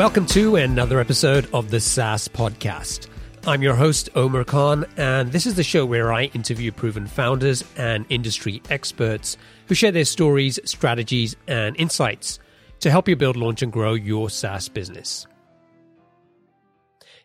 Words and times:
Welcome 0.00 0.24
to 0.28 0.56
another 0.56 0.98
episode 0.98 1.46
of 1.52 1.70
the 1.70 1.78
SaaS 1.78 2.26
Podcast. 2.26 3.08
I'm 3.46 3.60
your 3.60 3.74
host, 3.74 4.08
Omer 4.16 4.44
Khan, 4.44 4.86
and 4.96 5.30
this 5.30 5.44
is 5.44 5.56
the 5.56 5.62
show 5.62 5.84
where 5.84 6.10
I 6.10 6.24
interview 6.32 6.72
proven 6.72 7.06
founders 7.06 7.62
and 7.76 8.06
industry 8.08 8.62
experts 8.70 9.36
who 9.66 9.74
share 9.74 9.92
their 9.92 10.06
stories, 10.06 10.58
strategies, 10.64 11.36
and 11.46 11.76
insights 11.76 12.38
to 12.78 12.90
help 12.90 13.08
you 13.08 13.14
build, 13.14 13.36
launch, 13.36 13.60
and 13.60 13.70
grow 13.70 13.92
your 13.92 14.30
SaaS 14.30 14.70
business. 14.70 15.26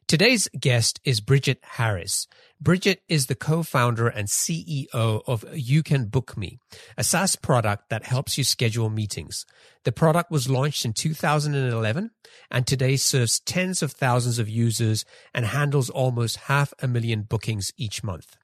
Today's 0.08 0.50
guest 0.60 1.00
is 1.06 1.22
Bridget 1.22 1.60
Harris. 1.64 2.28
Bridget 2.62 3.02
is 3.10 3.28
the 3.28 3.36
co-founder 3.36 4.08
and 4.08 4.28
CEO 4.28 4.86
of 4.94 5.46
You 5.54 5.84
Can 5.84 6.06
Book 6.06 6.38
Me, 6.38 6.58
a 6.98 7.04
SaaS 7.04 7.36
product 7.36 7.90
that 7.90 8.06
helps 8.06 8.38
you 8.38 8.44
schedule 8.44 8.90
meetings. 8.90 9.46
The 9.84 9.92
product 9.92 10.32
was 10.32 10.50
launched 10.50 10.86
in 10.86 10.94
2011 10.94 12.12
and 12.50 12.66
today 12.66 12.96
serves 12.96 13.42
tens 13.42 13.84
of 13.84 13.92
thousands 13.92 14.40
of 14.40 14.48
users 14.48 15.04
and 15.34 15.46
handles 15.46 15.90
almost 15.90 16.38
half 16.48 16.74
a 16.82 16.88
million 16.88 17.24
bookings 17.24 17.72
each 17.78 18.04
month. 18.04 18.38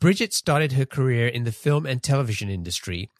Bridget 0.00 0.32
started 0.32 0.72
her 0.72 0.86
career 0.86 1.26
in 1.26 1.42
the 1.42 1.52
film 1.52 1.84
and 1.84 2.02
television 2.02 2.48
industry. 2.48 3.10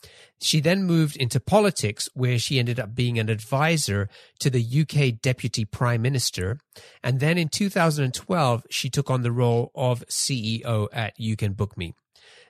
She 0.41 0.61
then 0.61 0.84
moved 0.84 1.16
into 1.16 1.41
politics, 1.41 2.09
where 2.14 2.38
she 2.38 2.59
ended 2.59 2.78
up 2.78 2.95
being 2.95 3.19
an 3.19 3.28
advisor 3.28 4.09
to 4.38 4.48
the 4.48 4.62
UK 4.62 5.20
Deputy 5.20 5.64
Prime 5.64 6.02
Minister. 6.02 6.59
And 7.02 7.19
then 7.19 7.37
in 7.37 7.48
2012, 7.48 8.66
she 8.70 8.88
took 8.88 9.11
on 9.11 9.23
the 9.23 9.33
role 9.33 9.73
of 9.74 10.05
CEO 10.06 10.87
at 10.92 11.14
You 11.19 11.37
Can 11.37 11.55
Book 11.55 11.77
Me. 11.77 11.95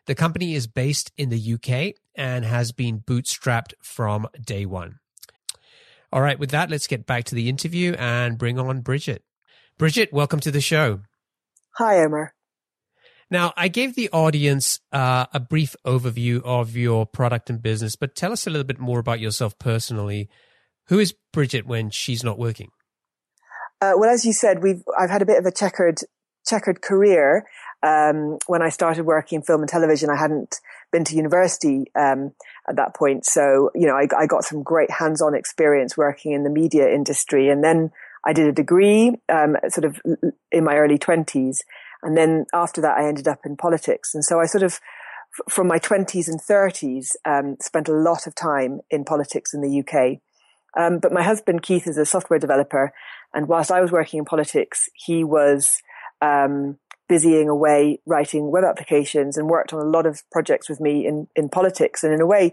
The 0.06 0.14
company 0.14 0.54
is 0.54 0.66
based 0.66 1.10
in 1.16 1.30
the 1.30 1.54
UK 1.54 1.94
and 2.14 2.44
has 2.44 2.72
been 2.72 3.00
bootstrapped 3.00 3.72
from 3.82 4.26
day 4.44 4.66
one. 4.66 4.96
All 6.12 6.22
right, 6.22 6.38
with 6.38 6.50
that, 6.50 6.70
let's 6.70 6.86
get 6.86 7.06
back 7.06 7.24
to 7.24 7.34
the 7.34 7.48
interview 7.48 7.94
and 7.98 8.38
bring 8.38 8.58
on 8.58 8.80
Bridget. 8.80 9.22
Bridget, 9.78 10.12
welcome 10.12 10.40
to 10.40 10.50
the 10.50 10.60
show. 10.60 11.00
Hi, 11.76 12.02
Omer. 12.02 12.34
Now, 13.30 13.52
I 13.56 13.68
gave 13.68 13.94
the 13.94 14.08
audience 14.10 14.80
uh, 14.90 15.26
a 15.32 15.40
brief 15.40 15.76
overview 15.84 16.40
of 16.44 16.76
your 16.76 17.04
product 17.04 17.50
and 17.50 17.60
business, 17.60 17.94
but 17.94 18.14
tell 18.14 18.32
us 18.32 18.46
a 18.46 18.50
little 18.50 18.64
bit 18.64 18.78
more 18.78 18.98
about 18.98 19.20
yourself 19.20 19.58
personally. 19.58 20.30
Who 20.86 20.98
is 20.98 21.14
Bridget 21.32 21.66
when 21.66 21.90
she's 21.90 22.24
not 22.24 22.38
working? 22.38 22.70
Uh, 23.80 23.92
well, 23.96 24.10
as 24.10 24.24
you 24.24 24.32
said, 24.32 24.62
we've 24.62 24.82
I've 24.98 25.10
had 25.10 25.22
a 25.22 25.26
bit 25.26 25.38
of 25.38 25.44
a 25.44 25.52
checkered 25.52 25.98
checkered 26.46 26.80
career. 26.80 27.46
Um, 27.82 28.38
when 28.46 28.62
I 28.62 28.70
started 28.70 29.04
working 29.04 29.36
in 29.36 29.42
film 29.42 29.60
and 29.60 29.68
television, 29.68 30.10
I 30.10 30.16
hadn't 30.16 30.56
been 30.90 31.04
to 31.04 31.14
university 31.14 31.84
um, 31.94 32.32
at 32.68 32.76
that 32.76 32.96
point, 32.96 33.24
so 33.24 33.70
you 33.74 33.86
know 33.86 33.94
I, 33.94 34.08
I 34.18 34.26
got 34.26 34.42
some 34.42 34.62
great 34.62 34.90
hands-on 34.90 35.34
experience 35.34 35.96
working 35.96 36.32
in 36.32 36.42
the 36.42 36.50
media 36.50 36.88
industry, 36.88 37.50
and 37.50 37.62
then 37.62 37.92
I 38.26 38.32
did 38.32 38.48
a 38.48 38.52
degree, 38.52 39.20
um, 39.28 39.56
sort 39.68 39.84
of 39.84 40.00
in 40.50 40.64
my 40.64 40.76
early 40.76 40.98
twenties, 40.98 41.62
and 42.02 42.16
then 42.16 42.46
after 42.54 42.80
that, 42.80 42.96
I 42.98 43.08
ended 43.08 43.28
up 43.28 43.40
in 43.44 43.56
politics. 43.56 44.14
And 44.14 44.24
so 44.24 44.40
I 44.40 44.46
sort 44.46 44.62
of, 44.62 44.80
from 45.48 45.66
my 45.66 45.78
20s 45.78 46.28
and 46.28 46.40
30s, 46.40 47.10
um, 47.24 47.56
spent 47.60 47.88
a 47.88 47.92
lot 47.92 48.26
of 48.26 48.34
time 48.34 48.80
in 48.90 49.04
politics 49.04 49.52
in 49.52 49.60
the 49.60 49.80
UK. 49.80 50.18
Um, 50.78 50.98
but 50.98 51.12
my 51.12 51.22
husband, 51.22 51.62
Keith, 51.62 51.86
is 51.86 51.98
a 51.98 52.06
software 52.06 52.38
developer. 52.38 52.92
And 53.34 53.48
whilst 53.48 53.70
I 53.70 53.80
was 53.80 53.90
working 53.90 54.18
in 54.18 54.24
politics, 54.24 54.88
he 54.94 55.24
was 55.24 55.78
um, 56.20 56.78
busying 57.08 57.48
away 57.48 58.00
writing 58.06 58.50
web 58.50 58.64
applications 58.64 59.36
and 59.36 59.48
worked 59.48 59.72
on 59.72 59.80
a 59.80 59.88
lot 59.88 60.06
of 60.06 60.22
projects 60.30 60.68
with 60.68 60.80
me 60.80 61.06
in, 61.06 61.26
in 61.34 61.48
politics. 61.48 62.04
And 62.04 62.12
in 62.12 62.20
a 62.20 62.26
way, 62.26 62.52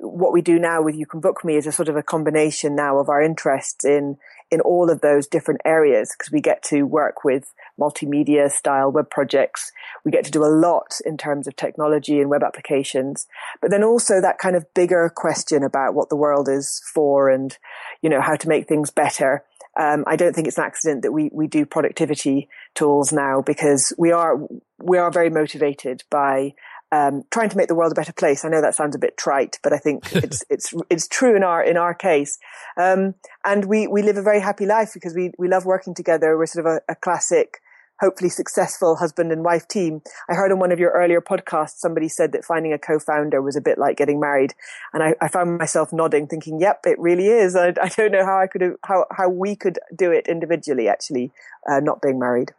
what 0.00 0.32
we 0.32 0.40
do 0.42 0.58
now 0.58 0.82
with 0.82 0.96
You 0.96 1.06
Can 1.06 1.20
Book 1.20 1.44
Me 1.44 1.56
is 1.56 1.66
a 1.66 1.72
sort 1.72 1.88
of 1.88 1.96
a 1.96 2.02
combination 2.02 2.74
now 2.74 2.98
of 2.98 3.08
our 3.08 3.22
interests 3.22 3.84
in, 3.84 4.16
in 4.50 4.60
all 4.60 4.90
of 4.90 5.02
those 5.02 5.26
different 5.26 5.60
areas 5.64 6.14
because 6.16 6.32
we 6.32 6.40
get 6.40 6.62
to 6.64 6.82
work 6.84 7.24
with 7.24 7.52
multimedia 7.78 8.50
style 8.50 8.90
web 8.90 9.10
projects. 9.10 9.70
We 10.04 10.10
get 10.10 10.24
to 10.24 10.30
do 10.30 10.44
a 10.44 10.48
lot 10.48 10.98
in 11.04 11.16
terms 11.16 11.46
of 11.46 11.56
technology 11.56 12.20
and 12.20 12.30
web 12.30 12.42
applications, 12.42 13.26
but 13.60 13.70
then 13.70 13.84
also 13.84 14.20
that 14.20 14.38
kind 14.38 14.56
of 14.56 14.72
bigger 14.74 15.10
question 15.14 15.62
about 15.62 15.94
what 15.94 16.08
the 16.08 16.16
world 16.16 16.48
is 16.48 16.82
for 16.92 17.28
and, 17.28 17.56
you 18.02 18.08
know, 18.10 18.20
how 18.20 18.36
to 18.36 18.48
make 18.48 18.66
things 18.66 18.90
better. 18.90 19.44
Um, 19.78 20.04
I 20.06 20.16
don't 20.16 20.34
think 20.34 20.48
it's 20.48 20.58
an 20.58 20.64
accident 20.64 21.02
that 21.02 21.12
we, 21.12 21.30
we 21.32 21.46
do 21.46 21.64
productivity 21.64 22.48
tools 22.74 23.12
now 23.12 23.42
because 23.42 23.92
we 23.98 24.12
are, 24.12 24.38
we 24.82 24.98
are 24.98 25.10
very 25.10 25.30
motivated 25.30 26.02
by 26.10 26.54
um, 26.92 27.22
trying 27.30 27.48
to 27.48 27.56
make 27.56 27.68
the 27.68 27.74
world 27.74 27.92
a 27.92 27.94
better 27.94 28.12
place. 28.12 28.44
I 28.44 28.48
know 28.48 28.60
that 28.60 28.74
sounds 28.74 28.96
a 28.96 28.98
bit 28.98 29.16
trite, 29.16 29.58
but 29.62 29.72
I 29.72 29.78
think 29.78 30.04
it's 30.12 30.44
it's 30.50 30.74
it's 30.88 31.08
true 31.08 31.36
in 31.36 31.42
our 31.42 31.62
in 31.62 31.76
our 31.76 31.94
case. 31.94 32.38
Um, 32.76 33.14
and 33.44 33.66
we 33.66 33.86
we 33.86 34.02
live 34.02 34.16
a 34.16 34.22
very 34.22 34.40
happy 34.40 34.66
life 34.66 34.90
because 34.92 35.14
we 35.14 35.32
we 35.38 35.48
love 35.48 35.64
working 35.64 35.94
together. 35.94 36.36
We're 36.36 36.46
sort 36.46 36.66
of 36.66 36.72
a, 36.72 36.92
a, 36.92 36.96
classic, 36.96 37.60
hopefully 38.00 38.28
successful 38.28 38.96
husband 38.96 39.30
and 39.30 39.44
wife 39.44 39.68
team. 39.68 40.02
I 40.28 40.34
heard 40.34 40.50
on 40.50 40.58
one 40.58 40.72
of 40.72 40.80
your 40.80 40.90
earlier 40.90 41.20
podcasts 41.20 41.78
somebody 41.78 42.08
said 42.08 42.32
that 42.32 42.44
finding 42.44 42.72
a 42.72 42.78
co-founder 42.78 43.40
was 43.40 43.54
a 43.54 43.60
bit 43.60 43.78
like 43.78 43.96
getting 43.96 44.18
married, 44.18 44.54
and 44.92 45.02
I, 45.02 45.14
I 45.20 45.28
found 45.28 45.58
myself 45.58 45.92
nodding, 45.92 46.26
thinking, 46.26 46.60
"Yep, 46.60 46.86
it 46.86 46.98
really 46.98 47.28
is." 47.28 47.54
I, 47.64 47.68
I 47.80 47.88
don't 47.88 48.10
know 48.10 48.24
how 48.24 48.40
I 48.40 48.48
could 48.48 48.74
how 48.84 49.06
how 49.12 49.28
we 49.28 49.54
could 49.54 49.78
do 49.96 50.10
it 50.10 50.26
individually, 50.26 50.88
actually, 50.88 51.30
uh, 51.70 51.78
not 51.78 52.02
being 52.02 52.18
married. 52.18 52.52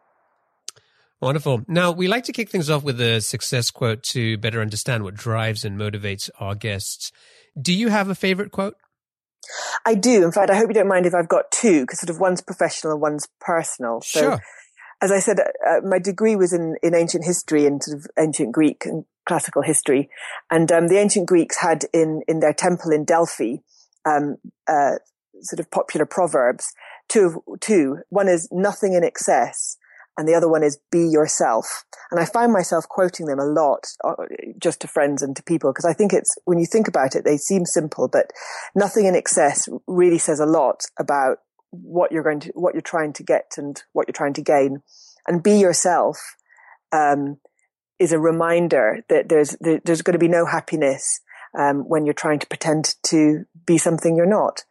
Wonderful. 1.21 1.63
Now, 1.67 1.91
we 1.91 2.07
like 2.07 2.23
to 2.25 2.33
kick 2.33 2.49
things 2.49 2.69
off 2.69 2.83
with 2.83 2.99
a 2.99 3.21
success 3.21 3.69
quote 3.69 4.01
to 4.03 4.39
better 4.39 4.59
understand 4.59 5.03
what 5.03 5.13
drives 5.13 5.63
and 5.63 5.79
motivates 5.79 6.31
our 6.39 6.55
guests. 6.55 7.11
Do 7.61 7.73
you 7.73 7.89
have 7.89 8.09
a 8.09 8.15
favorite 8.15 8.51
quote? 8.51 8.75
I 9.85 9.93
do. 9.93 10.23
In 10.23 10.31
fact, 10.31 10.49
I 10.49 10.55
hope 10.55 10.69
you 10.69 10.73
don't 10.73 10.87
mind 10.87 11.05
if 11.05 11.13
I've 11.13 11.27
got 11.27 11.51
two, 11.51 11.81
because 11.81 11.99
sort 11.99 12.09
of 12.09 12.19
one's 12.19 12.41
professional 12.41 12.93
and 12.93 13.01
one's 13.01 13.27
personal. 13.39 14.01
So, 14.01 14.19
sure. 14.19 14.39
as 14.99 15.11
I 15.11 15.19
said, 15.19 15.39
uh, 15.39 15.81
my 15.83 15.99
degree 15.99 16.35
was 16.35 16.53
in, 16.53 16.75
in 16.81 16.95
ancient 16.95 17.23
history 17.23 17.67
and 17.67 17.83
sort 17.83 17.99
of 17.99 18.07
ancient 18.17 18.51
Greek 18.51 18.85
and 18.85 19.05
classical 19.27 19.61
history. 19.61 20.09
And 20.49 20.71
um, 20.71 20.87
the 20.87 20.97
ancient 20.97 21.27
Greeks 21.27 21.57
had 21.57 21.85
in, 21.93 22.21
in 22.27 22.39
their 22.39 22.53
temple 22.53 22.91
in 22.91 23.05
Delphi 23.05 23.57
um, 24.05 24.37
uh, 24.67 24.95
sort 25.41 25.59
of 25.59 25.69
popular 25.69 26.07
proverbs. 26.07 26.73
Two, 27.09 27.43
two. 27.59 27.99
One 28.09 28.27
is 28.27 28.47
nothing 28.51 28.93
in 28.93 29.03
excess 29.03 29.77
and 30.17 30.27
the 30.27 30.35
other 30.35 30.49
one 30.49 30.63
is 30.63 30.79
be 30.91 31.07
yourself. 31.07 31.85
And 32.11 32.19
I 32.19 32.25
find 32.25 32.51
myself 32.51 32.87
quoting 32.87 33.27
them 33.27 33.39
a 33.39 33.45
lot 33.45 33.87
uh, 34.03 34.15
just 34.59 34.81
to 34.81 34.87
friends 34.87 35.21
and 35.21 35.35
to 35.35 35.43
people 35.43 35.71
because 35.71 35.85
I 35.85 35.93
think 35.93 36.13
it's, 36.13 36.35
when 36.45 36.59
you 36.59 36.65
think 36.65 36.87
about 36.87 37.15
it, 37.15 37.23
they 37.23 37.37
seem 37.37 37.65
simple, 37.65 38.07
but 38.07 38.31
nothing 38.75 39.05
in 39.05 39.15
excess 39.15 39.69
really 39.87 40.17
says 40.17 40.39
a 40.39 40.45
lot 40.45 40.83
about 40.99 41.37
what 41.69 42.11
you're 42.11 42.23
going 42.23 42.41
to, 42.41 42.51
what 42.53 42.73
you're 42.73 42.81
trying 42.81 43.13
to 43.13 43.23
get 43.23 43.53
and 43.57 43.81
what 43.93 44.07
you're 44.07 44.13
trying 44.13 44.33
to 44.33 44.41
gain. 44.41 44.83
And 45.27 45.41
be 45.41 45.57
yourself, 45.57 46.35
um, 46.91 47.37
is 47.99 48.11
a 48.11 48.19
reminder 48.19 49.05
that 49.07 49.29
there's, 49.29 49.55
there's 49.61 50.01
going 50.01 50.13
to 50.13 50.19
be 50.19 50.27
no 50.27 50.45
happiness, 50.45 51.21
um, 51.57 51.87
when 51.87 52.05
you're 52.05 52.13
trying 52.13 52.39
to 52.39 52.47
pretend 52.47 52.95
to 53.03 53.45
be 53.65 53.77
something 53.77 54.15
you're 54.15 54.25
not. 54.25 54.63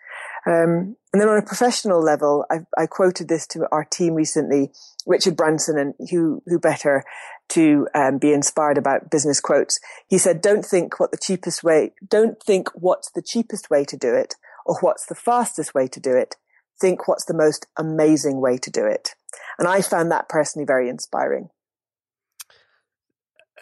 Um, 0.46 0.96
and 1.12 1.20
then 1.20 1.28
on 1.28 1.38
a 1.38 1.42
professional 1.46 2.00
level, 2.00 2.44
I, 2.50 2.60
I, 2.78 2.86
quoted 2.86 3.28
this 3.28 3.46
to 3.48 3.66
our 3.72 3.84
team 3.84 4.14
recently, 4.14 4.70
Richard 5.06 5.36
Branson, 5.36 5.76
and 5.76 5.94
who, 6.10 6.40
who 6.46 6.60
better 6.60 7.02
to 7.50 7.88
um, 7.94 8.18
be 8.18 8.32
inspired 8.32 8.78
about 8.78 9.10
business 9.10 9.40
quotes. 9.40 9.80
He 10.08 10.18
said, 10.18 10.40
don't 10.40 10.64
think 10.64 11.00
what 11.00 11.10
the 11.10 11.18
cheapest 11.20 11.64
way, 11.64 11.92
don't 12.08 12.40
think 12.40 12.68
what's 12.74 13.10
the 13.10 13.22
cheapest 13.22 13.70
way 13.70 13.84
to 13.84 13.96
do 13.96 14.14
it 14.14 14.36
or 14.64 14.76
what's 14.80 15.06
the 15.06 15.16
fastest 15.16 15.74
way 15.74 15.88
to 15.88 15.98
do 15.98 16.16
it. 16.16 16.36
Think 16.80 17.08
what's 17.08 17.24
the 17.24 17.34
most 17.34 17.66
amazing 17.76 18.40
way 18.40 18.56
to 18.58 18.70
do 18.70 18.86
it. 18.86 19.14
And 19.58 19.66
I 19.66 19.82
found 19.82 20.12
that 20.12 20.28
personally 20.28 20.64
very 20.64 20.88
inspiring. 20.88 21.48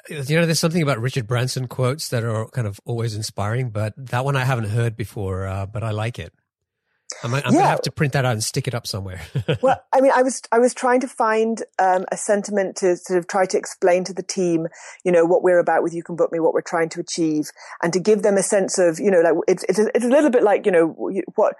You 0.08 0.36
know, 0.36 0.46
there's 0.46 0.60
something 0.60 0.82
about 0.82 1.00
Richard 1.00 1.26
Branson 1.26 1.66
quotes 1.66 2.08
that 2.10 2.24
are 2.24 2.48
kind 2.48 2.66
of 2.66 2.80
always 2.84 3.14
inspiring, 3.14 3.70
but 3.70 3.94
that 3.96 4.24
one 4.24 4.36
I 4.36 4.44
haven't 4.44 4.70
heard 4.70 4.96
before, 4.96 5.46
uh, 5.46 5.66
but 5.66 5.82
I 5.82 5.90
like 5.90 6.18
it. 6.18 6.32
I'm, 7.22 7.34
I'm 7.34 7.42
yeah. 7.46 7.50
gonna 7.50 7.66
have 7.66 7.82
to 7.82 7.90
print 7.90 8.12
that 8.12 8.24
out 8.24 8.32
and 8.32 8.44
stick 8.44 8.68
it 8.68 8.74
up 8.74 8.86
somewhere. 8.86 9.20
well, 9.62 9.82
I 9.92 10.00
mean, 10.00 10.12
I 10.14 10.22
was 10.22 10.42
I 10.52 10.58
was 10.58 10.74
trying 10.74 11.00
to 11.00 11.08
find 11.08 11.62
um, 11.78 12.04
a 12.12 12.16
sentiment 12.16 12.76
to 12.76 12.96
sort 12.96 13.18
of 13.18 13.26
try 13.26 13.46
to 13.46 13.58
explain 13.58 14.04
to 14.04 14.12
the 14.12 14.22
team, 14.22 14.68
you 15.04 15.12
know, 15.12 15.24
what 15.24 15.42
we're 15.42 15.58
about 15.58 15.82
with 15.82 15.94
You 15.94 16.02
Can 16.02 16.16
Book 16.16 16.30
Me, 16.32 16.38
what 16.38 16.54
we're 16.54 16.60
trying 16.60 16.90
to 16.90 17.00
achieve, 17.00 17.50
and 17.82 17.92
to 17.92 18.00
give 18.00 18.22
them 18.22 18.36
a 18.36 18.42
sense 18.42 18.78
of, 18.78 19.00
you 19.00 19.10
know, 19.10 19.20
like 19.20 19.34
it's 19.48 19.64
it's 19.68 19.78
a, 19.78 19.88
it's 19.94 20.04
a 20.04 20.08
little 20.08 20.30
bit 20.30 20.42
like, 20.42 20.66
you 20.66 20.72
know, 20.72 20.88
what 21.34 21.54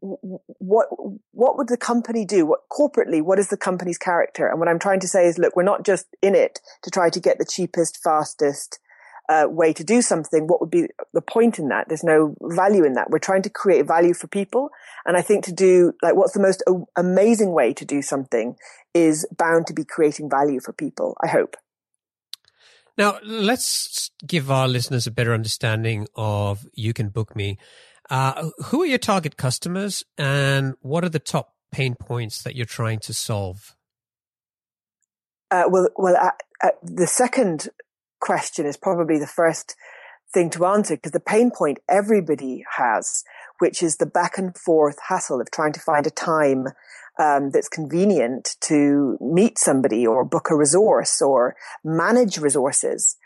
what 0.00 0.88
what 1.32 1.58
would 1.58 1.68
the 1.68 1.76
company 1.76 2.24
do? 2.24 2.46
What 2.46 2.60
corporately, 2.72 3.22
what 3.22 3.38
is 3.38 3.48
the 3.48 3.56
company's 3.56 3.98
character? 3.98 4.48
And 4.48 4.58
what 4.58 4.68
I'm 4.68 4.78
trying 4.78 5.00
to 5.00 5.08
say 5.08 5.26
is, 5.26 5.38
look, 5.38 5.54
we're 5.54 5.62
not 5.62 5.84
just 5.84 6.06
in 6.22 6.34
it 6.34 6.60
to 6.82 6.90
try 6.90 7.10
to 7.10 7.20
get 7.20 7.38
the 7.38 7.44
cheapest, 7.44 8.02
fastest, 8.02 8.78
uh, 9.28 9.46
way 9.48 9.72
to 9.72 9.84
do 9.84 10.02
something, 10.02 10.46
what 10.46 10.60
would 10.60 10.70
be 10.70 10.86
the 11.12 11.22
point 11.22 11.58
in 11.58 11.68
that? 11.68 11.88
There's 11.88 12.04
no 12.04 12.34
value 12.42 12.84
in 12.84 12.94
that. 12.94 13.10
We're 13.10 13.18
trying 13.18 13.42
to 13.42 13.50
create 13.50 13.86
value 13.86 14.14
for 14.14 14.26
people. 14.26 14.70
And 15.06 15.16
I 15.16 15.22
think 15.22 15.44
to 15.44 15.52
do, 15.52 15.92
like, 16.02 16.14
what's 16.14 16.32
the 16.32 16.40
most 16.40 16.62
amazing 16.96 17.52
way 17.52 17.72
to 17.74 17.84
do 17.84 18.02
something 18.02 18.56
is 18.92 19.26
bound 19.36 19.66
to 19.68 19.72
be 19.72 19.84
creating 19.84 20.30
value 20.30 20.60
for 20.60 20.72
people, 20.72 21.16
I 21.22 21.28
hope. 21.28 21.56
Now, 22.96 23.18
let's 23.24 24.10
give 24.26 24.50
our 24.50 24.68
listeners 24.68 25.06
a 25.06 25.10
better 25.10 25.34
understanding 25.34 26.06
of 26.14 26.66
You 26.74 26.92
Can 26.92 27.08
Book 27.08 27.34
Me. 27.34 27.58
Uh, 28.10 28.50
who 28.66 28.82
are 28.82 28.86
your 28.86 28.98
target 28.98 29.36
customers 29.36 30.04
and 30.18 30.74
what 30.80 31.04
are 31.04 31.08
the 31.08 31.18
top 31.18 31.54
pain 31.72 31.94
points 31.94 32.42
that 32.42 32.54
you're 32.54 32.66
trying 32.66 33.00
to 33.00 33.14
solve? 33.14 33.74
Uh, 35.50 35.64
well, 35.68 35.88
well, 35.96 36.16
uh, 36.16 36.30
uh, 36.62 36.70
the 36.82 37.06
second 37.06 37.68
question 38.24 38.64
is 38.64 38.78
probably 38.78 39.18
the 39.18 39.26
first 39.26 39.76
thing 40.32 40.48
to 40.48 40.64
answer 40.64 40.96
because 40.96 41.12
the 41.12 41.20
pain 41.20 41.50
point 41.50 41.78
everybody 41.88 42.64
has, 42.78 43.22
which 43.58 43.82
is 43.82 43.98
the 43.98 44.06
back 44.06 44.38
and 44.38 44.56
forth 44.56 44.96
hassle 45.08 45.42
of 45.42 45.50
trying 45.50 45.74
to 45.74 45.80
find 45.80 46.06
a 46.06 46.10
time 46.10 46.68
um, 47.18 47.50
that's 47.50 47.68
convenient 47.68 48.56
to 48.60 49.18
meet 49.20 49.58
somebody 49.58 50.06
or 50.06 50.24
book 50.24 50.48
a 50.50 50.56
resource 50.56 51.20
or 51.20 51.54
manage 51.84 52.38
resources. 52.38 53.16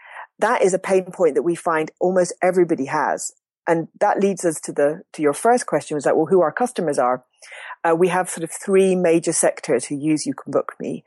That 0.40 0.62
is 0.62 0.74
a 0.74 0.78
pain 0.78 1.06
point 1.12 1.36
that 1.36 1.42
we 1.42 1.54
find 1.54 1.92
almost 2.00 2.34
everybody 2.42 2.86
has. 2.86 3.32
And 3.68 3.88
that 4.00 4.18
leads 4.18 4.44
us 4.44 4.60
to 4.62 4.72
the, 4.72 5.02
to 5.12 5.22
your 5.22 5.32
first 5.32 5.66
question 5.66 5.94
was 5.94 6.06
like, 6.06 6.16
well, 6.16 6.26
who 6.26 6.40
our 6.40 6.52
customers 6.52 6.98
are. 6.98 7.24
Uh, 7.84 7.94
we 7.94 8.08
have 8.08 8.28
sort 8.28 8.42
of 8.42 8.50
three 8.50 8.96
major 8.96 9.32
sectors 9.32 9.86
who 9.86 9.94
use 9.94 10.26
You 10.26 10.34
Can 10.34 10.50
Book 10.50 10.72
Me. 10.80 11.04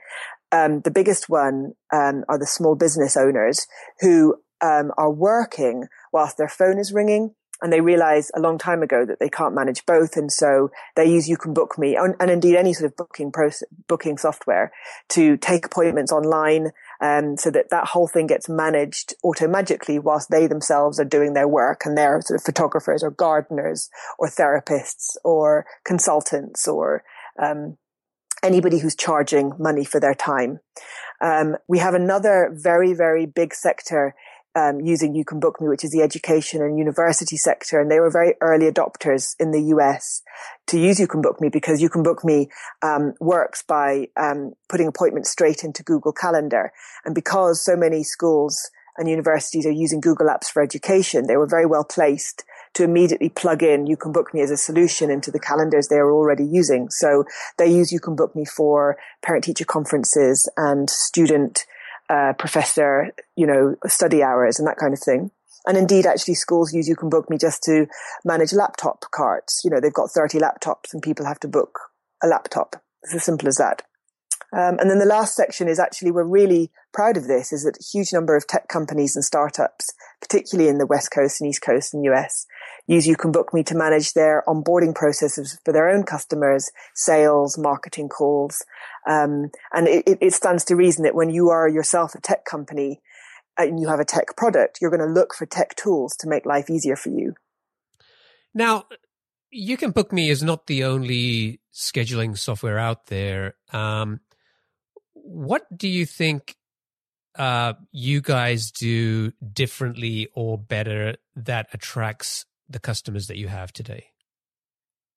Um, 0.51 0.81
the 0.81 0.91
biggest 0.91 1.29
one 1.29 1.73
um, 1.93 2.23
are 2.27 2.37
the 2.37 2.47
small 2.47 2.75
business 2.75 3.15
owners 3.15 3.67
who 4.01 4.35
um, 4.61 4.91
are 4.97 5.11
working 5.11 5.87
whilst 6.11 6.37
their 6.37 6.49
phone 6.49 6.77
is 6.77 6.91
ringing 6.93 7.33
and 7.61 7.71
they 7.71 7.81
realize 7.81 8.31
a 8.35 8.39
long 8.39 8.57
time 8.57 8.81
ago 8.81 9.05
that 9.05 9.19
they 9.19 9.29
can't 9.29 9.53
manage 9.53 9.85
both. 9.85 10.17
And 10.17 10.31
so 10.31 10.71
they 10.95 11.05
use 11.05 11.29
You 11.29 11.37
Can 11.37 11.53
Book 11.53 11.77
Me 11.77 11.95
and, 11.95 12.15
and 12.19 12.31
indeed 12.31 12.55
any 12.55 12.73
sort 12.73 12.91
of 12.91 12.97
booking 12.97 13.31
process, 13.31 13.67
booking 13.87 14.17
software 14.17 14.71
to 15.09 15.37
take 15.37 15.65
appointments 15.65 16.11
online. 16.11 16.71
Um, 17.01 17.37
so 17.37 17.51
that 17.51 17.69
that 17.69 17.87
whole 17.87 18.07
thing 18.07 18.27
gets 18.27 18.49
managed 18.49 19.13
automatically 19.23 19.99
whilst 19.99 20.29
they 20.29 20.47
themselves 20.47 20.99
are 20.99 21.05
doing 21.05 21.33
their 21.33 21.47
work 21.47 21.81
and 21.85 21.97
they're 21.97 22.21
sort 22.21 22.39
of 22.39 22.43
photographers 22.43 23.03
or 23.03 23.11
gardeners 23.11 23.89
or 24.17 24.27
therapists 24.27 25.15
or 25.23 25.65
consultants 25.85 26.67
or, 26.67 27.03
um, 27.41 27.77
anybody 28.43 28.79
who's 28.79 28.95
charging 28.95 29.53
money 29.59 29.85
for 29.85 29.99
their 29.99 30.15
time. 30.15 30.59
Um, 31.21 31.55
we 31.67 31.79
have 31.79 31.93
another 31.93 32.51
very, 32.51 32.93
very 32.93 33.25
big 33.25 33.53
sector 33.53 34.15
um, 34.55 34.81
using 34.81 35.15
You 35.15 35.23
Can 35.23 35.39
Book 35.39 35.61
Me, 35.61 35.67
which 35.67 35.83
is 35.83 35.91
the 35.91 36.01
education 36.01 36.61
and 36.61 36.77
university 36.77 37.37
sector. 37.37 37.79
And 37.79 37.89
they 37.89 37.99
were 37.99 38.11
very 38.11 38.33
early 38.41 38.69
adopters 38.69 39.35
in 39.39 39.51
the 39.51 39.61
US 39.75 40.21
to 40.67 40.79
use 40.79 40.99
You 40.99 41.07
Can 41.07 41.21
Book 41.21 41.39
Me 41.39 41.49
because 41.49 41.81
You 41.81 41.89
Can 41.89 42.03
Book 42.03 42.23
Me 42.23 42.49
um, 42.81 43.13
works 43.19 43.63
by 43.63 44.07
um, 44.17 44.53
putting 44.67 44.87
appointments 44.87 45.29
straight 45.29 45.63
into 45.63 45.83
Google 45.83 46.11
Calendar. 46.11 46.71
And 47.05 47.15
because 47.15 47.63
so 47.63 47.75
many 47.75 48.03
schools 48.03 48.69
and 48.97 49.07
universities 49.07 49.65
are 49.65 49.71
using 49.71 50.01
Google 50.01 50.27
Apps 50.27 50.47
for 50.47 50.61
education, 50.61 51.27
they 51.27 51.37
were 51.37 51.47
very 51.47 51.65
well 51.65 51.85
placed 51.85 52.43
to 52.73 52.83
immediately 52.83 53.29
plug 53.29 53.63
in 53.63 53.87
You 53.87 53.97
Can 53.97 54.11
Book 54.11 54.33
Me 54.33 54.41
as 54.41 54.51
a 54.51 54.57
solution 54.57 55.09
into 55.09 55.31
the 55.31 55.39
calendars 55.39 55.87
they 55.87 55.97
are 55.97 56.11
already 56.11 56.45
using. 56.45 56.89
So 56.89 57.25
they 57.57 57.67
use 57.67 57.91
You 57.91 57.99
Can 57.99 58.15
Book 58.15 58.35
Me 58.35 58.45
for 58.45 58.97
parent 59.21 59.43
teacher 59.43 59.65
conferences 59.65 60.49
and 60.57 60.89
student 60.89 61.65
uh, 62.09 62.33
professor, 62.37 63.11
you 63.35 63.47
know, 63.47 63.75
study 63.87 64.23
hours 64.23 64.59
and 64.59 64.67
that 64.67 64.77
kind 64.77 64.93
of 64.93 64.99
thing. 64.99 65.31
And 65.65 65.77
indeed, 65.77 66.05
actually, 66.05 66.33
schools 66.35 66.73
use 66.73 66.87
You 66.87 66.95
Can 66.95 67.09
Book 67.09 67.29
Me 67.29 67.37
just 67.37 67.61
to 67.63 67.87
manage 68.25 68.53
laptop 68.53 69.05
carts. 69.11 69.61
You 69.63 69.69
know, 69.69 69.79
they've 69.79 69.93
got 69.93 70.09
30 70.09 70.39
laptops 70.39 70.93
and 70.93 71.01
people 71.01 71.25
have 71.25 71.39
to 71.41 71.47
book 71.47 71.79
a 72.23 72.27
laptop. 72.27 72.75
It's 73.03 73.13
as 73.13 73.23
simple 73.23 73.47
as 73.47 73.57
that. 73.57 73.83
Um, 74.53 74.77
and 74.79 74.89
then 74.89 74.99
the 74.99 75.05
last 75.05 75.35
section 75.35 75.67
is 75.69 75.79
actually, 75.79 76.11
we're 76.11 76.23
really 76.23 76.71
proud 76.93 77.15
of 77.15 77.27
this, 77.27 77.53
is 77.53 77.63
that 77.63 77.77
a 77.77 77.83
huge 77.83 78.11
number 78.11 78.35
of 78.35 78.47
tech 78.47 78.67
companies 78.67 79.15
and 79.15 79.23
startups, 79.23 79.93
particularly 80.19 80.69
in 80.69 80.77
the 80.77 80.85
West 80.85 81.09
Coast 81.11 81.39
and 81.39 81.49
East 81.49 81.61
Coast 81.61 81.93
and 81.93 82.03
US, 82.05 82.45
use 82.85 83.07
You 83.07 83.15
Can 83.15 83.31
Book 83.31 83.53
Me 83.53 83.63
to 83.63 83.75
manage 83.75 84.11
their 84.13 84.43
onboarding 84.47 84.93
processes 84.93 85.57
for 85.63 85.71
their 85.71 85.87
own 85.87 86.03
customers, 86.03 86.69
sales, 86.93 87.57
marketing 87.57 88.09
calls. 88.09 88.65
Um, 89.07 89.51
and 89.71 89.87
it, 89.87 90.17
it 90.19 90.33
stands 90.33 90.65
to 90.65 90.75
reason 90.75 91.03
that 91.03 91.15
when 91.15 91.29
you 91.29 91.49
are 91.49 91.69
yourself 91.69 92.13
a 92.13 92.19
tech 92.19 92.43
company 92.43 92.99
and 93.57 93.79
you 93.79 93.87
have 93.87 94.01
a 94.01 94.05
tech 94.05 94.35
product, 94.35 94.79
you're 94.81 94.91
going 94.91 95.07
to 95.07 95.13
look 95.13 95.33
for 95.33 95.45
tech 95.45 95.75
tools 95.75 96.15
to 96.17 96.27
make 96.27 96.45
life 96.45 96.69
easier 96.69 96.97
for 96.97 97.09
you. 97.09 97.35
Now, 98.53 98.85
You 99.49 99.77
Can 99.77 99.91
Book 99.91 100.11
Me 100.11 100.29
is 100.29 100.43
not 100.43 100.67
the 100.67 100.83
only 100.83 101.61
scheduling 101.73 102.37
software 102.37 102.77
out 102.77 103.07
there. 103.07 103.55
Um, 103.71 104.19
what 105.23 105.65
do 105.75 105.87
you 105.87 106.05
think 106.05 106.55
uh, 107.37 107.73
you 107.91 108.21
guys 108.21 108.71
do 108.71 109.31
differently 109.53 110.27
or 110.33 110.57
better 110.57 111.15
that 111.35 111.67
attracts 111.73 112.45
the 112.69 112.79
customers 112.79 113.27
that 113.27 113.37
you 113.37 113.47
have 113.47 113.71
today? 113.71 114.07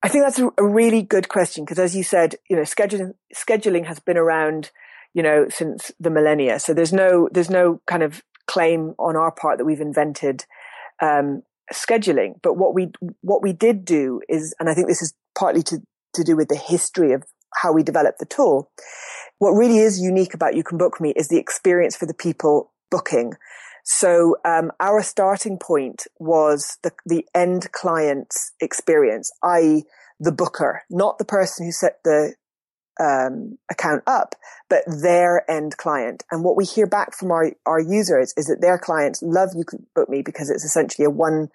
I 0.02 0.08
think 0.08 0.24
that's 0.24 0.38
a, 0.38 0.50
really 0.62 1.02
good 1.02 1.28
question 1.28 1.64
because, 1.64 1.78
as 1.78 1.96
you 1.96 2.02
said, 2.02 2.34
you 2.50 2.56
know, 2.56 2.62
scheduling 2.62 3.14
scheduling 3.34 3.86
has 3.86 4.00
been 4.00 4.18
around, 4.18 4.70
you 5.14 5.22
know, 5.22 5.46
since 5.48 5.92
the 5.98 6.10
millennia. 6.10 6.60
So 6.60 6.74
there's 6.74 6.92
no 6.92 7.28
there's 7.32 7.48
no 7.48 7.80
kind 7.86 8.02
of 8.02 8.22
claim 8.46 8.94
on 8.98 9.16
our 9.16 9.32
part 9.32 9.56
that 9.56 9.64
we've 9.64 9.80
invented 9.80 10.44
um, 11.00 11.42
scheduling. 11.72 12.34
But 12.42 12.58
what 12.58 12.74
we 12.74 12.92
what 13.22 13.42
we 13.42 13.54
did 13.54 13.86
do 13.86 14.20
is, 14.28 14.54
and 14.60 14.68
I 14.68 14.74
think 14.74 14.88
this 14.88 15.00
is 15.00 15.14
partly 15.38 15.62
to 15.64 15.78
to 16.14 16.22
do 16.22 16.36
with 16.36 16.48
the 16.48 16.56
history 16.56 17.12
of 17.12 17.24
how 17.54 17.72
we 17.72 17.82
developed 17.82 18.18
the 18.18 18.26
tool, 18.26 18.70
what 19.44 19.50
really 19.50 19.76
is 19.76 20.00
unique 20.00 20.32
about 20.32 20.56
You 20.56 20.62
Can 20.62 20.78
Book 20.78 21.02
Me 21.02 21.12
is 21.14 21.28
the 21.28 21.36
experience 21.36 21.94
for 21.94 22.06
the 22.06 22.14
people 22.14 22.72
booking. 22.90 23.34
So 23.84 24.38
um, 24.42 24.72
our 24.80 25.02
starting 25.02 25.58
point 25.58 26.06
was 26.18 26.78
the, 26.82 26.92
the 27.04 27.26
end 27.34 27.70
client's 27.72 28.54
experience, 28.58 29.30
i.e., 29.42 29.84
the 30.18 30.32
booker, 30.32 30.84
not 30.88 31.18
the 31.18 31.26
person 31.26 31.66
who 31.66 31.72
set 31.72 31.98
the 32.04 32.34
um, 32.98 33.58
account 33.70 34.02
up, 34.06 34.34
but 34.70 34.82
their 34.86 35.48
end 35.50 35.76
client. 35.76 36.24
And 36.30 36.42
what 36.42 36.56
we 36.56 36.64
hear 36.64 36.86
back 36.86 37.14
from 37.14 37.30
our, 37.30 37.52
our 37.66 37.80
users 37.80 38.32
is 38.38 38.46
that 38.46 38.62
their 38.62 38.78
clients 38.78 39.22
love 39.22 39.50
You 39.54 39.64
Can 39.64 39.86
Book 39.94 40.08
Me 40.08 40.22
because 40.22 40.48
it's 40.48 40.64
essentially 40.64 41.04
a 41.04 41.10
one 41.10 41.50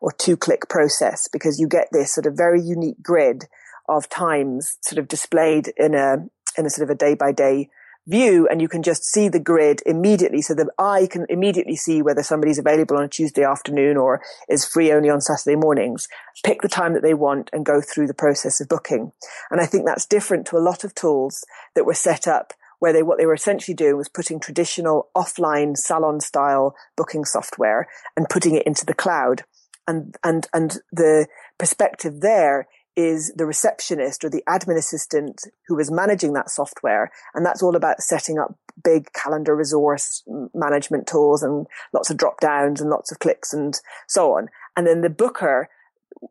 or 0.00 0.12
two 0.12 0.38
click 0.38 0.70
process 0.70 1.28
because 1.30 1.60
you 1.60 1.68
get 1.68 1.88
this 1.92 2.14
sort 2.14 2.24
of 2.24 2.38
very 2.38 2.62
unique 2.62 3.02
grid 3.02 3.44
of 3.86 4.08
times 4.08 4.78
sort 4.80 4.98
of 4.98 5.08
displayed 5.08 5.70
in 5.76 5.94
a 5.94 6.24
in 6.56 6.66
a 6.66 6.70
sort 6.70 6.88
of 6.88 6.94
a 6.94 6.98
day 6.98 7.14
by 7.14 7.32
day 7.32 7.68
view 8.06 8.46
and 8.50 8.60
you 8.60 8.68
can 8.68 8.82
just 8.82 9.04
see 9.04 9.28
the 9.28 9.40
grid 9.40 9.80
immediately 9.86 10.42
so 10.42 10.54
the 10.54 10.70
eye 10.78 11.08
can 11.10 11.24
immediately 11.28 11.76
see 11.76 12.02
whether 12.02 12.22
somebody's 12.22 12.58
available 12.58 12.96
on 12.96 13.04
a 13.04 13.08
Tuesday 13.08 13.42
afternoon 13.42 13.96
or 13.96 14.20
is 14.48 14.66
free 14.66 14.92
only 14.92 15.08
on 15.08 15.20
Saturday 15.20 15.56
mornings, 15.56 16.06
pick 16.44 16.60
the 16.60 16.68
time 16.68 16.92
that 16.92 17.02
they 17.02 17.14
want 17.14 17.48
and 17.52 17.64
go 17.64 17.80
through 17.80 18.06
the 18.06 18.14
process 18.14 18.60
of 18.60 18.68
booking. 18.68 19.12
And 19.50 19.60
I 19.60 19.66
think 19.66 19.86
that's 19.86 20.06
different 20.06 20.46
to 20.48 20.56
a 20.56 20.58
lot 20.58 20.84
of 20.84 20.94
tools 20.94 21.44
that 21.74 21.86
were 21.86 21.94
set 21.94 22.28
up 22.28 22.52
where 22.78 22.92
they, 22.92 23.02
what 23.02 23.18
they 23.18 23.26
were 23.26 23.34
essentially 23.34 23.74
doing 23.74 23.96
was 23.96 24.08
putting 24.08 24.38
traditional 24.38 25.08
offline 25.16 25.76
salon 25.76 26.20
style 26.20 26.74
booking 26.96 27.24
software 27.24 27.88
and 28.16 28.28
putting 28.28 28.54
it 28.54 28.66
into 28.66 28.84
the 28.84 28.94
cloud. 28.94 29.44
And, 29.86 30.16
and, 30.22 30.46
and 30.52 30.78
the 30.92 31.26
perspective 31.58 32.20
there 32.20 32.66
is 32.96 33.32
the 33.34 33.46
receptionist 33.46 34.24
or 34.24 34.30
the 34.30 34.42
admin 34.48 34.76
assistant 34.76 35.42
who 35.66 35.78
is 35.78 35.90
managing 35.90 36.32
that 36.34 36.50
software. 36.50 37.10
And 37.34 37.44
that's 37.44 37.62
all 37.62 37.76
about 37.76 38.00
setting 38.00 38.38
up 38.38 38.56
big 38.82 39.12
calendar 39.12 39.54
resource 39.54 40.22
management 40.54 41.06
tools 41.06 41.42
and 41.42 41.66
lots 41.92 42.10
of 42.10 42.16
drop 42.16 42.40
downs 42.40 42.80
and 42.80 42.90
lots 42.90 43.10
of 43.10 43.18
clicks 43.18 43.52
and 43.52 43.78
so 44.08 44.32
on. 44.32 44.48
And 44.76 44.86
then 44.86 45.00
the 45.00 45.10
booker, 45.10 45.68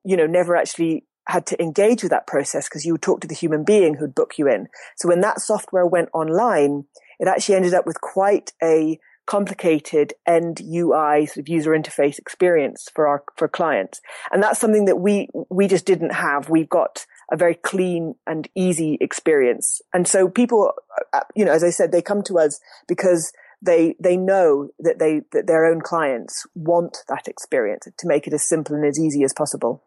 you 0.04 0.18
know, 0.18 0.28
never 0.28 0.56
actually 0.56 1.06
had 1.28 1.46
to 1.48 1.62
engage 1.62 2.04
with 2.04 2.12
that 2.12 2.28
process 2.28 2.68
because 2.68 2.86
you 2.86 2.94
would 2.94 3.02
talk 3.02 3.22
to 3.22 3.28
the 3.28 3.36
human 3.36 3.64
being 3.64 3.96
who'd 3.96 4.16
book 4.16 4.34
you 4.38 4.48
in. 4.48 4.68
So 4.98 5.08
when 5.08 5.22
that 5.22 5.40
software 5.40 5.86
went 5.86 6.10
online, 6.14 6.86
it 7.20 7.28
actually 7.28 7.56
ended 7.56 7.74
up 7.74 7.86
with 7.86 8.02
quite 8.02 8.52
a 8.62 9.00
complicated 9.26 10.14
end 10.28 10.62
UI 10.62 11.26
sort 11.26 11.38
of 11.38 11.50
user 11.50 11.72
interface 11.72 12.20
experience 12.20 12.90
for 12.94 13.08
our 13.08 13.24
for 13.36 13.48
clients. 13.48 14.02
And 14.32 14.44
that's 14.44 14.60
something 14.60 14.86
that 14.86 14.98
we 14.98 15.30
we 15.50 15.68
just 15.68 15.86
didn't 15.86 16.14
have. 16.14 16.50
We've 16.50 16.70
got 16.70 17.06
a 17.32 17.38
very 17.38 17.56
clean 17.56 18.16
and 18.28 18.48
easy 18.56 18.98
experience. 19.00 19.82
And 19.94 20.08
so 20.08 20.28
people 20.28 20.74
uh, 21.14 21.22
you 21.36 21.46
know 21.46 21.54
as 21.54 21.64
I 21.64 21.70
said 21.70 21.92
they 21.92 22.02
come 22.02 22.24
to 22.24 22.40
us 22.40 22.60
because 22.88 23.32
they 23.62 23.96
they 24.00 24.18
know 24.18 24.70
that 24.80 25.00
they 25.00 25.22
that 25.32 25.48
their 25.48 25.66
own 25.66 25.82
clients 25.82 26.46
want 26.54 26.98
that 27.08 27.28
experience 27.28 27.88
to 27.98 28.08
make 28.08 28.28
it 28.28 28.34
as 28.34 28.44
simple 28.44 28.76
and 28.76 28.86
as 28.86 29.00
easy 29.00 29.24
as 29.24 29.34
possible. 29.34 29.84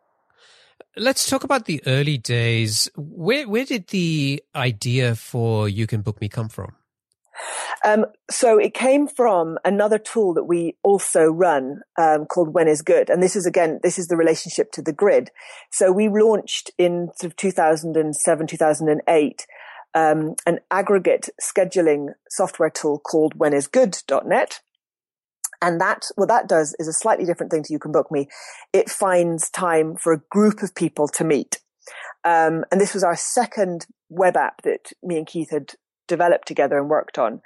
Let's 0.96 1.28
talk 1.28 1.44
about 1.44 1.66
the 1.66 1.82
early 1.86 2.16
days. 2.16 2.90
Where 2.96 3.46
where 3.46 3.66
did 3.66 3.88
the 3.88 4.42
idea 4.54 5.14
for 5.14 5.68
You 5.68 5.86
Can 5.86 6.00
Book 6.00 6.20
Me 6.22 6.28
come 6.28 6.48
from? 6.48 6.74
Um, 7.84 8.06
so 8.30 8.58
it 8.58 8.74
came 8.74 9.08
from 9.08 9.58
another 9.64 9.98
tool 9.98 10.34
that 10.34 10.44
we 10.44 10.76
also 10.82 11.26
run 11.26 11.80
um, 11.98 12.26
called 12.26 12.54
When 12.54 12.68
is 12.68 12.82
Good, 12.82 13.10
and 13.10 13.22
this 13.22 13.36
is 13.36 13.46
again 13.46 13.80
this 13.82 13.98
is 13.98 14.08
the 14.08 14.16
relationship 14.16 14.72
to 14.72 14.82
the 14.82 14.92
grid. 14.92 15.30
So 15.70 15.92
we 15.92 16.08
launched 16.08 16.70
in 16.78 17.10
sort 17.16 17.32
of 17.32 17.36
2007 17.36 18.46
2008 18.46 19.46
um, 19.96 20.34
an 20.44 20.60
aggregate 20.70 21.30
scheduling 21.40 22.08
software 22.28 22.70
tool 22.70 22.98
called 22.98 23.38
WhenIsGood.net. 23.38 24.60
And 25.62 25.80
that, 25.80 26.02
what 26.16 26.28
that 26.28 26.48
does 26.48 26.76
is 26.78 26.86
a 26.86 26.92
slightly 26.92 27.24
different 27.24 27.50
thing 27.50 27.62
to 27.62 27.72
You 27.72 27.78
Can 27.78 27.92
Book 27.92 28.12
Me. 28.12 28.28
It 28.74 28.90
finds 28.90 29.48
time 29.48 29.96
for 29.96 30.12
a 30.12 30.20
group 30.30 30.62
of 30.62 30.74
people 30.74 31.08
to 31.08 31.24
meet. 31.24 31.60
Um, 32.24 32.64
and 32.70 32.78
this 32.78 32.92
was 32.92 33.02
our 33.02 33.16
second 33.16 33.86
web 34.10 34.36
app 34.36 34.62
that 34.62 34.92
me 35.02 35.16
and 35.16 35.26
Keith 35.26 35.50
had 35.50 35.72
developed 36.06 36.48
together 36.48 36.78
and 36.78 36.88
worked 36.88 37.18
on. 37.18 37.40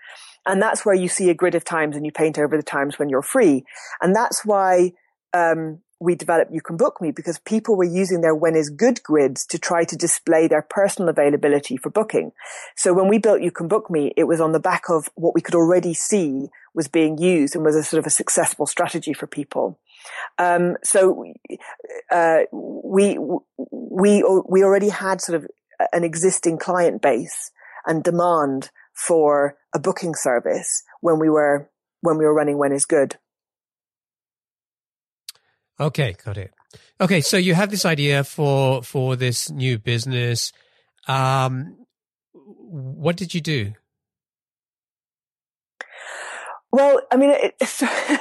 And 0.46 0.60
that's 0.60 0.84
where 0.84 0.94
you 0.94 1.08
see 1.08 1.30
a 1.30 1.34
grid 1.34 1.54
of 1.54 1.64
times 1.64 1.96
and 1.96 2.04
you 2.04 2.12
paint 2.12 2.38
over 2.38 2.56
the 2.56 2.62
times 2.62 2.98
when 2.98 3.08
you're 3.08 3.22
free. 3.22 3.64
And 4.00 4.14
that's 4.14 4.44
why, 4.44 4.92
um, 5.32 5.80
we 6.00 6.14
developed 6.14 6.52
You 6.52 6.62
Can 6.62 6.78
Book 6.78 7.00
Me 7.00 7.12
because 7.12 7.38
people 7.40 7.76
were 7.76 7.84
using 7.84 8.22
their 8.22 8.34
when 8.34 8.56
is 8.56 8.70
good 8.70 9.02
grids 9.02 9.44
to 9.46 9.58
try 9.58 9.84
to 9.84 9.96
display 9.96 10.48
their 10.48 10.62
personal 10.62 11.10
availability 11.10 11.76
for 11.76 11.90
booking. 11.90 12.32
So 12.74 12.94
when 12.94 13.06
we 13.06 13.18
built 13.18 13.42
You 13.42 13.50
Can 13.50 13.68
Book 13.68 13.90
Me, 13.90 14.12
it 14.16 14.24
was 14.24 14.40
on 14.40 14.52
the 14.52 14.60
back 14.60 14.84
of 14.88 15.10
what 15.14 15.34
we 15.34 15.42
could 15.42 15.54
already 15.54 15.92
see 15.92 16.48
was 16.74 16.88
being 16.88 17.18
used 17.18 17.54
and 17.54 17.64
was 17.64 17.76
a 17.76 17.82
sort 17.82 17.98
of 17.98 18.06
a 18.06 18.10
successful 18.10 18.66
strategy 18.66 19.12
for 19.12 19.26
people. 19.26 19.78
Um, 20.38 20.76
so 20.82 21.26
uh, 22.10 22.40
we 22.50 23.18
we 23.70 24.24
we 24.48 24.64
already 24.64 24.88
had 24.88 25.20
sort 25.20 25.42
of 25.42 25.50
an 25.92 26.04
existing 26.04 26.58
client 26.58 27.02
base 27.02 27.50
and 27.86 28.02
demand 28.02 28.70
for 28.94 29.56
a 29.74 29.78
booking 29.78 30.14
service 30.14 30.82
when 31.00 31.18
we 31.18 31.28
were 31.28 31.70
when 32.02 32.18
we 32.18 32.24
were 32.24 32.34
running 32.34 32.58
When 32.58 32.72
is 32.72 32.86
Good. 32.86 33.16
Okay, 35.78 36.14
got 36.24 36.36
it. 36.36 36.52
Okay, 37.00 37.20
so 37.22 37.36
you 37.36 37.54
have 37.54 37.70
this 37.70 37.86
idea 37.86 38.24
for 38.24 38.82
for 38.82 39.16
this 39.16 39.50
new 39.50 39.78
business. 39.78 40.52
Um, 41.08 41.86
what 42.34 43.16
did 43.16 43.34
you 43.34 43.40
do? 43.40 43.72
Well, 46.72 47.00
I 47.10 47.16
mean, 47.16 47.30
it, 47.30 47.54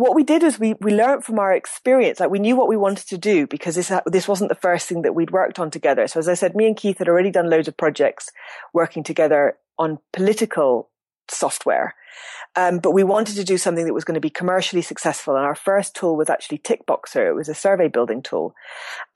what 0.00 0.14
we 0.14 0.24
did 0.24 0.42
is 0.42 0.58
we, 0.58 0.74
we 0.80 0.92
learned 0.94 1.24
from 1.24 1.38
our 1.38 1.52
experience. 1.52 2.20
Like 2.20 2.30
we 2.30 2.38
knew 2.38 2.56
what 2.56 2.68
we 2.68 2.76
wanted 2.76 3.06
to 3.08 3.18
do 3.18 3.46
because 3.46 3.74
this, 3.74 3.92
this 4.06 4.26
wasn't 4.26 4.48
the 4.48 4.54
first 4.54 4.88
thing 4.88 5.02
that 5.02 5.14
we'd 5.14 5.30
worked 5.30 5.58
on 5.58 5.70
together. 5.70 6.06
So 6.06 6.18
as 6.18 6.28
I 6.28 6.34
said, 6.34 6.56
me 6.56 6.66
and 6.66 6.76
Keith 6.76 6.98
had 6.98 7.08
already 7.08 7.30
done 7.30 7.50
loads 7.50 7.68
of 7.68 7.76
projects 7.76 8.30
working 8.72 9.02
together 9.02 9.58
on 9.78 9.98
political 10.12 10.90
software. 11.28 11.94
Um, 12.56 12.78
but 12.78 12.90
we 12.90 13.04
wanted 13.04 13.36
to 13.36 13.44
do 13.44 13.58
something 13.58 13.84
that 13.84 13.94
was 13.94 14.04
going 14.04 14.16
to 14.16 14.20
be 14.20 14.30
commercially 14.30 14.82
successful. 14.82 15.36
And 15.36 15.44
our 15.44 15.54
first 15.54 15.94
tool 15.94 16.16
was 16.16 16.28
actually 16.28 16.58
Tickboxer. 16.58 17.28
It 17.28 17.34
was 17.34 17.48
a 17.48 17.54
survey 17.54 17.88
building 17.88 18.22
tool. 18.22 18.54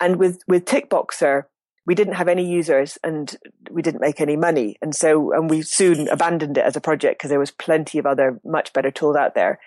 And 0.01 0.17
with, 0.17 0.43
with 0.47 0.65
Tickboxer, 0.65 1.45
we 1.87 1.95
didn't 1.95 2.15
have 2.15 2.29
any 2.29 2.49
users 2.49 2.99
and 3.05 3.37
we 3.71 3.83
didn't 3.83 4.01
make 4.01 4.21
any 4.21 4.37
money. 4.37 4.77
And 4.81 4.95
so, 4.95 5.33
and 5.33 5.51
we 5.51 5.63
soon 5.63 6.09
abandoned 6.09 6.57
it 6.57 6.65
as 6.65 6.77
a 6.77 6.81
project 6.81 7.19
because 7.19 7.29
there 7.31 7.39
was 7.39 7.51
plenty 7.51 7.99
of 7.99 8.07
other 8.07 8.41
much 8.45 8.73
better 8.73 8.91
tools 8.91 9.17
out 9.17 9.35
there. 9.35 9.59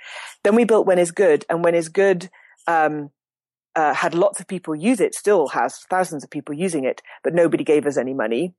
Then 0.44 0.56
we 0.56 0.64
built 0.64 0.88
When 0.88 1.00
is 1.00 1.12
Good 1.12 1.46
and 1.50 1.64
When 1.64 1.76
is 1.76 1.90
Good, 1.90 2.30
um, 2.68 3.12
uh, 3.76 3.94
had 3.94 4.16
lots 4.16 4.40
of 4.40 4.48
people 4.48 4.76
use 4.76 5.00
it, 5.00 5.14
still 5.14 5.50
has 5.50 5.80
thousands 5.90 6.24
of 6.24 6.32
people 6.32 6.56
using 6.56 6.84
it, 6.84 7.04
but 7.24 7.36
nobody 7.36 7.64
gave 7.64 7.86
us 7.86 7.98
any 7.98 8.14
money. 8.14 8.56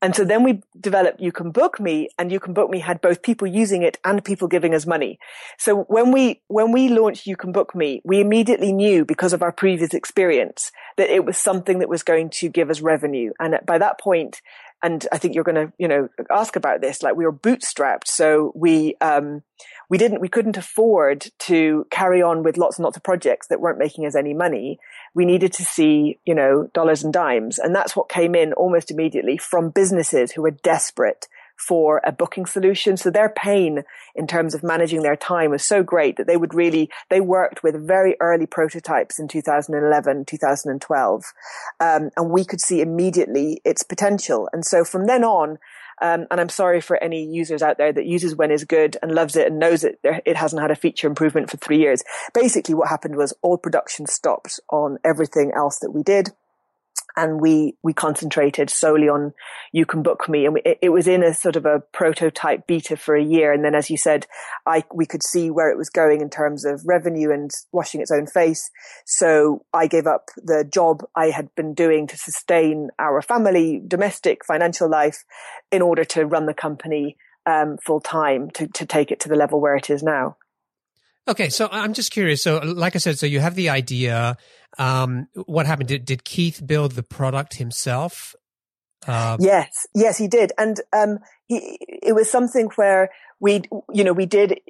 And 0.00 0.14
so 0.14 0.24
then 0.24 0.42
we 0.42 0.62
developed 0.78 1.20
You 1.20 1.32
Can 1.32 1.50
Book 1.50 1.80
Me 1.80 2.08
and 2.18 2.30
You 2.30 2.40
Can 2.40 2.54
Book 2.54 2.70
Me 2.70 2.80
had 2.80 3.00
both 3.00 3.22
people 3.22 3.46
using 3.46 3.82
it 3.82 3.98
and 4.04 4.24
people 4.24 4.48
giving 4.48 4.74
us 4.74 4.86
money. 4.86 5.18
So 5.58 5.82
when 5.84 6.12
we, 6.12 6.40
when 6.48 6.72
we 6.72 6.88
launched 6.88 7.26
You 7.26 7.36
Can 7.36 7.52
Book 7.52 7.74
Me, 7.74 8.00
we 8.04 8.20
immediately 8.20 8.72
knew 8.72 9.04
because 9.04 9.32
of 9.32 9.42
our 9.42 9.52
previous 9.52 9.94
experience 9.94 10.72
that 10.96 11.10
it 11.10 11.24
was 11.24 11.36
something 11.36 11.78
that 11.80 11.88
was 11.88 12.02
going 12.02 12.30
to 12.30 12.48
give 12.48 12.70
us 12.70 12.80
revenue. 12.80 13.32
And 13.38 13.58
by 13.64 13.78
that 13.78 14.00
point, 14.00 14.40
and 14.82 15.06
I 15.12 15.18
think 15.18 15.34
you're 15.34 15.44
going 15.44 15.66
to, 15.68 15.72
you 15.78 15.86
know, 15.86 16.08
ask 16.28 16.56
about 16.56 16.80
this. 16.80 17.02
Like 17.02 17.14
we 17.14 17.24
were 17.24 17.32
bootstrapped, 17.32 18.08
so 18.08 18.52
we 18.56 18.96
um, 19.00 19.42
we 19.88 19.98
didn't, 19.98 20.20
we 20.20 20.28
couldn't 20.28 20.56
afford 20.56 21.26
to 21.40 21.86
carry 21.90 22.22
on 22.22 22.42
with 22.42 22.56
lots 22.56 22.78
and 22.78 22.84
lots 22.84 22.96
of 22.96 23.02
projects 23.02 23.48
that 23.48 23.60
weren't 23.60 23.78
making 23.78 24.06
us 24.06 24.14
any 24.16 24.34
money. 24.34 24.78
We 25.14 25.24
needed 25.24 25.52
to 25.54 25.64
see, 25.64 26.18
you 26.24 26.34
know, 26.34 26.70
dollars 26.72 27.04
and 27.04 27.12
dimes, 27.12 27.58
and 27.58 27.74
that's 27.74 27.94
what 27.94 28.08
came 28.08 28.34
in 28.34 28.52
almost 28.54 28.90
immediately 28.90 29.36
from 29.36 29.70
businesses 29.70 30.32
who 30.32 30.42
were 30.42 30.50
desperate 30.50 31.28
for 31.66 32.00
a 32.04 32.12
booking 32.12 32.46
solution. 32.46 32.96
So 32.96 33.10
their 33.10 33.28
pain 33.28 33.84
in 34.14 34.26
terms 34.26 34.54
of 34.54 34.62
managing 34.62 35.02
their 35.02 35.16
time 35.16 35.50
was 35.50 35.64
so 35.64 35.82
great 35.82 36.16
that 36.16 36.26
they 36.26 36.36
would 36.36 36.54
really, 36.54 36.90
they 37.08 37.20
worked 37.20 37.62
with 37.62 37.86
very 37.86 38.16
early 38.20 38.46
prototypes 38.46 39.18
in 39.18 39.28
2011, 39.28 40.24
2012. 40.24 41.24
Um, 41.80 42.10
and 42.16 42.30
we 42.30 42.44
could 42.44 42.60
see 42.60 42.80
immediately 42.80 43.60
its 43.64 43.82
potential. 43.82 44.48
And 44.52 44.64
so 44.64 44.84
from 44.84 45.06
then 45.06 45.24
on, 45.24 45.58
um, 46.02 46.26
and 46.30 46.40
I'm 46.40 46.48
sorry 46.48 46.80
for 46.80 47.02
any 47.02 47.24
users 47.24 47.62
out 47.62 47.78
there 47.78 47.92
that 47.92 48.06
uses 48.06 48.34
when 48.34 48.50
is 48.50 48.64
good 48.64 48.96
and 49.02 49.14
loves 49.14 49.36
it 49.36 49.46
and 49.46 49.58
knows 49.58 49.84
it. 49.84 50.00
It 50.02 50.36
hasn't 50.36 50.60
had 50.60 50.72
a 50.72 50.76
feature 50.76 51.06
improvement 51.06 51.48
for 51.48 51.56
three 51.56 51.78
years. 51.78 52.02
Basically, 52.34 52.74
what 52.74 52.88
happened 52.88 53.16
was 53.16 53.32
all 53.40 53.56
production 53.56 54.06
stopped 54.06 54.58
on 54.68 54.98
everything 55.04 55.52
else 55.54 55.78
that 55.78 55.92
we 55.92 56.02
did 56.02 56.32
and 57.16 57.40
we 57.40 57.76
we 57.82 57.92
concentrated 57.92 58.70
solely 58.70 59.08
on 59.08 59.32
you 59.72 59.86
can 59.86 60.02
book 60.02 60.28
me. 60.28 60.44
And 60.44 60.54
we, 60.54 60.62
it, 60.62 60.78
it, 60.82 60.88
was 60.90 61.06
in 61.06 61.22
a 61.22 61.34
sort 61.34 61.56
of 61.56 61.66
a 61.66 61.80
prototype 61.92 62.66
beta 62.66 62.96
for 62.96 63.14
a 63.16 63.24
year. 63.24 63.52
And 63.52 63.64
then 63.64 63.74
as 63.74 63.90
you 63.90 63.96
said 63.96 64.26
i 64.66 64.82
we 64.94 65.06
could 65.06 65.22
see 65.22 65.50
where 65.50 65.70
it 65.70 65.78
was 65.78 65.90
going 65.90 66.20
in 66.20 66.30
terms 66.30 66.64
of 66.64 66.82
revenue 66.84 67.30
and 67.30 67.50
washing 67.72 68.00
its 68.00 68.10
own 68.10 68.26
face. 68.26 68.70
So 69.06 69.64
i 69.72 69.86
gave 69.86 70.06
up 70.06 70.30
the 70.36 70.64
job 70.64 71.04
i 71.16 71.30
had 71.30 71.54
been 71.54 71.74
doing 71.74 72.06
to 72.06 72.16
sustain 72.16 72.90
our 72.98 73.22
family 73.22 73.82
domestic 73.86 74.44
financial 74.44 74.88
life 74.88 75.24
in 75.70 75.82
order 75.82 76.04
to 76.04 76.26
run 76.26 76.46
the 76.46 76.54
company 76.54 77.16
um, 77.46 77.76
full 77.84 78.00
time 78.00 78.50
to 78.52 78.66
to 78.68 78.86
take 78.86 79.10
it 79.10 79.20
to 79.20 79.28
the 79.28 79.36
level 79.36 79.60
where 79.60 79.76
it 79.76 79.90
is 79.90 80.02
now 80.02 80.36
Okay, 81.28 81.50
so 81.50 81.68
I'm 81.70 81.92
just 81.92 82.10
curious. 82.10 82.42
So, 82.42 82.58
like 82.58 82.96
I 82.96 82.98
said, 82.98 83.18
so 83.18 83.26
you 83.26 83.40
have 83.40 83.54
the 83.54 83.68
idea. 83.68 84.36
Um, 84.78 85.28
what 85.46 85.66
happened? 85.66 85.88
Did, 85.88 86.04
did 86.04 86.24
Keith 86.24 86.60
build 86.64 86.92
the 86.92 87.02
product 87.02 87.56
himself? 87.56 88.34
Um, 89.06 89.38
yes, 89.40 89.68
yes, 89.94 90.18
he 90.18 90.28
did, 90.28 90.52
and 90.58 90.80
um, 90.92 91.18
he, 91.46 91.76
it 91.80 92.14
was 92.14 92.30
something 92.30 92.70
where 92.76 93.10
we, 93.40 93.62
you 93.92 94.04
know, 94.04 94.12
we 94.12 94.26
did 94.26 94.60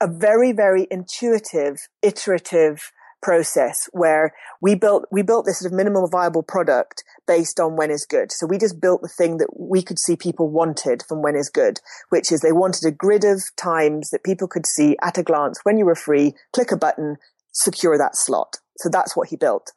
a 0.00 0.08
very, 0.08 0.52
very 0.52 0.86
intuitive, 0.90 1.76
iterative 2.02 2.90
process 3.22 3.88
where 3.92 4.34
we 4.60 4.74
built 4.74 5.04
we 5.10 5.22
built 5.22 5.46
this 5.46 5.60
sort 5.60 5.72
of 5.72 5.76
minimal 5.76 6.08
viable 6.08 6.42
product 6.42 7.04
based 7.26 7.60
on 7.60 7.76
when 7.76 7.90
is 7.90 8.04
good. 8.04 8.32
So 8.32 8.46
we 8.46 8.58
just 8.58 8.80
built 8.80 9.02
the 9.02 9.08
thing 9.08 9.38
that 9.38 9.48
we 9.58 9.82
could 9.82 9.98
see 9.98 10.16
people 10.16 10.50
wanted 10.50 11.02
from 11.08 11.22
when 11.22 11.36
is 11.36 11.48
good, 11.48 11.80
which 12.10 12.32
is 12.32 12.40
they 12.40 12.52
wanted 12.52 12.84
a 12.86 12.90
grid 12.90 13.24
of 13.24 13.42
times 13.56 14.10
that 14.10 14.24
people 14.24 14.48
could 14.48 14.66
see 14.66 14.96
at 15.02 15.18
a 15.18 15.22
glance 15.22 15.60
when 15.62 15.78
you 15.78 15.84
were 15.84 15.94
free, 15.94 16.34
click 16.52 16.72
a 16.72 16.76
button, 16.76 17.16
secure 17.52 17.96
that 17.96 18.16
slot. 18.16 18.56
So 18.78 18.88
that's 18.88 19.16
what 19.16 19.28
he 19.28 19.36
built. 19.36 19.70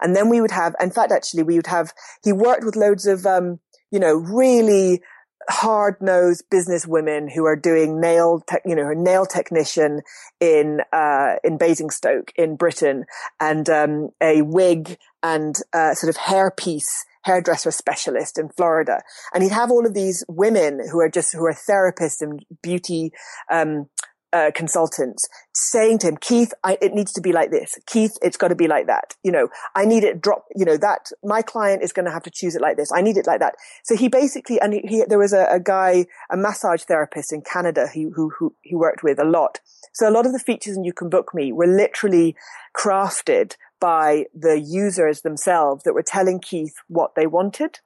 And 0.00 0.14
then 0.14 0.28
we 0.28 0.40
would 0.40 0.50
have, 0.50 0.74
in 0.80 0.90
fact, 0.90 1.10
actually, 1.10 1.42
we 1.42 1.56
would 1.56 1.66
have, 1.66 1.92
he 2.22 2.32
worked 2.32 2.64
with 2.64 2.76
loads 2.76 3.06
of, 3.06 3.26
um, 3.26 3.58
you 3.90 3.98
know, 3.98 4.14
really 4.14 5.02
hard 5.48 5.96
nosed 6.00 6.44
business 6.50 6.86
women 6.86 7.28
who 7.28 7.44
are 7.46 7.56
doing 7.56 8.00
nail, 8.00 8.42
you 8.64 8.74
know, 8.74 8.84
her 8.84 8.94
nail 8.94 9.26
technician 9.26 10.02
in, 10.40 10.80
uh, 10.92 11.36
in 11.44 11.58
Basingstoke 11.58 12.32
in 12.36 12.56
Britain 12.56 13.04
and, 13.40 13.68
um, 13.68 14.10
a 14.20 14.42
wig 14.42 14.98
and, 15.22 15.56
uh, 15.72 15.94
sort 15.94 16.10
of 16.10 16.16
hairpiece 16.16 17.04
hairdresser 17.24 17.70
specialist 17.70 18.38
in 18.38 18.48
Florida. 18.48 19.00
And 19.32 19.42
he'd 19.42 19.52
have 19.52 19.70
all 19.70 19.86
of 19.86 19.94
these 19.94 20.24
women 20.28 20.80
who 20.90 21.00
are 21.00 21.08
just, 21.08 21.32
who 21.32 21.46
are 21.46 21.54
therapists 21.54 22.20
and 22.20 22.44
beauty, 22.62 23.12
um, 23.50 23.88
uh, 24.32 24.50
consultants 24.54 25.28
saying 25.54 25.98
to 25.98 26.08
him, 26.08 26.16
Keith, 26.16 26.52
I, 26.64 26.78
it 26.80 26.94
needs 26.94 27.12
to 27.12 27.20
be 27.20 27.32
like 27.32 27.50
this. 27.50 27.78
Keith, 27.86 28.16
it's 28.22 28.36
got 28.36 28.48
to 28.48 28.54
be 28.54 28.66
like 28.66 28.86
that. 28.86 29.14
You 29.22 29.32
know, 29.32 29.48
I 29.74 29.84
need 29.84 30.04
it 30.04 30.20
drop, 30.20 30.46
you 30.54 30.64
know, 30.64 30.76
that 30.78 31.10
my 31.22 31.42
client 31.42 31.82
is 31.82 31.92
going 31.92 32.06
to 32.06 32.10
have 32.10 32.22
to 32.24 32.30
choose 32.30 32.54
it 32.54 32.62
like 32.62 32.76
this. 32.76 32.90
I 32.92 33.02
need 33.02 33.16
it 33.16 33.26
like 33.26 33.40
that. 33.40 33.54
So 33.84 33.96
he 33.96 34.08
basically, 34.08 34.60
and 34.60 34.72
he, 34.74 34.80
he 34.80 35.04
there 35.06 35.18
was 35.18 35.32
a, 35.32 35.46
a, 35.50 35.60
guy, 35.60 36.06
a 36.30 36.36
massage 36.36 36.82
therapist 36.82 37.32
in 37.32 37.42
Canada 37.42 37.88
who, 37.92 38.10
who, 38.14 38.32
who 38.38 38.54
he 38.62 38.74
worked 38.74 39.02
with 39.02 39.18
a 39.18 39.24
lot. 39.24 39.60
So 39.92 40.08
a 40.08 40.12
lot 40.12 40.26
of 40.26 40.32
the 40.32 40.38
features 40.38 40.76
in 40.76 40.84
You 40.84 40.92
Can 40.92 41.10
Book 41.10 41.34
Me 41.34 41.52
were 41.52 41.66
literally 41.66 42.34
crafted 42.76 43.56
by 43.80 44.26
the 44.32 44.60
users 44.60 45.22
themselves 45.22 45.82
that 45.84 45.92
were 45.92 46.04
telling 46.04 46.40
Keith 46.40 46.74
what 46.86 47.14
they 47.16 47.26
wanted. 47.26 47.80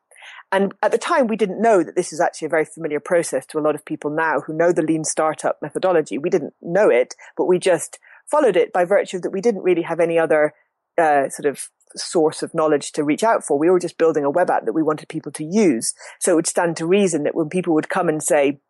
And 0.53 0.75
at 0.83 0.93
the 0.93 0.99
time, 0.99 1.27
we 1.27 1.37
didn't 1.37 1.61
know 1.61 1.83
that 1.83 1.97
this 1.97 2.13
is 2.13 2.21
actually 2.21 2.47
a 2.47 2.51
very 2.51 2.65
familiar 2.65 3.01
process 3.01 3.45
to 3.47 3.59
a 3.59 3.61
lot 3.61 3.75
of 3.75 3.85
people 3.85 4.11
now 4.11 4.41
who 4.41 4.57
know 4.57 4.73
the 4.73 4.83
lean 4.83 5.05
startup 5.05 5.59
methodology. 5.61 6.19
We 6.19 6.31
didn't 6.31 6.55
know 6.63 6.89
it, 6.89 7.15
but 7.37 7.47
we 7.47 7.59
just 7.59 7.99
followed 8.31 8.57
it 8.57 8.73
by 8.73 8.85
virtue 8.85 9.21
that 9.21 9.33
we 9.33 9.41
didn't 9.41 9.63
really 9.63 9.83
have 9.83 10.01
any 10.01 10.19
other 10.19 10.55
uh, 10.99 11.29
sort 11.29 11.47
of 11.47 11.69
source 11.95 12.43
of 12.43 12.55
knowledge 12.55 12.93
to 12.93 13.05
reach 13.05 13.25
out 13.25 13.45
for. 13.45 13.59
We 13.59 13.71
were 13.71 13.81
just 13.81 13.99
building 13.99 14.25
a 14.25 14.31
web 14.31 14.51
app 14.51 14.67
that 14.67 14.73
we 14.73 14.83
wanted 14.83 15.09
people 15.09 15.33
to 15.33 15.45
use. 15.45 15.95
So 16.21 16.33
it 16.33 16.37
would 16.37 16.47
stand 16.47 16.77
to 16.77 16.87
reason 16.87 17.25
that 17.25 17.35
when 17.35 17.49
people 17.49 17.75
would 17.75 17.89
come 17.89 18.09
and 18.09 18.23
say, 18.23 18.61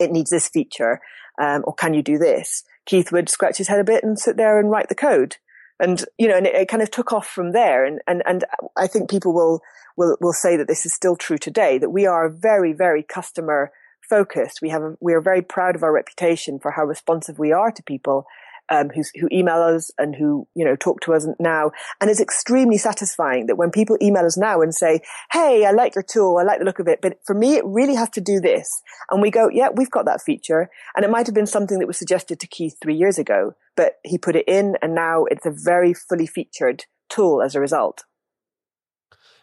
it 0.00 0.10
needs 0.10 0.30
this 0.30 0.48
feature, 0.48 1.00
um, 1.40 1.62
or 1.64 1.74
can 1.74 1.94
you 1.94 2.02
do 2.02 2.18
this? 2.18 2.64
Keith 2.86 3.12
would 3.12 3.28
scratch 3.28 3.58
his 3.58 3.68
head 3.68 3.80
a 3.80 3.84
bit 3.84 4.04
and 4.04 4.18
sit 4.18 4.36
there 4.36 4.58
and 4.58 4.70
write 4.70 4.88
the 4.88 4.94
code. 4.94 5.36
And, 5.80 6.04
you 6.18 6.28
know, 6.28 6.36
and 6.36 6.46
it, 6.46 6.54
it 6.54 6.68
kind 6.68 6.82
of 6.82 6.90
took 6.90 7.12
off 7.12 7.26
from 7.26 7.52
there. 7.52 7.84
And, 7.84 8.00
and, 8.06 8.22
and 8.26 8.44
I 8.76 8.86
think 8.86 9.10
people 9.10 9.34
will, 9.34 9.60
will, 9.96 10.16
will 10.20 10.32
say 10.32 10.56
that 10.56 10.68
this 10.68 10.86
is 10.86 10.94
still 10.94 11.16
true 11.16 11.38
today, 11.38 11.78
that 11.78 11.90
we 11.90 12.06
are 12.06 12.28
very, 12.28 12.72
very 12.72 13.02
customer 13.02 13.72
focused. 14.08 14.60
We 14.62 14.68
have, 14.68 14.82
a, 14.82 14.96
we 15.00 15.14
are 15.14 15.20
very 15.20 15.42
proud 15.42 15.74
of 15.74 15.82
our 15.82 15.92
reputation 15.92 16.58
for 16.58 16.72
how 16.72 16.84
responsive 16.84 17.38
we 17.38 17.52
are 17.52 17.72
to 17.72 17.82
people. 17.82 18.26
Um, 18.70 18.90
who 18.90 19.28
email 19.30 19.62
us 19.62 19.90
and 19.98 20.14
who, 20.14 20.46
you 20.54 20.64
know, 20.64 20.76
talk 20.76 21.00
to 21.02 21.14
us 21.14 21.26
now. 21.38 21.72
And 22.00 22.10
it's 22.10 22.20
extremely 22.20 22.78
satisfying 22.78 23.46
that 23.46 23.56
when 23.56 23.70
people 23.70 23.96
email 24.00 24.24
us 24.24 24.36
now 24.36 24.60
and 24.60 24.74
say, 24.74 25.00
Hey, 25.32 25.64
I 25.66 25.72
like 25.72 25.94
your 25.94 26.02
tool. 26.02 26.38
I 26.38 26.44
like 26.44 26.58
the 26.58 26.64
look 26.64 26.78
of 26.78 26.88
it. 26.88 27.00
But 27.02 27.18
for 27.26 27.34
me, 27.34 27.56
it 27.56 27.64
really 27.66 27.94
has 27.94 28.10
to 28.10 28.20
do 28.20 28.40
this. 28.40 28.82
And 29.10 29.20
we 29.20 29.30
go, 29.30 29.48
yeah, 29.48 29.68
we've 29.74 29.90
got 29.90 30.06
that 30.06 30.22
feature. 30.22 30.70
And 30.96 31.04
it 31.04 31.10
might 31.10 31.26
have 31.26 31.34
been 31.34 31.46
something 31.46 31.78
that 31.78 31.86
was 31.86 31.98
suggested 31.98 32.40
to 32.40 32.46
Keith 32.46 32.76
three 32.82 32.96
years 32.96 33.18
ago, 33.18 33.52
but 33.76 33.94
he 34.04 34.18
put 34.18 34.36
it 34.36 34.48
in 34.48 34.76
and 34.82 34.94
now 34.94 35.24
it's 35.24 35.46
a 35.46 35.52
very 35.52 35.94
fully 35.94 36.26
featured 36.26 36.84
tool 37.08 37.42
as 37.42 37.54
a 37.54 37.60
result. 37.60 38.04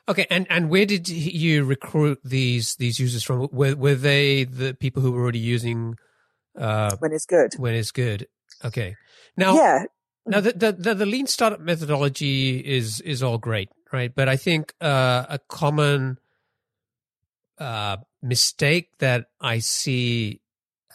Okay, 0.10 0.25
and 0.30 0.48
and 0.50 0.70
where 0.70 0.86
did 0.86 1.08
you 1.08 1.63
recruit 1.63 2.20
these 2.24 2.75
these 2.75 3.00
users 3.00 3.24
from? 3.24 3.48
Were 3.51 3.75
were 3.75 3.96
they 3.96 4.46
the 4.46 4.74
people 4.74 5.01
who 5.01 5.12
were 5.12 5.22
already 5.22 5.40
using 5.40 5.96
uh, 6.58 6.96
when 6.98 7.13
it's 7.13 7.25
good? 7.25 7.54
When 7.56 7.75
it's 7.75 7.92
good. 7.92 8.28
Okay. 8.63 8.96
Now, 9.38 9.56
yeah. 9.56 9.84
Now 10.25 10.39
the, 10.39 10.51
the 10.51 10.72
the, 10.72 10.94
the 10.96 11.06
lean 11.06 11.27
startup 11.27 11.60
methodology 11.60 12.60
is 12.60 13.01
is 13.01 13.24
all 13.24 13.38
great, 13.38 13.70
right? 13.91 14.13
But 14.13 14.30
I 14.30 14.38
think 14.38 14.74
uh, 14.80 15.25
a 15.30 15.39
common 15.48 16.20
uh, 17.58 17.98
mistake 18.22 18.89
that 19.00 19.30
I 19.39 19.60
see 19.60 20.41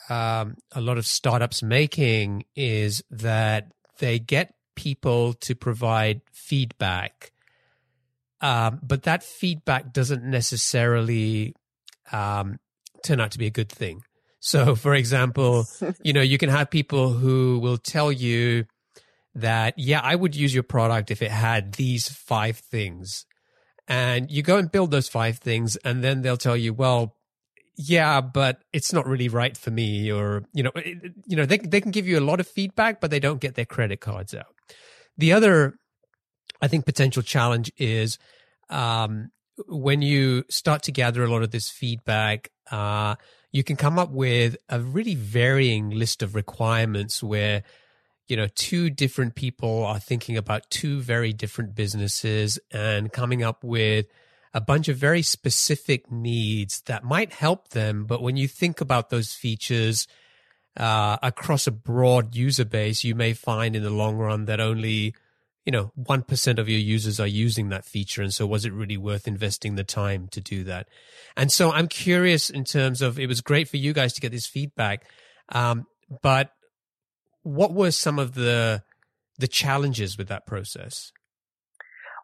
um, 0.09 0.57
a 0.73 0.81
lot 0.81 0.97
of 0.97 1.07
startups 1.07 1.63
making 1.63 2.45
is 2.55 3.03
that 3.11 3.73
they 3.99 4.21
get 4.21 4.55
people 4.77 5.33
to 5.33 5.55
provide 5.57 6.21
feedback 6.33 7.33
um, 8.41 8.81
but 8.83 9.05
that 9.05 9.23
feedback 9.23 9.93
doesn't 9.93 10.25
necessarily 10.25 11.55
um, 12.13 12.59
turn 13.03 13.21
out 13.21 13.31
to 13.33 13.39
be 13.39 13.47
a 13.47 13.51
good 13.51 13.71
thing. 13.71 14.03
So, 14.47 14.77
for 14.77 14.95
example, 14.95 15.67
you 16.05 16.13
know, 16.13 16.23
you 16.23 16.39
can 16.39 16.51
have 16.51 16.71
people 16.71 17.11
who 17.11 17.59
will 17.59 17.79
tell 17.79 18.13
you 18.13 18.67
that, 19.35 19.75
yeah, 19.77 20.01
I 20.01 20.15
would 20.15 20.37
use 20.37 20.55
your 20.55 20.63
product 20.63 21.11
if 21.11 21.21
it 21.21 21.33
had 21.33 21.73
these 21.73 22.09
five 22.09 22.59
things. 22.59 23.27
And 23.89 24.31
you 24.31 24.45
go 24.45 24.57
and 24.57 24.71
build 24.71 24.93
those 24.93 25.09
five 25.09 25.39
things, 25.39 25.75
and 25.85 26.05
then 26.05 26.23
they'll 26.23 26.37
tell 26.37 26.57
you, 26.57 26.73
well, 26.73 27.17
yeah, 27.77 28.21
but 28.21 28.63
it's 28.73 28.93
not 28.93 29.09
really 29.09 29.29
right 29.29 29.57
for 29.57 29.73
me, 29.73 30.13
or 30.13 30.45
you 30.55 30.63
know, 30.63 30.71
it, 30.77 31.13
you 31.27 31.37
know, 31.37 31.45
they 31.45 31.59
they 31.59 31.81
can 31.81 31.91
give 31.91 32.07
you 32.07 32.17
a 32.17 32.21
lot 32.21 32.39
of 32.39 32.47
feedback, 32.47 33.01
but 33.01 33.11
they 33.11 33.19
don't 33.19 33.41
get 33.41 33.57
their 33.57 33.65
credit 33.65 34.01
cards 34.01 34.33
out. 34.33 34.55
The 35.19 35.33
other 35.33 35.75
I 36.63 36.69
think 36.69 36.87
potential 36.87 37.23
challenge 37.23 37.73
is 37.79 38.17
um, 38.71 39.31
when 39.67 40.03
you 40.03 40.45
start 40.49 40.85
to 40.85 40.93
gather 40.93 41.25
a 41.25 41.31
lot 41.31 41.43
of 41.43 41.51
this 41.51 41.69
feedback, 41.69 42.51
uh, 42.71 43.17
you 43.57 43.65
can 43.65 43.77
come 43.77 43.99
up 43.99 44.11
with 44.11 44.55
a 44.69 44.79
really 44.79 45.15
varying 45.15 45.89
list 45.89 46.23
of 46.23 46.35
requirements 46.35 47.23
where 47.23 47.63
you 48.29 48.37
know 48.37 48.49
two 48.55 48.91
different 48.91 49.35
people 49.35 49.83
are 49.87 49.99
thinking 49.99 50.37
about 50.37 50.69
two 50.69 51.01
very 51.01 51.33
different 51.33 51.75
businesses 51.75 52.59
and 52.71 53.11
coming 53.13 53.43
up 53.43 53.65
with 53.65 54.07
a 54.53 54.61
bunch 54.61 54.89
of 54.89 54.99
very 54.99 55.23
specific 55.23 56.11
needs 56.13 56.83
that 56.83 57.03
might 57.03 57.33
help 57.33 57.69
them. 57.69 58.05
But 58.05 58.23
when 58.23 58.37
you 58.37 58.47
think 58.47 58.83
about 58.83 59.09
those 59.09 59.33
features 59.33 60.07
uh, 60.77 61.17
across 61.23 61.67
a 61.67 61.71
broad 61.73 62.37
user 62.37 62.67
base 62.67 63.05
you 63.05 63.15
may 63.15 63.33
find 63.33 63.75
in 63.75 63.83
the 63.83 63.89
long 63.89 64.17
run 64.17 64.45
that 64.45 64.61
only 64.61 65.15
you 65.67 65.73
know, 65.73 65.93
1% 66.01 66.59
of 66.59 66.69
your 66.69 66.79
users 66.79 67.19
are 67.19 67.27
using 67.27 67.71
that 67.71 67.85
feature. 67.85 68.23
And 68.23 68.33
so 68.33 68.47
was 68.47 68.65
it 68.65 68.73
really 68.73 68.97
worth 68.97 69.27
investing 69.27 69.75
the 69.75 69.85
time 69.85 70.29
to 70.29 70.41
do 70.41 70.63
that? 70.65 70.89
And 71.37 71.51
so 71.51 71.73
I'm 71.73 71.89
curious 71.89 72.49
in 72.49 72.65
terms 72.65 73.03
of, 73.03 73.19
it 73.19 73.27
was 73.27 73.41
great 73.41 73.69
for 73.69 73.77
you 73.77 73.93
guys 73.93 74.13
to 74.15 74.21
get 74.21 74.31
this 74.31 74.47
feedback. 74.47 75.05
Um, 75.49 75.87
but 76.23 76.53
what 77.43 77.75
were 77.75 77.91
some 77.91 78.21
of 78.21 78.35
the, 78.35 78.85
the 79.39 79.49
challenges 79.49 80.17
with 80.17 80.29
that 80.29 80.47
process? 80.47 81.11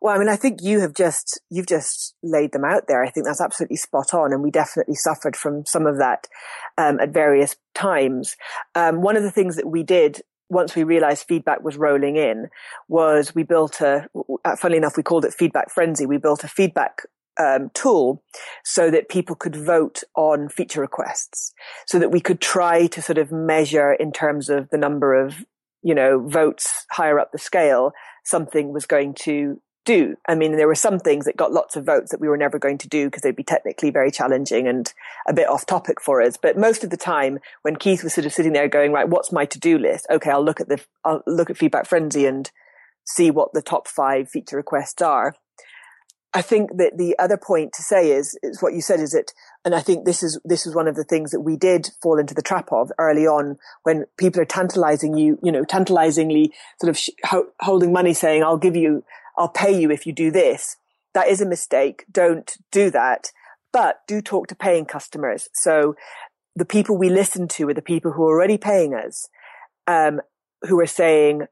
Well, 0.01 0.15
I 0.15 0.19
mean, 0.19 0.29
I 0.29 0.37
think 0.37 0.61
you 0.63 0.81
have 0.81 0.95
just, 0.95 1.41
you've 1.51 1.67
just 1.67 2.15
laid 2.23 2.53
them 2.53 2.65
out 2.65 2.85
there. 2.87 3.05
I 3.05 3.11
think 3.11 3.27
that's 3.27 3.41
absolutely 3.41 3.77
spot 3.77 4.15
on. 4.15 4.33
And 4.33 4.43
we 4.43 4.53
definitely 4.53 4.95
suffered 4.95 5.37
from 5.37 5.67
some 5.67 5.87
of 5.87 5.99
that, 5.99 6.29
um, 6.79 7.01
at 7.01 7.11
various 7.11 7.57
times. 7.75 8.37
Um, 8.77 9.03
one 9.03 9.17
of 9.17 9.25
the 9.25 9.31
things 9.33 9.57
that 9.57 9.67
we 9.67 9.83
did 9.83 10.23
once 10.53 10.77
we 10.77 10.85
realized 10.85 11.25
feedback 11.27 11.63
was 11.63 11.77
rolling 11.77 12.17
in 12.17 12.49
was 12.87 13.35
we 13.35 13.43
built 13.43 13.81
a, 13.81 14.07
uh, 14.45 14.57
funnily 14.57 14.77
enough, 14.77 14.97
we 14.97 15.03
called 15.03 15.25
it 15.25 15.33
feedback 15.33 15.71
frenzy. 15.71 16.05
We 16.05 16.19
built 16.19 16.45
a 16.45 16.49
feedback 16.49 17.03
um, 17.41 17.71
tool 17.73 18.23
so 18.63 18.91
that 18.91 19.09
people 19.09 19.35
could 19.35 19.57
vote 19.57 20.03
on 20.15 20.51
feature 20.51 20.83
requests 20.83 21.55
so 21.87 21.99
that 21.99 22.11
we 22.11 22.21
could 22.21 22.41
try 22.41 22.87
to 22.87 23.01
sort 23.01 23.17
of 23.17 23.33
measure 23.33 23.95
in 23.95 24.13
terms 24.13 24.51
of 24.51 24.69
the 24.69 24.77
number 24.77 25.15
of, 25.15 25.37
you 25.83 25.95
know, 25.95 26.29
votes 26.29 26.85
higher 26.91 27.19
up 27.19 27.33
the 27.33 27.39
scale, 27.39 27.93
something 28.25 28.75
was 28.75 28.85
going 28.85 29.15
to 29.15 29.61
do. 29.85 30.17
I 30.29 30.35
mean, 30.35 30.57
there 30.57 30.69
were 30.69 30.75
some 30.75 30.99
things 30.99 31.25
that 31.25 31.37
got 31.37 31.53
lots 31.53 31.77
of 31.77 31.85
votes 31.85 32.11
that 32.11 32.21
we 32.21 32.29
were 32.29 32.37
never 32.37 32.59
going 32.59 32.79
to 32.79 32.89
do 32.89 33.07
because 33.07 33.23
they'd 33.23 33.37
be 33.37 33.43
technically 33.43 33.91
very 33.91 34.11
challenging 34.11 34.69
and 34.69 34.93
a 35.29 35.33
bit 35.33 35.49
off 35.49 35.67
topic 35.67 36.01
for 36.01 36.23
us. 36.23 36.37
But 36.41 36.57
most 36.57 36.85
of 36.85 36.91
the 36.91 36.97
time 36.97 37.39
when 37.63 37.77
Keith 37.77 38.05
was 38.05 38.15
sort 38.15 38.27
of 38.27 38.33
sitting 38.33 38.53
there 38.53 38.69
going, 38.69 38.93
right, 38.93 39.09
what's 39.09 39.33
my 39.33 39.45
to-do 39.45 39.79
list? 39.79 40.07
Okay, 40.11 40.31
I'll 40.31 40.45
look 40.45 40.61
at 40.61 40.69
the, 40.69 40.81
I'll 41.05 41.23
look 41.27 41.51
at 41.51 41.57
Feedback 41.57 41.87
Frenzy 41.87 42.27
and 42.27 42.51
see 43.05 43.31
what 43.31 43.53
the 43.53 43.63
top 43.63 43.89
five 43.89 44.29
feature 44.31 44.57
requests 44.57 45.03
are. 45.03 45.35
I 46.35 46.41
think 46.41 46.79
that 46.79 46.97
the 46.97 47.15
other 47.19 47.37
point 47.37 47.75
to 47.75 47.83
say 47.83 48.11
is, 48.11 48.39
is 48.43 48.63
what 48.63 48.73
you 48.73 48.81
said 48.81 49.01
is 49.01 49.11
that, 49.11 49.33
and 49.67 49.75
I 49.75 49.81
think 49.81 50.07
this 50.07 50.23
is, 50.23 50.41
this 50.47 50.67
is 50.67 50.75
one 50.75 50.89
of 50.89 50.97
the 50.97 51.05
things 51.05 51.31
that 51.33 51.43
we 51.43 51.57
did 51.57 51.91
fall 52.01 52.19
into 52.19 52.33
the 52.33 52.41
trap 52.41 52.73
of 52.73 52.91
early 52.99 53.27
on 53.27 53.59
when 53.83 54.07
people 54.17 54.41
are 54.41 54.47
tantalizing 54.47 55.15
you, 55.19 55.39
you 55.43 55.53
know, 55.53 55.65
tantalizingly 55.65 56.55
sort 56.81 56.89
of 56.89 56.97
sh- 56.97 57.11
ho- 57.25 57.51
holding 57.61 57.93
money 57.93 58.15
saying, 58.15 58.43
I'll 58.43 58.57
give 58.57 58.77
you 58.77 59.05
I'll 59.37 59.49
pay 59.49 59.79
you 59.79 59.91
if 59.91 60.07
you 60.07 60.13
do 60.13 60.31
this. 60.31 60.77
That 61.15 61.29
is 61.29 61.41
a 61.41 61.47
mistake. 61.47 62.05
Don't 62.11 62.57
do 62.71 62.91
that. 62.91 63.29
But 63.73 64.01
do 64.07 64.21
talk 64.21 64.49
to 64.49 64.55
paying 64.55 64.85
customers. 64.85 65.49
So 65.55 65.95
the 66.55 66.65
people 66.65 66.97
we 66.97 67.09
listen 67.09 67.49
to 67.49 67.69
are 67.69 67.75
the 67.75 67.83
people 67.83 68.13
who 68.13 68.23
are 68.25 68.35
already 68.35 68.59
paying 68.59 68.95
us, 68.95 69.29
um, 69.87 70.21
who 70.63 70.79
are 70.81 70.87
saying, 70.87 71.43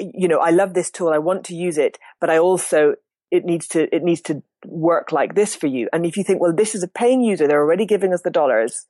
you 0.00 0.26
know, 0.26 0.38
I 0.38 0.50
love 0.50 0.74
this 0.74 0.90
tool. 0.90 1.08
I 1.08 1.18
want 1.18 1.44
to 1.44 1.54
use 1.54 1.78
it, 1.78 1.98
but 2.20 2.30
I 2.30 2.38
also, 2.38 2.94
it 3.30 3.44
needs 3.44 3.68
to, 3.68 3.94
it 3.94 4.02
needs 4.02 4.20
to 4.22 4.42
work 4.64 5.12
like 5.12 5.34
this 5.34 5.54
for 5.54 5.68
you. 5.68 5.88
And 5.92 6.04
if 6.04 6.16
you 6.16 6.24
think, 6.24 6.40
well, 6.40 6.54
this 6.54 6.74
is 6.74 6.82
a 6.82 6.88
paying 6.88 7.20
user, 7.20 7.46
they're 7.46 7.62
already 7.62 7.86
giving 7.86 8.12
us 8.12 8.22
the 8.22 8.30
dollars 8.30 8.86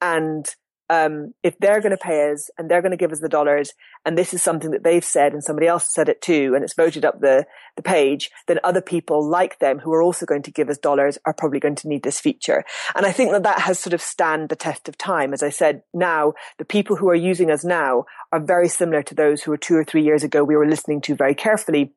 and 0.00 0.46
um, 0.90 1.34
if 1.42 1.58
they're 1.58 1.80
going 1.80 1.96
to 1.96 1.98
pay 1.98 2.30
us 2.30 2.50
and 2.56 2.70
they're 2.70 2.82
going 2.82 2.92
to 2.92 2.96
give 2.96 3.12
us 3.12 3.20
the 3.20 3.28
dollars 3.28 3.72
and 4.04 4.16
this 4.16 4.32
is 4.32 4.42
something 4.42 4.70
that 4.70 4.84
they've 4.84 5.04
said 5.04 5.32
and 5.32 5.44
somebody 5.44 5.66
else 5.66 5.92
said 5.92 6.08
it 6.08 6.22
too 6.22 6.52
and 6.54 6.64
it's 6.64 6.74
voted 6.74 7.04
up 7.04 7.20
the, 7.20 7.46
the 7.76 7.82
page, 7.82 8.30
then 8.46 8.58
other 8.64 8.80
people 8.80 9.26
like 9.26 9.58
them 9.58 9.78
who 9.78 9.92
are 9.92 10.02
also 10.02 10.24
going 10.24 10.42
to 10.42 10.50
give 10.50 10.68
us 10.68 10.78
dollars 10.78 11.18
are 11.24 11.34
probably 11.34 11.60
going 11.60 11.74
to 11.74 11.88
need 11.88 12.02
this 12.02 12.20
feature. 12.20 12.64
And 12.94 13.04
I 13.04 13.12
think 13.12 13.32
that 13.32 13.42
that 13.42 13.60
has 13.60 13.78
sort 13.78 13.94
of 13.94 14.00
stand 14.00 14.48
the 14.48 14.56
test 14.56 14.88
of 14.88 14.96
time. 14.96 15.32
As 15.32 15.42
I 15.42 15.50
said, 15.50 15.82
now 15.92 16.34
the 16.58 16.64
people 16.64 16.96
who 16.96 17.08
are 17.08 17.14
using 17.14 17.50
us 17.50 17.64
now 17.64 18.04
are 18.32 18.40
very 18.40 18.68
similar 18.68 19.02
to 19.02 19.14
those 19.14 19.42
who 19.42 19.50
were 19.50 19.58
two 19.58 19.74
or 19.74 19.84
three 19.84 20.02
years 20.02 20.24
ago 20.24 20.42
we 20.42 20.56
were 20.56 20.68
listening 20.68 21.00
to 21.02 21.14
very 21.14 21.34
carefully 21.34 21.92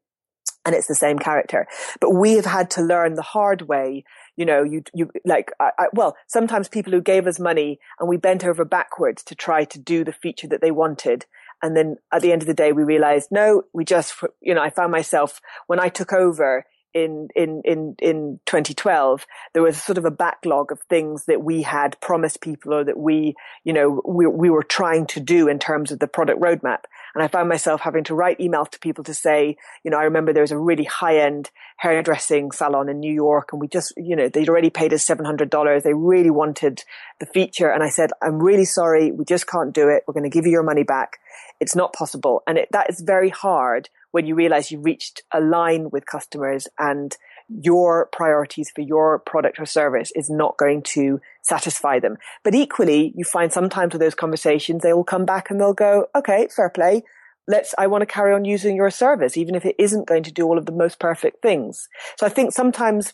and 0.66 0.76
it's 0.76 0.88
the 0.88 0.96
same 0.96 1.18
character. 1.18 1.68
But 2.00 2.12
we 2.12 2.34
have 2.34 2.46
had 2.46 2.70
to 2.72 2.82
learn 2.82 3.16
the 3.16 3.22
hard 3.22 3.64
way 3.64 4.04
you 4.36 4.46
know, 4.46 4.64
you, 4.64 4.84
you, 4.94 5.12
like, 5.26 5.52
I, 5.60 5.72
I, 5.78 5.86
well, 5.94 6.16
sometimes 6.28 6.68
people 6.68 6.94
who 6.94 7.02
gave 7.02 7.28
us 7.28 7.40
money 7.40 7.80
and 8.00 8.08
we 8.08 8.18
bent 8.18 8.44
over 8.44 8.66
backwards 8.66 9.24
to 9.26 9.36
try 9.36 9.66
to 9.66 9.80
do 9.80 10.04
the 10.04 10.14
feature 10.14 10.48
that 10.48 10.62
they 10.62 10.72
wanted. 10.72 11.26
And 11.62 11.76
then 11.76 11.98
at 12.12 12.22
the 12.22 12.32
end 12.32 12.42
of 12.42 12.48
the 12.48 12.54
day, 12.54 12.72
we 12.72 12.84
realized, 12.84 13.30
no, 13.32 13.64
we 13.74 13.86
just, 13.86 14.16
you 14.42 14.54
know, 14.54 14.62
I 14.62 14.70
found 14.70 14.92
myself 14.92 15.42
when 15.68 15.80
I 15.80 15.90
took 15.90 16.14
over 16.14 16.66
in, 16.94 17.30
in, 17.36 17.62
in, 17.64 17.96
in 18.00 18.40
2012, 18.46 19.26
there 19.54 19.64
was 19.64 19.82
sort 19.82 19.98
of 19.98 20.06
a 20.06 20.12
backlog 20.12 20.72
of 20.72 20.80
things 20.90 21.26
that 21.26 21.44
we 21.44 21.62
had 21.62 22.00
promised 22.02 22.42
people 22.42 22.74
or 22.74 22.84
that 22.84 22.98
we, 22.98 23.36
you 23.64 23.74
know, 23.74 24.02
we, 24.06 24.28
we 24.28 24.50
were 24.50 24.64
trying 24.64 25.06
to 25.08 25.20
do 25.20 25.48
in 25.48 25.60
terms 25.60 25.92
of 25.92 26.00
the 26.00 26.08
product 26.08 26.42
roadmap. 26.42 26.84
And 27.14 27.24
I 27.24 27.28
found 27.28 27.50
myself 27.50 27.82
having 27.82 28.04
to 28.06 28.16
write 28.16 28.40
emails 28.40 28.70
to 28.72 28.80
people 28.80 29.04
to 29.06 29.14
say, 29.14 29.58
you 29.84 29.92
know, 29.92 29.98
I 29.98 30.04
remember 30.04 30.34
there 30.34 30.44
was 30.44 30.52
a 30.52 30.58
really 30.58 30.86
high 30.86 31.18
end 31.18 31.50
hairdressing 31.78 32.52
salon 32.52 32.90
in 32.90 33.00
New 33.00 33.14
York 33.14 33.50
and 33.52 33.60
we 33.60 33.68
just, 33.68 33.94
you 33.98 34.16
know, 34.16 34.30
they'd 34.30 34.50
already 34.50 34.70
paid 34.70 34.94
us 34.94 35.06
$700. 35.06 35.84
They 35.84 35.94
really 35.94 36.30
wanted 36.30 36.84
the 37.20 37.26
feature. 37.26 37.70
And 37.70 37.84
I 37.84 37.90
said, 37.90 38.12
I'm 38.22 38.40
really 38.40 38.66
sorry. 38.66 39.12
We 39.12 39.26
just 39.26 39.48
can't 39.48 39.74
do 39.74 39.90
it. 39.90 40.04
We're 40.08 40.14
going 40.14 40.30
to 40.30 40.30
give 40.30 40.46
you 40.46 40.52
your 40.52 40.64
money 40.64 40.84
back. 40.84 41.18
It's 41.60 41.76
not 41.76 41.94
possible. 41.94 42.44
And 42.48 42.58
it, 42.58 42.70
that 42.72 42.90
is 42.90 43.02
very 43.02 43.30
hard 43.30 43.90
when 44.12 44.26
you 44.26 44.36
realize 44.36 44.72
you've 44.72 44.86
reached 44.86 45.24
a 45.32 45.42
line 45.42 45.90
with 45.90 46.06
customers 46.06 46.68
and 46.78 47.16
your 47.60 48.10
priorities 48.12 48.72
for 48.74 48.82
your 48.82 49.20
product 49.20 49.60
or 49.60 49.66
service 49.66 50.12
is 50.16 50.30
not 50.30 50.58
going 50.58 50.82
to 50.82 51.20
satisfy 51.42 52.00
them. 52.00 52.18
But 52.44 52.56
equally, 52.56 53.14
you 53.16 53.24
find 53.24 53.52
sometimes 53.52 53.94
with 53.94 54.02
those 54.02 54.16
conversations, 54.16 54.84
they 54.84 54.94
will 54.94 55.04
come 55.04 55.26
back 55.26 55.50
and 55.50 55.60
they'll 55.60 55.74
go, 55.74 56.08
okay, 56.16 56.48
fair 56.56 56.70
play. 56.70 57.04
Let's, 57.48 57.74
I 57.78 57.88
want 57.88 58.04
to 58.04 58.06
carry 58.06 58.34
on 58.34 58.46
using 58.46 58.76
your 58.76 58.92
service, 58.92 59.36
even 59.36 59.56
if 59.56 59.66
it 59.66 59.76
isn't 59.80 60.08
going 60.08 60.24
to 60.24 60.32
do 60.32 60.46
all 60.46 60.58
of 60.58 60.66
the 60.66 60.72
most 60.72 61.00
perfect 61.00 61.42
things. 61.42 61.90
So 62.18 62.26
I 62.26 62.30
think 62.30 62.54
sometimes, 62.54 63.14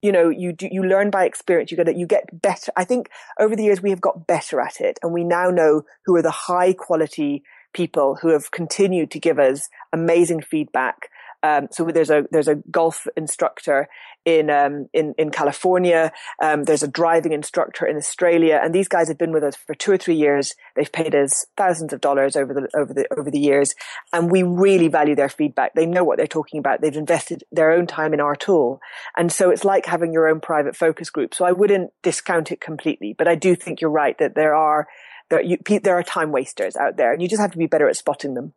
you 0.00 0.12
know, 0.12 0.28
you 0.28 0.52
do, 0.52 0.68
you 0.70 0.84
learn 0.84 1.10
by 1.10 1.24
experience. 1.24 1.70
You 1.70 1.76
get, 1.76 1.96
you 1.96 2.06
get 2.06 2.40
better. 2.40 2.72
I 2.76 2.84
think 2.84 3.10
over 3.38 3.56
the 3.56 3.64
years 3.64 3.82
we 3.82 3.90
have 3.90 4.00
got 4.00 4.26
better 4.26 4.60
at 4.60 4.80
it 4.80 4.98
and 5.02 5.12
we 5.12 5.24
now 5.24 5.50
know 5.50 5.82
who 6.06 6.14
are 6.16 6.22
the 6.22 6.30
high 6.30 6.72
quality 6.72 7.42
people 7.74 8.16
who 8.22 8.28
have 8.28 8.50
continued 8.52 9.10
to 9.10 9.18
give 9.18 9.38
us 9.38 9.68
amazing 9.92 10.40
feedback. 10.40 11.08
Um, 11.44 11.68
so 11.70 11.84
there's 11.84 12.08
a 12.08 12.24
there's 12.30 12.48
a 12.48 12.54
golf 12.54 13.06
instructor 13.18 13.88
in 14.24 14.48
um, 14.48 14.88
in 14.94 15.14
in 15.18 15.30
California. 15.30 16.10
Um, 16.42 16.64
there's 16.64 16.82
a 16.82 16.88
driving 16.88 17.32
instructor 17.32 17.86
in 17.86 17.98
Australia, 17.98 18.58
and 18.62 18.74
these 18.74 18.88
guys 18.88 19.08
have 19.08 19.18
been 19.18 19.32
with 19.32 19.44
us 19.44 19.54
for 19.54 19.74
two 19.74 19.92
or 19.92 19.98
three 19.98 20.14
years. 20.14 20.54
They've 20.74 20.90
paid 20.90 21.14
us 21.14 21.44
thousands 21.54 21.92
of 21.92 22.00
dollars 22.00 22.34
over 22.34 22.54
the 22.54 22.68
over 22.74 22.94
the 22.94 23.06
over 23.14 23.30
the 23.30 23.38
years, 23.38 23.74
and 24.10 24.30
we 24.30 24.42
really 24.42 24.88
value 24.88 25.14
their 25.14 25.28
feedback. 25.28 25.74
They 25.74 25.84
know 25.84 26.02
what 26.02 26.16
they're 26.16 26.26
talking 26.26 26.60
about. 26.60 26.80
They've 26.80 26.96
invested 26.96 27.44
their 27.52 27.72
own 27.72 27.86
time 27.86 28.14
in 28.14 28.20
our 28.20 28.34
tool, 28.34 28.80
and 29.14 29.30
so 29.30 29.50
it's 29.50 29.66
like 29.66 29.84
having 29.84 30.14
your 30.14 30.28
own 30.28 30.40
private 30.40 30.74
focus 30.74 31.10
group. 31.10 31.34
So 31.34 31.44
I 31.44 31.52
wouldn't 31.52 31.90
discount 32.02 32.52
it 32.52 32.60
completely, 32.62 33.14
but 33.16 33.28
I 33.28 33.34
do 33.34 33.54
think 33.54 33.82
you're 33.82 33.90
right 33.90 34.16
that 34.16 34.34
there 34.34 34.54
are 34.54 34.88
there, 35.28 35.42
you, 35.42 35.58
there 35.82 35.98
are 35.98 36.02
time 36.02 36.32
wasters 36.32 36.74
out 36.74 36.96
there, 36.96 37.12
and 37.12 37.20
you 37.20 37.28
just 37.28 37.42
have 37.42 37.52
to 37.52 37.58
be 37.58 37.66
better 37.66 37.88
at 37.88 37.96
spotting 37.96 38.32
them. 38.32 38.54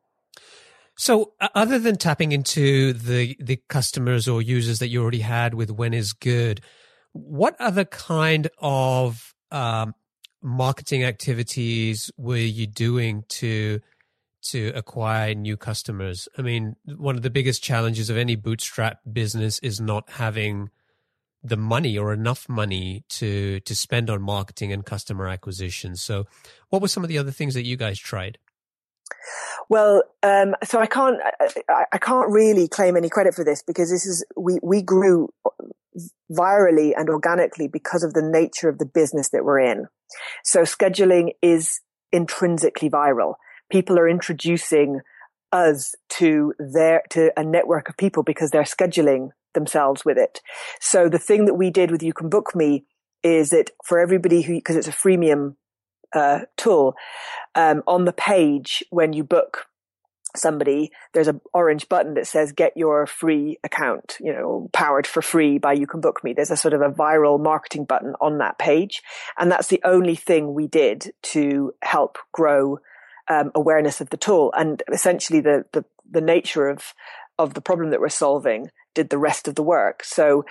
So, 0.98 1.34
other 1.54 1.78
than 1.78 1.98
tapping 1.98 2.32
into 2.32 2.94
the 2.94 3.38
the 3.40 3.62
customers 3.70 4.28
or 4.28 4.42
users 4.42 4.80
that 4.80 4.88
you 4.88 5.02
already 5.02 5.20
had 5.20 5.54
with 5.54 5.70
When 5.70 5.94
is 5.94 6.12
Good, 6.12 6.62
what 7.14 7.56
other 7.60 7.86
kind 7.86 8.50
of 8.58 9.36
um, 9.52 9.94
marketing 10.42 11.04
activities 11.04 12.12
were 12.18 12.38
you 12.38 12.66
doing 12.66 13.24
to 13.30 13.80
to 14.50 14.72
acquire 14.74 15.36
new 15.36 15.56
customers? 15.56 16.28
I 16.36 16.42
mean, 16.42 16.76
one 16.86 17.16
of 17.16 17.22
the 17.22 17.30
biggest 17.30 17.62
challenges 17.62 18.10
of 18.10 18.18
any 18.18 18.36
bootstrap 18.36 19.00
business 19.12 19.60
is 19.60 19.80
not 19.80 20.10
having 20.10 20.70
the 21.44 21.58
money 21.58 21.96
or 21.98 22.12
enough 22.12 22.50
money 22.50 23.04
to 23.10 23.60
to 23.62 23.76
spend 23.76 24.10
on 24.10 24.24
marketing 24.24 24.74
and 24.74 24.84
customer 24.84 25.28
acquisition. 25.28 25.96
So, 25.96 26.26
what 26.70 26.82
were 26.82 26.88
some 26.88 27.04
of 27.04 27.10
the 27.10 27.20
other 27.20 27.32
things 27.32 27.54
that 27.54 27.66
you 27.66 27.78
guys 27.78 28.00
tried? 28.00 28.40
Well, 29.70 30.04
um, 30.24 30.56
so 30.64 30.80
I 30.80 30.86
can't, 30.86 31.18
I, 31.70 31.86
I, 31.92 31.98
can't 31.98 32.30
really 32.30 32.68
claim 32.68 32.96
any 32.96 33.10
credit 33.10 33.36
for 33.36 33.44
this 33.44 33.62
because 33.62 33.90
this 33.90 34.06
is, 34.06 34.26
we, 34.38 34.60
we 34.64 34.82
grew 34.82 35.30
virally 36.32 36.94
and 36.96 37.10
organically 37.10 37.68
because 37.68 38.04
of 38.04 38.14
the 38.14 38.22
nature 38.22 38.70
of 38.70 38.78
the 38.78 38.86
business 38.86 39.30
that 39.30 39.44
we're 39.44 39.60
in. 39.60 39.88
So 40.44 40.62
scheduling 40.62 41.32
is 41.42 41.82
intrinsically 42.12 42.90
viral. 42.90 43.36
People 43.70 44.00
are 44.00 44.08
introducing 44.08 45.02
us 45.52 45.96
to 46.10 46.54
their, 46.60 47.02
to 47.10 47.32
a 47.38 47.44
network 47.44 47.90
of 47.90 47.98
people 47.98 48.24
because 48.24 48.52
they're 48.52 48.64
scheduling 48.64 49.30
themselves 49.54 50.06
with 50.06 50.18
it. 50.18 50.42
So 50.80 51.10
the 51.10 51.20
thing 51.20 51.46
that 51.46 51.56
we 51.56 51.70
did 51.70 51.92
with 51.92 52.04
You 52.04 52.14
Can 52.14 52.30
Book 52.30 52.56
Me 52.56 52.86
is 53.24 53.50
that 53.50 53.72
for 53.86 54.00
everybody 54.00 54.42
who, 54.44 54.56
because 54.56 54.76
it's 54.76 54.88
a 54.88 54.92
freemium 54.92 55.56
uh, 56.14 56.42
tool, 56.56 56.96
um, 57.56 57.84
on 57.88 58.06
the 58.06 58.14
page 58.14 58.84
when 58.90 59.14
you 59.14 59.24
book 59.24 59.68
somebody, 60.36 60.92
there's 61.14 61.28
an 61.28 61.42
orange 61.54 61.90
button 61.90 62.14
that 62.16 62.28
says 62.28 62.52
get 62.52 62.74
your 62.76 63.06
free 63.08 63.58
account, 63.64 64.18
you 64.20 64.32
know, 64.32 64.70
powered 64.74 65.08
for 65.08 65.22
free 65.22 65.58
by 65.58 65.74
You 65.74 65.88
Can 65.88 66.02
Book 66.02 66.24
Me. 66.24 66.34
There's 66.34 66.52
a 66.52 66.58
sort 66.58 66.74
of 66.74 66.82
a 66.82 66.90
viral 66.90 67.42
marketing 67.42 67.86
button 67.86 68.14
on 68.22 68.38
that 68.38 68.60
page. 68.60 69.02
And 69.38 69.52
that's 69.52 69.68
the 69.68 69.82
only 69.84 70.16
thing 70.16 70.54
we 70.54 70.68
did 70.68 71.12
to 71.24 71.74
help 71.82 72.18
grow 72.32 72.80
um, 73.30 73.52
awareness 73.56 74.02
of 74.02 74.10
the 74.10 74.18
tool. 74.18 74.54
And 74.56 74.84
essentially 74.92 75.42
the, 75.42 75.66
the, 75.74 75.86
the 76.10 76.22
nature 76.22 76.70
of, 76.70 76.94
of 77.38 77.54
the 77.54 77.62
problem 77.62 77.92
that 77.92 78.00
we're 78.00 78.10
solving 78.10 78.70
did 78.94 79.10
the 79.10 79.18
rest 79.18 79.48
of 79.48 79.56
the 79.56 79.64
work. 79.64 80.04
So 80.04 80.46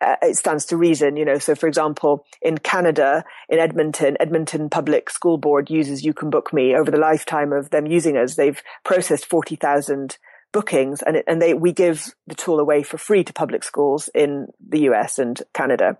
uh, 0.00 0.16
it 0.22 0.36
stands 0.36 0.64
to 0.66 0.76
reason, 0.76 1.16
you 1.16 1.24
know. 1.24 1.38
So, 1.38 1.54
for 1.54 1.66
example, 1.66 2.24
in 2.40 2.58
Canada, 2.58 3.24
in 3.48 3.58
Edmonton, 3.58 4.16
Edmonton 4.20 4.70
Public 4.70 5.10
School 5.10 5.38
Board 5.38 5.70
uses 5.70 6.04
You 6.04 6.14
Can 6.14 6.30
Book 6.30 6.52
Me. 6.52 6.74
Over 6.74 6.90
the 6.90 6.98
lifetime 6.98 7.52
of 7.52 7.70
them 7.70 7.86
using 7.86 8.16
us, 8.16 8.34
they've 8.34 8.62
processed 8.84 9.26
forty 9.26 9.56
thousand 9.56 10.18
bookings, 10.52 11.02
and 11.02 11.16
it, 11.16 11.24
and 11.26 11.42
they 11.42 11.54
we 11.54 11.72
give 11.72 12.14
the 12.26 12.34
tool 12.34 12.60
away 12.60 12.82
for 12.82 12.98
free 12.98 13.24
to 13.24 13.32
public 13.32 13.64
schools 13.64 14.08
in 14.14 14.48
the 14.66 14.80
US 14.80 15.18
and 15.18 15.42
Canada. 15.52 15.98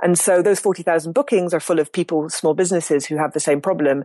And 0.00 0.18
so 0.18 0.40
those 0.42 0.60
40,000 0.60 1.12
bookings 1.12 1.52
are 1.52 1.60
full 1.60 1.78
of 1.78 1.92
people, 1.92 2.30
small 2.30 2.54
businesses 2.54 3.06
who 3.06 3.16
have 3.16 3.32
the 3.32 3.40
same 3.40 3.60
problem. 3.60 4.04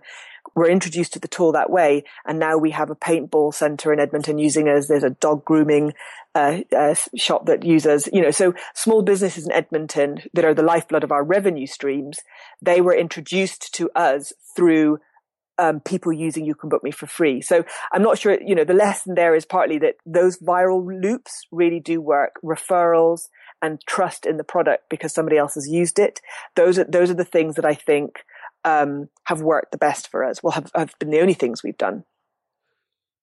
We're 0.55 0.69
introduced 0.69 1.13
to 1.13 1.19
the 1.19 1.27
tool 1.27 1.51
that 1.53 1.69
way. 1.69 2.03
And 2.25 2.39
now 2.39 2.57
we 2.57 2.71
have 2.71 2.89
a 2.89 2.95
paintball 2.95 3.53
center 3.53 3.93
in 3.93 3.99
Edmonton 3.99 4.37
using 4.37 4.67
us. 4.67 4.87
There's 4.87 5.03
a 5.03 5.11
dog 5.11 5.45
grooming 5.45 5.93
uh, 6.35 6.59
uh, 6.75 6.95
shop 7.15 7.45
that 7.47 7.63
uses, 7.63 8.07
you 8.13 8.21
know, 8.21 8.31
so 8.31 8.53
small 8.73 9.01
businesses 9.01 9.45
in 9.45 9.51
Edmonton 9.51 10.19
that 10.33 10.45
are 10.45 10.53
the 10.53 10.63
lifeblood 10.63 11.03
of 11.03 11.11
our 11.11 11.23
revenue 11.23 11.65
streams, 11.67 12.19
they 12.61 12.81
were 12.81 12.95
introduced 12.95 13.73
to 13.75 13.89
us 13.95 14.31
through 14.55 14.99
um, 15.57 15.81
people 15.81 16.13
using 16.13 16.45
You 16.45 16.55
Can 16.55 16.69
Book 16.69 16.83
Me 16.83 16.91
for 16.91 17.05
free. 17.05 17.41
So 17.41 17.65
I'm 17.91 18.01
not 18.01 18.17
sure, 18.17 18.37
you 18.41 18.55
know, 18.55 18.63
the 18.63 18.73
lesson 18.73 19.15
there 19.15 19.35
is 19.35 19.45
partly 19.45 19.77
that 19.79 19.95
those 20.05 20.37
viral 20.37 20.85
loops 21.01 21.45
really 21.51 21.79
do 21.79 21.99
work. 21.99 22.39
Referrals 22.43 23.27
and 23.61 23.81
trust 23.85 24.25
in 24.25 24.37
the 24.37 24.43
product 24.43 24.89
because 24.89 25.13
somebody 25.13 25.37
else 25.37 25.55
has 25.55 25.67
used 25.67 25.99
it. 25.99 26.21
Those 26.55 26.79
are, 26.79 26.85
those 26.85 27.09
are 27.09 27.15
the 27.15 27.25
things 27.25 27.55
that 27.55 27.65
I 27.65 27.73
think, 27.73 28.23
um, 28.63 29.09
have 29.25 29.41
worked 29.41 29.71
the 29.71 29.77
best 29.77 30.09
for 30.09 30.23
us. 30.23 30.43
Well, 30.43 30.51
have, 30.51 30.71
have 30.75 30.93
been 30.99 31.09
the 31.09 31.21
only 31.21 31.33
things 31.33 31.63
we've 31.63 31.77
done. 31.77 32.03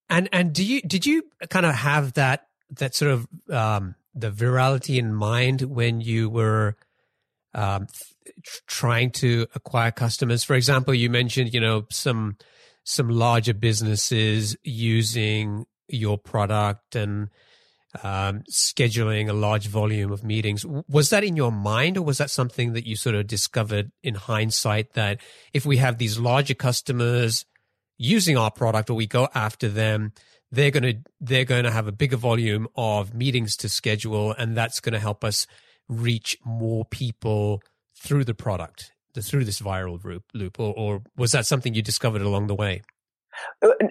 And, 0.09 0.29
and 0.33 0.53
do 0.53 0.65
you, 0.65 0.81
did 0.83 1.05
you 1.05 1.25
kind 1.51 1.67
of 1.67 1.75
have 1.75 2.15
that 2.15 2.47
that 2.71 2.95
sort 2.95 3.13
of 3.13 3.29
um, 3.51 3.95
the 4.15 4.31
virality 4.31 4.99
in 4.99 5.15
mind 5.15 5.63
when 5.63 6.01
you 6.01 6.29
were 6.29 6.77
um, 7.55 7.87
trying 8.67 9.11
to 9.13 9.47
acquire 9.55 9.91
customers? 9.91 10.45
For 10.45 10.55
example, 10.55 10.95
you 10.95 11.11
mentioned 11.11 11.55
you 11.55 11.61
know 11.61 11.87
some 11.91 12.37
some 12.85 13.09
larger 13.09 13.55
businesses 13.55 14.57
using 14.63 15.67
your 15.89 16.19
product 16.19 16.97
and 16.97 17.29
um, 18.03 18.43
scheduling 18.51 19.29
a 19.29 19.33
large 19.33 19.69
volume 19.69 20.13
of 20.13 20.25
meetings. 20.25 20.65
Was 20.89 21.11
that 21.11 21.25
in 21.25 21.37
your 21.37 21.53
mind, 21.53 21.97
or 21.97 22.03
was 22.03 22.19
that 22.19 22.31
something 22.31 22.73
that 22.73 22.87
you 22.87 22.97
sort 22.97 23.15
of 23.15 23.27
discovered 23.27 23.93
in 24.03 24.15
hindsight 24.15 24.95
that 24.95 25.21
if 25.53 25.65
we 25.67 25.77
have 25.79 25.99
these 25.99 26.19
larger 26.19 26.55
customers 26.55 27.45
using 27.99 28.37
our 28.37 28.51
product 28.51 28.91
or 28.91 28.95
we 28.95 29.07
go 29.07 29.29
after 29.35 29.69
them, 29.69 30.13
they're 30.51 30.71
going 30.71 30.83
to 30.83 30.95
they're 31.21 31.45
going 31.45 31.65
to 31.65 31.71
have 31.71 31.87
a 31.87 31.93
bigger 31.93 32.17
volume 32.17 32.69
of 32.77 33.15
meetings 33.15 33.57
to 33.57 33.69
schedule 33.69 34.33
and 34.33 34.57
that's 34.57 34.81
going 34.81 34.93
to 34.93 34.99
help 34.99 35.25
us 35.25 35.47
reach 35.89 36.37
more 36.45 36.85
people 36.85 37.63
through 37.95 38.25
the 38.25 38.35
product 38.35 38.93
through 39.19 39.45
this 39.45 39.61
viral 39.61 40.21
loop 40.35 40.61
or, 40.61 40.75
or 40.77 41.03
was 41.17 41.33
that 41.33 41.47
something 41.47 41.73
you 41.73 41.81
discovered 41.81 42.21
along 42.21 42.49
the 42.49 42.55
way 42.55 42.83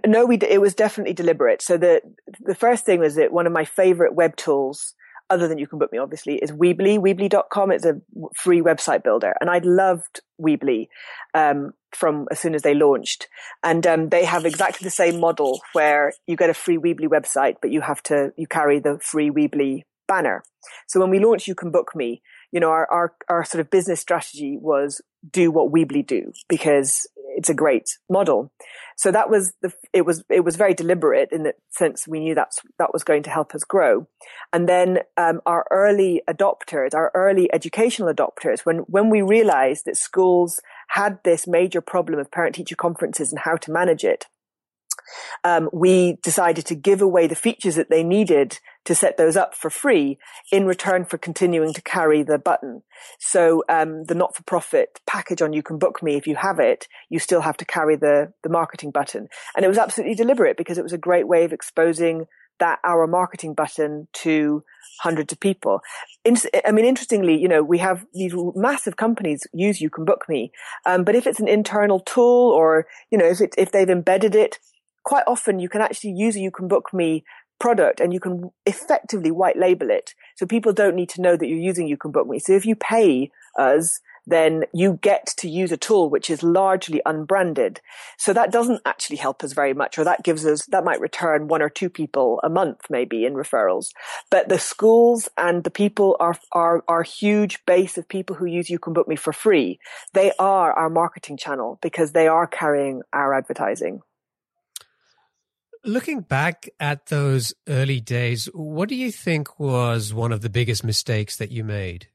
no 0.06 0.26
we 0.26 0.38
it 0.38 0.62
was 0.62 0.74
definitely 0.74 1.14
deliberate 1.14 1.62
so 1.62 1.78
the 1.78 2.02
the 2.40 2.56
first 2.56 2.86
thing 2.86 3.00
was 3.00 3.16
that 3.16 3.32
one 3.32 3.48
of 3.48 3.54
my 3.54 3.66
favorite 3.66 4.14
web 4.14 4.36
tools 4.36 4.94
other 5.30 5.48
than 5.48 5.58
you 5.58 5.68
can 5.68 5.80
book 5.80 5.92
me 5.92 5.98
obviously 5.98 6.36
is 6.36 6.52
Weebly. 6.52 7.00
Weebly.com 7.00 7.72
It's 7.72 7.86
a 7.86 8.00
free 8.36 8.62
website 8.62 9.04
builder 9.04 9.34
and 9.42 9.50
I 9.50 9.60
loved 9.64 10.22
Weebly 10.40 10.88
um, 11.34 11.72
from 11.94 12.28
as 12.32 12.40
soon 12.40 12.54
as 12.54 12.62
they 12.62 12.76
launched. 12.76 13.28
And 13.64 13.86
um, 13.88 14.10
they 14.10 14.26
have 14.26 14.46
exactly 14.46 14.84
the 14.84 14.92
same 14.92 15.20
model 15.20 15.62
where 15.74 16.14
you 16.28 16.36
get 16.36 16.50
a 16.50 16.54
free 16.54 16.78
Weebly 16.78 17.08
website, 17.08 17.56
but 17.62 17.72
you 17.72 17.82
have 17.82 18.04
to 18.04 18.34
you 18.38 18.48
carry 18.48 18.80
the 18.80 19.00
free 19.00 19.32
Weebly 19.32 19.84
banner. 20.08 20.44
So 20.88 21.00
when 21.00 21.10
we 21.10 21.20
launched 21.20 21.48
You 21.48 21.56
Can 21.56 21.72
Book 21.72 21.96
Me, 21.96 22.22
you 22.52 22.60
know, 22.60 22.70
our, 22.70 22.88
our, 22.92 23.14
our 23.30 23.46
sort 23.46 23.62
of 23.62 23.70
business 23.70 24.00
strategy 24.00 24.58
was 24.60 25.02
do 25.30 25.52
what 25.52 25.72
Weebly 25.72 26.06
do 26.06 26.32
because 26.48 27.08
it's 27.36 27.50
a 27.50 27.54
great 27.54 27.98
model. 28.10 28.52
So 28.98 29.12
that 29.12 29.30
was 29.30 29.54
the, 29.62 29.74
it 29.92 30.06
was, 30.06 30.24
it 30.30 30.46
was 30.46 30.56
very 30.56 30.74
deliberate 30.74 31.30
in 31.32 31.44
the 31.44 31.54
sense 31.70 32.08
we 32.08 32.20
knew 32.22 32.34
that's, 32.34 32.60
that 32.80 32.94
was 32.94 33.04
going 33.04 33.24
to 33.24 33.30
help 33.30 33.54
us 33.54 33.64
grow. 33.66 34.08
And 34.54 34.70
then, 34.70 35.00
um, 35.18 35.42
our 35.46 35.66
early 35.70 36.22
adopters, 36.30 36.94
our 36.94 37.12
early 37.14 37.54
educational 37.54 38.14
adopters, 38.14 38.62
when, 38.62 38.78
when 38.80 39.10
we 39.10 39.22
realized 39.22 39.86
that 39.86 39.98
schools 39.98 40.62
had 40.90 41.20
this 41.24 41.46
major 41.46 41.82
problem 41.82 42.20
of 42.20 42.32
parent 42.32 42.56
teacher 42.56 42.76
conferences 42.76 43.32
and 43.32 43.40
how 43.40 43.58
to 43.58 43.72
manage 43.72 44.06
it, 44.06 44.28
um, 45.44 45.70
we 45.72 46.18
decided 46.24 46.66
to 46.68 46.76
give 46.76 47.02
away 47.02 47.28
the 47.28 47.36
features 47.36 47.76
that 47.76 47.90
they 47.90 48.04
needed 48.04 48.60
to 48.86 48.96
set 48.96 49.18
those 49.18 49.36
up 49.36 49.56
for 49.56 49.70
free 49.70 50.18
in 50.52 50.66
return 50.66 51.06
for 51.06 51.18
continuing 51.18 51.74
to 51.74 51.82
carry 51.82 52.24
the 52.24 52.38
button. 52.38 52.84
So 53.20 53.64
um, 53.68 54.06
the 54.06 54.16
not-for-profit 54.16 55.02
package 55.08 55.42
on 55.42 55.54
You 55.54 55.64
Can 55.64 55.80
Book 55.80 56.04
Me, 56.04 56.16
if 56.16 56.28
you 56.28 56.36
have 56.36 56.60
it, 56.60 56.88
you 57.10 57.20
still 57.20 57.42
have 57.42 57.58
to 57.58 57.66
carry 57.66 57.96
the 57.96 58.34
the 58.44 58.50
marketing 58.50 58.92
button. 58.92 59.28
And 59.56 59.66
it 59.66 59.68
was 59.68 59.78
absolutely 59.78 60.16
deliberate 60.16 60.58
because 60.58 60.78
it 60.78 60.84
was 60.84 60.94
a 60.94 60.98
great 60.98 61.28
way 61.28 61.44
of 61.44 61.54
exposing 61.54 62.28
that 62.60 62.80
our 62.84 63.08
marketing 63.08 63.54
button 63.54 64.08
to 64.14 64.64
hundreds 65.02 65.34
of 65.34 65.40
people. 65.40 65.82
I 66.26 66.72
mean, 66.72 66.86
interestingly, 66.86 67.38
you 67.38 67.48
know, 67.48 67.62
we 67.62 67.80
have 67.80 68.06
these 68.14 68.34
massive 68.56 68.96
companies 68.96 69.42
use 69.54 69.82
You 69.82 69.90
Can 69.90 70.06
Book 70.06 70.26
Me, 70.30 70.52
um, 70.86 71.04
but 71.04 71.16
if 71.16 71.28
it's 71.28 71.40
an 71.40 71.48
internal 71.48 72.00
tool 72.00 72.52
or 72.52 72.88
you 73.12 73.18
know, 73.18 73.26
if 73.26 73.42
it 73.42 73.56
if 73.58 73.72
they've 73.72 73.90
embedded 73.90 74.36
it 74.36 74.60
quite 75.06 75.24
often 75.28 75.60
you 75.60 75.70
can 75.70 75.82
actually 75.82 76.12
use 76.12 76.36
a 76.36 76.42
You 76.42 76.52
Can 76.52 76.68
Book 76.68 76.94
Me 76.94 77.24
product 77.60 78.02
and 78.02 78.14
you 78.14 78.20
can 78.20 78.52
effectively 78.66 79.32
white 79.32 79.58
label 79.58 79.90
it. 79.90 80.14
So 80.36 80.46
people 80.46 80.74
don't 80.74 80.96
need 80.96 81.10
to 81.10 81.22
know 81.22 81.38
that 81.38 81.48
you're 81.48 81.58
using 81.58 81.88
You 81.88 81.96
Can 81.96 82.12
Book 82.12 82.28
Me. 82.28 82.40
So 82.40 82.52
if 82.54 82.66
you 82.66 82.76
pay 82.76 83.32
us, 83.58 84.02
then 84.28 84.64
you 84.74 84.98
get 85.02 85.28
to 85.38 85.48
use 85.48 85.72
a 85.72 85.78
tool 85.78 86.10
which 86.10 86.30
is 86.30 86.42
largely 86.42 87.02
unbranded. 87.06 87.80
So 88.18 88.34
that 88.34 88.52
doesn't 88.52 88.82
actually 88.84 89.18
help 89.18 89.44
us 89.44 89.54
very 89.54 89.74
much, 89.74 90.00
or 90.00 90.04
that 90.04 90.24
gives 90.24 90.46
us, 90.46 90.66
that 90.66 90.84
might 90.84 91.00
return 91.00 91.48
one 91.48 91.62
or 91.62 91.70
two 91.70 91.90
people 91.90 92.40
a 92.44 92.50
month 92.50 92.82
maybe 92.90 93.26
in 93.26 93.36
referrals. 93.36 93.90
But 94.32 94.50
the 94.50 94.60
schools 94.60 95.30
and 95.38 95.64
the 95.64 95.70
people 95.70 96.18
are, 96.20 96.40
are, 96.52 97.04
huge 97.04 97.64
base 97.68 98.00
of 98.00 98.10
people 98.10 98.36
who 98.36 98.46
use 98.46 98.70
You 98.70 98.80
Can 98.80 98.94
Book 98.94 99.08
Me 99.08 99.16
for 99.16 99.32
free. 99.32 99.80
They 100.14 100.32
are 100.40 100.74
our 100.74 100.90
marketing 100.90 101.38
channel 101.38 101.78
because 101.84 102.14
they 102.14 102.28
are 102.28 102.48
carrying 102.48 103.04
our 103.14 103.34
advertising. 103.34 104.02
Looking 105.86 106.22
back 106.22 106.68
at 106.80 107.06
those 107.08 107.54
early 107.70 108.00
days, 108.00 108.50
what 108.56 108.90
do 108.90 108.96
you 108.96 109.12
think 109.12 109.60
was 109.60 110.16
one 110.16 110.32
of 110.32 110.42
the 110.42 110.50
biggest 110.50 110.84
mistakes 110.84 111.38
that 111.38 111.52
you 111.52 111.64
made? 111.64 112.08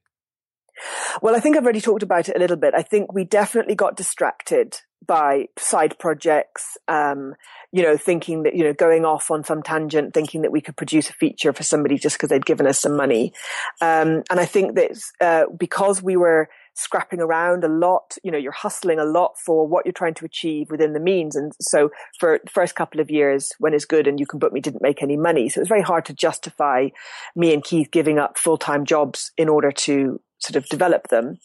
Well, 1.23 1.37
I 1.37 1.41
think 1.41 1.57
I've 1.57 1.63
already 1.63 1.81
talked 1.81 2.03
about 2.03 2.29
it 2.29 2.35
a 2.35 2.39
little 2.39 2.57
bit. 2.57 2.75
I 2.75 2.83
think 2.83 3.13
we 3.13 3.25
definitely 3.25 3.77
got 3.77 3.97
distracted 3.97 4.77
by 5.07 5.47
side 5.57 5.99
projects, 5.99 6.77
um, 6.89 7.35
you 7.71 7.83
know, 7.83 7.97
thinking 7.97 8.43
that, 8.43 8.57
you 8.57 8.65
know, 8.65 8.73
going 8.73 9.05
off 9.05 9.31
on 9.31 9.45
some 9.45 9.63
tangent, 9.63 10.15
thinking 10.15 10.43
that 10.43 10.53
we 10.53 10.61
could 10.61 10.77
produce 10.77 11.09
a 11.09 11.13
feature 11.13 11.53
for 11.53 11.63
somebody 11.63 11.97
just 11.97 12.17
because 12.17 12.29
they'd 12.29 12.47
given 12.47 12.67
us 12.67 12.81
some 12.81 12.97
money. 12.97 13.33
Um, 13.81 14.23
and 14.31 14.41
I 14.41 14.47
think 14.47 14.75
that, 14.75 15.01
uh, 15.21 15.45
because 15.57 16.03
we 16.03 16.17
were 16.17 16.49
scrapping 16.75 17.21
around 17.21 17.65
a 17.65 17.69
lot. 17.69 18.17
You 18.23 18.31
know, 18.31 18.39
you're 18.39 18.53
hustling 18.53 18.99
a 18.99 19.05
lot 19.05 19.33
for 19.45 19.67
what 19.67 19.87
you're 19.87 19.93
trying 19.93 20.15
to 20.15 20.25
achieve 20.25 20.71
within 20.71 20.93
the 20.93 21.01
means. 21.01 21.37
And 21.37 21.53
so 21.61 21.91
for 22.19 22.41
the 22.45 22.51
first 22.51 22.75
couple 22.75 23.01
of 23.01 23.11
years, 23.11 23.53
when 23.59 23.75
it's 23.75 23.85
good 23.85 24.07
and 24.07 24.19
you 24.19 24.27
can 24.27 24.39
book 24.39 24.53
me, 24.53 24.61
didn't 24.61 24.83
make 24.83 25.03
any 25.03 25.17
money. 25.17 25.49
So 25.49 25.59
it 25.59 25.63
was 25.63 25.69
very 25.69 25.83
hard 25.83 26.05
to 26.07 26.15
justify 26.15 26.89
me 27.37 27.53
and 27.53 27.65
Keith 27.65 27.91
giving 27.91 28.19
up 28.19 28.39
full 28.39 28.59
time 28.59 28.85
jobs 28.85 29.33
in 29.37 29.49
order 29.49 29.73
to 29.73 30.21
sort 30.39 30.57
of 30.57 30.67
develop 30.69 31.09
them. 31.09 31.39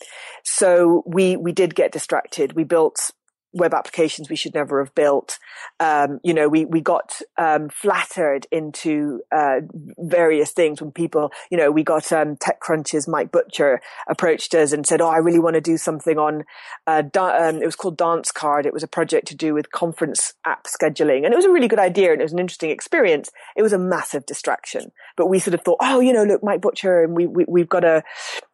So 0.44 1.04
we, 1.06 1.36
we 1.36 1.52
did 1.52 1.76
get 1.76 1.92
distracted. 1.92 2.54
We 2.54 2.64
built 2.64 3.12
web 3.56 3.74
applications 3.74 4.30
we 4.30 4.36
should 4.36 4.54
never 4.54 4.84
have 4.84 4.94
built. 4.94 5.39
Um, 5.80 6.20
you 6.24 6.34
know, 6.34 6.48
we, 6.48 6.65
we 6.65 6.82
got, 6.82 7.20
um, 7.38 7.70
flattered 7.70 8.46
into, 8.52 9.22
uh, 9.32 9.62
various 9.98 10.52
things 10.52 10.82
when 10.82 10.91
people, 10.91 11.32
you 11.50 11.58
know, 11.58 11.72
we 11.72 11.84
got, 11.84 12.12
um, 12.12 12.36
TechCrunch's 12.36 13.08
Mike 13.08 13.32
Butcher 13.32 13.82
approached 14.08 14.54
us 14.54 14.74
and 14.74 14.86
said, 14.86 15.02
Oh, 15.02 15.08
I 15.08 15.18
really 15.18 15.39
want 15.39 15.56
to 15.56 15.62
do 15.62 15.78
something 15.78 16.18
on, 16.18 16.44
uh, 16.86 17.02
da- 17.02 17.48
um, 17.48 17.62
it 17.62 17.65
was 17.65 17.76
called 17.76 17.98
Dance 17.98 18.32
Card. 18.32 18.65
It 18.65 18.74
was 18.74 18.84
a 18.84 18.88
project 18.88 19.28
to 19.30 19.36
do 19.36 19.54
with 19.54 19.72
conference 19.72 20.34
app 20.46 20.65
scheduling. 20.65 21.24
And 21.24 21.34
it 21.34 21.36
was 21.36 21.46
a 21.46 21.52
really 21.52 21.68
good 21.68 21.80
idea 21.80 22.12
and 22.12 22.22
it 22.22 22.26
was 22.26 22.34
an 22.34 22.39
interesting 22.39 22.70
experience. 22.70 23.32
It 23.56 23.62
was 23.62 23.74
a 23.74 23.80
massive 23.80 24.26
distraction, 24.26 24.91
but 25.15 25.28
we 25.28 25.39
sort 25.39 25.54
of 25.54 25.62
thought, 25.62 25.78
Oh, 25.82 26.02
you 26.02 26.13
know, 26.13 26.24
look, 26.24 26.44
Mike 26.44 26.62
Butcher 26.62 27.04
and 27.04 27.15
we, 27.15 27.26
we, 27.26 27.46
we've 27.48 27.70
got 27.70 27.82
to, 27.82 28.04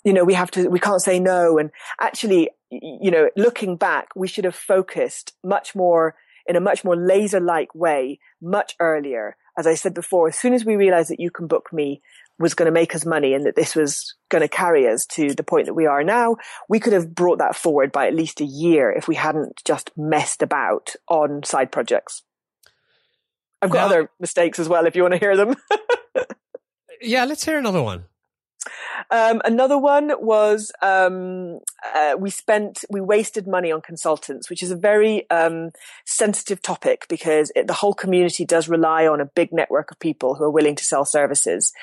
you 0.03 0.13
know, 0.13 0.23
we 0.23 0.35
have 0.35 0.51
to, 0.51 0.69
we 0.69 0.79
can't 0.79 1.01
say 1.01 1.19
no. 1.19 1.57
And 1.57 1.71
actually, 1.99 2.49
you 2.71 3.11
know, 3.11 3.29
looking 3.35 3.75
back, 3.75 4.07
we 4.15 4.27
should 4.27 4.45
have 4.45 4.55
focused 4.55 5.33
much 5.43 5.75
more 5.75 6.15
in 6.45 6.55
a 6.55 6.61
much 6.61 6.83
more 6.83 6.95
laser 6.95 7.39
like 7.39 7.73
way 7.75 8.19
much 8.41 8.75
earlier. 8.79 9.35
As 9.57 9.67
I 9.67 9.75
said 9.75 9.93
before, 9.93 10.29
as 10.29 10.37
soon 10.37 10.53
as 10.53 10.65
we 10.65 10.75
realized 10.75 11.09
that 11.09 11.19
you 11.19 11.29
can 11.29 11.47
book 11.47 11.71
me 11.73 12.01
was 12.39 12.53
going 12.53 12.65
to 12.65 12.71
make 12.71 12.95
us 12.95 13.05
money 13.05 13.33
and 13.33 13.45
that 13.45 13.55
this 13.55 13.75
was 13.75 14.15
going 14.29 14.41
to 14.41 14.47
carry 14.47 14.87
us 14.87 15.05
to 15.05 15.33
the 15.35 15.43
point 15.43 15.67
that 15.67 15.73
we 15.73 15.85
are 15.85 16.03
now, 16.03 16.37
we 16.67 16.79
could 16.79 16.93
have 16.93 17.13
brought 17.13 17.37
that 17.37 17.55
forward 17.55 17.91
by 17.91 18.07
at 18.07 18.15
least 18.15 18.41
a 18.41 18.45
year 18.45 18.91
if 18.91 19.07
we 19.07 19.15
hadn't 19.15 19.61
just 19.65 19.91
messed 19.95 20.41
about 20.41 20.95
on 21.07 21.43
side 21.43 21.71
projects. 21.71 22.23
I've 23.61 23.69
got 23.69 23.79
now, 23.79 23.85
other 23.85 24.09
mistakes 24.19 24.57
as 24.57 24.67
well 24.67 24.87
if 24.87 24.95
you 24.95 25.03
want 25.03 25.13
to 25.13 25.19
hear 25.19 25.37
them. 25.37 25.55
yeah, 27.01 27.25
let's 27.25 27.45
hear 27.45 27.59
another 27.59 27.83
one. 27.83 28.05
Um, 29.09 29.41
another 29.45 29.77
one 29.77 30.11
was 30.19 30.71
um, 30.81 31.59
uh, 31.95 32.15
we 32.17 32.29
spent 32.29 32.83
we 32.89 33.01
wasted 33.01 33.47
money 33.47 33.71
on 33.71 33.81
consultants, 33.81 34.49
which 34.49 34.61
is 34.61 34.71
a 34.71 34.75
very 34.75 35.29
um, 35.29 35.71
sensitive 36.05 36.61
topic 36.61 37.05
because 37.09 37.51
it, 37.55 37.67
the 37.67 37.73
whole 37.73 37.93
community 37.93 38.45
does 38.45 38.69
rely 38.69 39.07
on 39.07 39.21
a 39.21 39.25
big 39.25 39.49
network 39.51 39.91
of 39.91 39.99
people 39.99 40.35
who 40.35 40.43
are 40.43 40.51
willing 40.51 40.75
to 40.75 40.85
sell 40.85 41.05
services. 41.05 41.73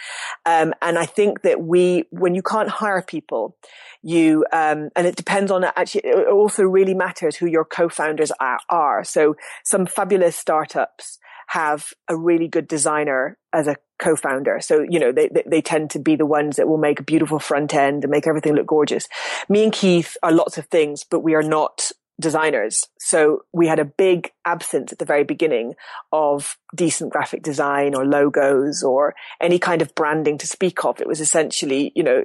Um, 0.47 0.75
and 0.83 0.99
I 0.99 1.07
think 1.07 1.43
that 1.43 1.61
we, 1.61 2.05
when 2.11 2.35
you 2.35 2.43
can't 2.43 2.69
hire 2.69 3.03
people, 3.03 3.57
you 4.03 4.45
um, 4.53 4.91
and 4.95 5.07
it 5.07 5.17
depends 5.17 5.51
on 5.51 5.65
actually. 5.65 6.03
It 6.05 6.29
also 6.29 6.63
really 6.63 6.95
matters 6.95 7.37
who 7.37 7.47
your 7.47 7.65
co-founders 7.65 8.31
are. 8.39 8.59
are. 8.71 9.05
So 9.05 9.37
some 9.65 9.87
fabulous 9.87 10.37
startups 10.37 11.19
have 11.49 11.93
a 12.09 12.17
really 12.17 12.47
good 12.47 12.69
designer 12.69 13.39
as 13.53 13.67
a 13.67 13.77
co-founder. 13.99 14.61
So, 14.61 14.85
you 14.89 14.99
know, 14.99 15.13
they, 15.13 15.29
they, 15.47 15.61
tend 15.61 15.91
to 15.91 15.99
be 15.99 16.17
the 16.17 16.27
ones 16.27 16.57
that 16.57 16.69
will 16.69 16.79
make 16.79 17.01
a 17.01 17.03
beautiful 17.03 17.39
front 17.39 17.75
end 17.75 18.05
and 18.05 18.11
make 18.11 18.27
everything 18.27 18.55
look 18.55 18.67
gorgeous. 18.67 19.09
Me 19.49 19.65
and 19.65 19.73
Keith 19.73 20.17
are 20.23 20.33
lots 20.33 20.57
of 20.57 20.67
things, 20.67 21.05
but 21.05 21.21
we 21.21 21.35
are 21.35 21.43
not 21.43 21.91
designers. 22.21 22.85
So 22.99 23.45
we 23.53 23.69
had 23.69 23.79
a 23.79 23.85
big 23.85 24.33
absence 24.45 24.93
at 24.93 24.99
the 24.99 25.05
very 25.05 25.25
beginning 25.25 25.75
of 26.13 26.57
decent 26.75 27.13
graphic 27.13 27.43
design 27.43 27.95
or 27.95 28.05
logos 28.05 28.83
or 28.83 29.15
any 29.41 29.59
kind 29.59 29.83
of 29.83 29.95
branding 29.95 30.39
to 30.39 30.47
speak 30.47 30.85
of. 30.85 31.01
It 31.01 31.07
was 31.07 31.21
essentially, 31.21 31.93
you 31.95 32.03
know, 32.03 32.25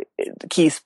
Keith 0.49 0.81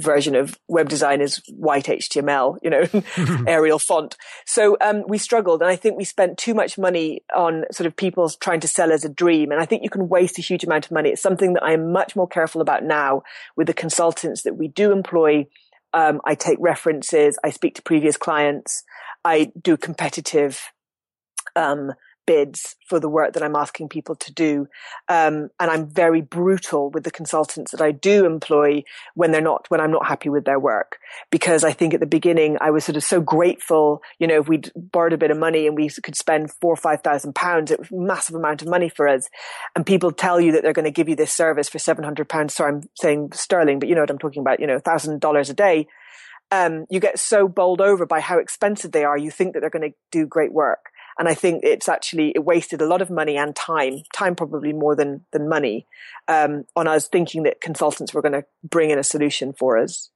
version 0.00 0.34
of 0.34 0.58
web 0.66 0.88
design 0.88 1.20
is 1.20 1.40
white 1.48 1.84
HTML, 1.84 2.58
you 2.62 2.70
know, 2.70 3.44
Arial 3.46 3.78
font. 3.78 4.16
So 4.46 4.76
um, 4.80 5.04
we 5.06 5.18
struggled, 5.18 5.62
and 5.62 5.70
I 5.70 5.76
think 5.76 5.96
we 5.96 6.04
spent 6.04 6.38
too 6.38 6.54
much 6.54 6.76
money 6.76 7.22
on 7.34 7.64
sort 7.70 7.86
of 7.86 7.96
people 7.96 8.28
trying 8.28 8.60
to 8.60 8.68
sell 8.68 8.92
as 8.92 9.04
a 9.04 9.08
dream. 9.08 9.52
And 9.52 9.60
I 9.60 9.66
think 9.66 9.82
you 9.82 9.90
can 9.90 10.08
waste 10.08 10.38
a 10.38 10.42
huge 10.42 10.64
amount 10.64 10.86
of 10.86 10.92
money. 10.92 11.10
It's 11.10 11.22
something 11.22 11.54
that 11.54 11.62
I 11.62 11.72
am 11.72 11.92
much 11.92 12.16
more 12.16 12.28
careful 12.28 12.60
about 12.60 12.82
now 12.82 13.22
with 13.56 13.66
the 13.66 13.74
consultants 13.74 14.42
that 14.42 14.56
we 14.56 14.68
do 14.68 14.92
employ. 14.92 15.46
Um, 15.92 16.20
I 16.24 16.34
take 16.34 16.58
references. 16.60 17.38
I 17.44 17.50
speak 17.50 17.76
to 17.76 17.82
previous 17.82 18.16
clients. 18.16 18.82
I 19.24 19.52
do 19.62 19.76
competitive 19.76 20.60
um, 21.54 21.92
bids 22.26 22.76
for 22.88 23.00
the 23.00 23.08
work 23.08 23.32
that 23.34 23.42
I'm 23.42 23.56
asking 23.56 23.88
people 23.88 24.14
to 24.16 24.32
do. 24.32 24.66
Um, 25.08 25.48
and 25.60 25.70
I'm 25.70 25.88
very 25.88 26.20
brutal 26.20 26.90
with 26.90 27.04
the 27.04 27.10
consultants 27.10 27.72
that 27.72 27.80
I 27.80 27.92
do 27.92 28.26
employ 28.26 28.84
when 29.14 29.32
they're 29.32 29.40
not, 29.40 29.66
when 29.68 29.80
I'm 29.80 29.90
not 29.90 30.06
happy 30.06 30.28
with 30.28 30.44
their 30.44 30.58
work. 30.58 30.98
Because 31.30 31.64
I 31.64 31.72
think 31.72 31.94
at 31.94 32.00
the 32.00 32.06
beginning 32.06 32.56
I 32.60 32.70
was 32.70 32.84
sort 32.84 32.96
of 32.96 33.04
so 33.04 33.20
grateful, 33.20 34.02
you 34.18 34.26
know, 34.26 34.40
if 34.40 34.48
we'd 34.48 34.70
borrowed 34.74 35.12
a 35.12 35.18
bit 35.18 35.30
of 35.30 35.38
money 35.38 35.66
and 35.66 35.76
we 35.76 35.88
could 36.02 36.16
spend 36.16 36.52
four 36.60 36.72
or 36.72 36.76
five 36.76 37.02
thousand 37.02 37.34
pounds, 37.34 37.70
it 37.70 37.78
was 37.78 37.90
a 37.90 37.96
massive 37.96 38.34
amount 38.34 38.62
of 38.62 38.68
money 38.68 38.88
for 38.88 39.08
us. 39.08 39.28
And 39.74 39.86
people 39.86 40.12
tell 40.12 40.40
you 40.40 40.52
that 40.52 40.62
they're 40.62 40.72
going 40.72 40.84
to 40.84 40.90
give 40.90 41.08
you 41.08 41.16
this 41.16 41.32
service 41.32 41.68
for 41.68 41.78
700 41.78 42.28
pounds. 42.28 42.54
Sorry, 42.54 42.72
I'm 42.72 42.82
saying 43.00 43.30
sterling, 43.32 43.78
but 43.78 43.88
you 43.88 43.94
know 43.94 44.02
what 44.02 44.10
I'm 44.10 44.18
talking 44.18 44.40
about, 44.40 44.60
you 44.60 44.66
know, 44.66 44.78
thousand 44.78 45.20
dollars 45.20 45.50
a 45.50 45.54
day. 45.54 45.86
Um, 46.50 46.84
you 46.90 47.00
get 47.00 47.18
so 47.18 47.48
bowled 47.48 47.80
over 47.80 48.06
by 48.06 48.20
how 48.20 48.38
expensive 48.38 48.92
they 48.92 49.04
are. 49.04 49.16
You 49.18 49.30
think 49.30 49.54
that 49.54 49.60
they're 49.60 49.70
going 49.70 49.90
to 49.90 49.96
do 50.12 50.26
great 50.26 50.52
work. 50.52 50.90
And 51.18 51.28
I 51.28 51.34
think 51.34 51.62
it's 51.62 51.88
actually, 51.88 52.32
it 52.34 52.44
wasted 52.44 52.80
a 52.80 52.86
lot 52.86 53.02
of 53.02 53.10
money 53.10 53.36
and 53.36 53.54
time, 53.54 54.02
time 54.12 54.34
probably 54.34 54.72
more 54.72 54.96
than, 54.96 55.24
than 55.32 55.48
money, 55.48 55.86
um, 56.28 56.64
on 56.74 56.88
us 56.88 57.08
thinking 57.08 57.44
that 57.44 57.60
consultants 57.60 58.12
were 58.12 58.22
going 58.22 58.32
to 58.32 58.44
bring 58.62 58.90
in 58.90 58.98
a 58.98 59.04
solution 59.04 59.52
for 59.52 59.78
us. 59.78 60.10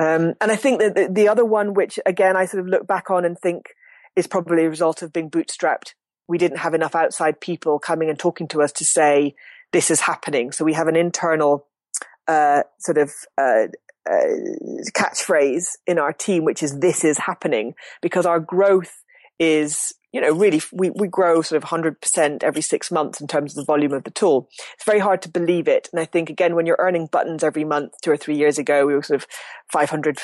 Um, 0.00 0.34
and 0.40 0.50
I 0.50 0.56
think 0.56 0.80
that 0.80 0.94
the, 0.94 1.08
the 1.12 1.28
other 1.28 1.44
one, 1.44 1.74
which 1.74 1.98
again, 2.04 2.36
I 2.36 2.46
sort 2.46 2.62
of 2.62 2.68
look 2.68 2.86
back 2.86 3.10
on 3.10 3.24
and 3.24 3.38
think 3.38 3.66
is 4.16 4.26
probably 4.26 4.64
a 4.64 4.70
result 4.70 5.02
of 5.02 5.12
being 5.12 5.30
bootstrapped. 5.30 5.94
We 6.26 6.38
didn't 6.38 6.58
have 6.58 6.74
enough 6.74 6.94
outside 6.94 7.40
people 7.40 7.78
coming 7.78 8.08
and 8.08 8.18
talking 8.18 8.48
to 8.48 8.62
us 8.62 8.72
to 8.72 8.84
say, 8.84 9.34
this 9.72 9.90
is 9.90 10.00
happening. 10.00 10.52
So 10.52 10.64
we 10.64 10.72
have 10.72 10.88
an 10.88 10.96
internal, 10.96 11.66
uh, 12.26 12.62
sort 12.78 12.98
of, 12.98 13.12
uh, 13.36 13.66
uh, 14.08 14.26
catchphrase 14.96 15.68
in 15.86 15.98
our 15.98 16.12
team, 16.12 16.44
which 16.44 16.62
is 16.62 16.78
this 16.80 17.04
is 17.04 17.18
happening 17.18 17.74
because 18.02 18.26
our 18.26 18.40
growth 18.40 19.02
is 19.38 19.94
you 20.14 20.20
know, 20.20 20.32
really, 20.32 20.62
we, 20.72 20.90
we 20.90 21.08
grow 21.08 21.42
sort 21.42 21.60
of 21.60 21.68
100% 21.68 22.44
every 22.44 22.62
six 22.62 22.92
months 22.92 23.20
in 23.20 23.26
terms 23.26 23.50
of 23.50 23.56
the 23.56 23.64
volume 23.64 23.92
of 23.92 24.04
the 24.04 24.12
tool. 24.12 24.48
It's 24.74 24.84
very 24.84 25.00
hard 25.00 25.20
to 25.22 25.28
believe 25.28 25.66
it. 25.66 25.88
And 25.92 26.00
I 26.00 26.04
think, 26.04 26.30
again, 26.30 26.54
when 26.54 26.66
you're 26.66 26.78
earning 26.78 27.08
buttons 27.10 27.42
every 27.42 27.64
month, 27.64 27.94
two 28.00 28.12
or 28.12 28.16
three 28.16 28.36
years 28.36 28.56
ago, 28.56 28.86
we 28.86 28.94
were 28.94 29.02
sort 29.02 29.20
of 29.20 29.26
500 29.72 30.18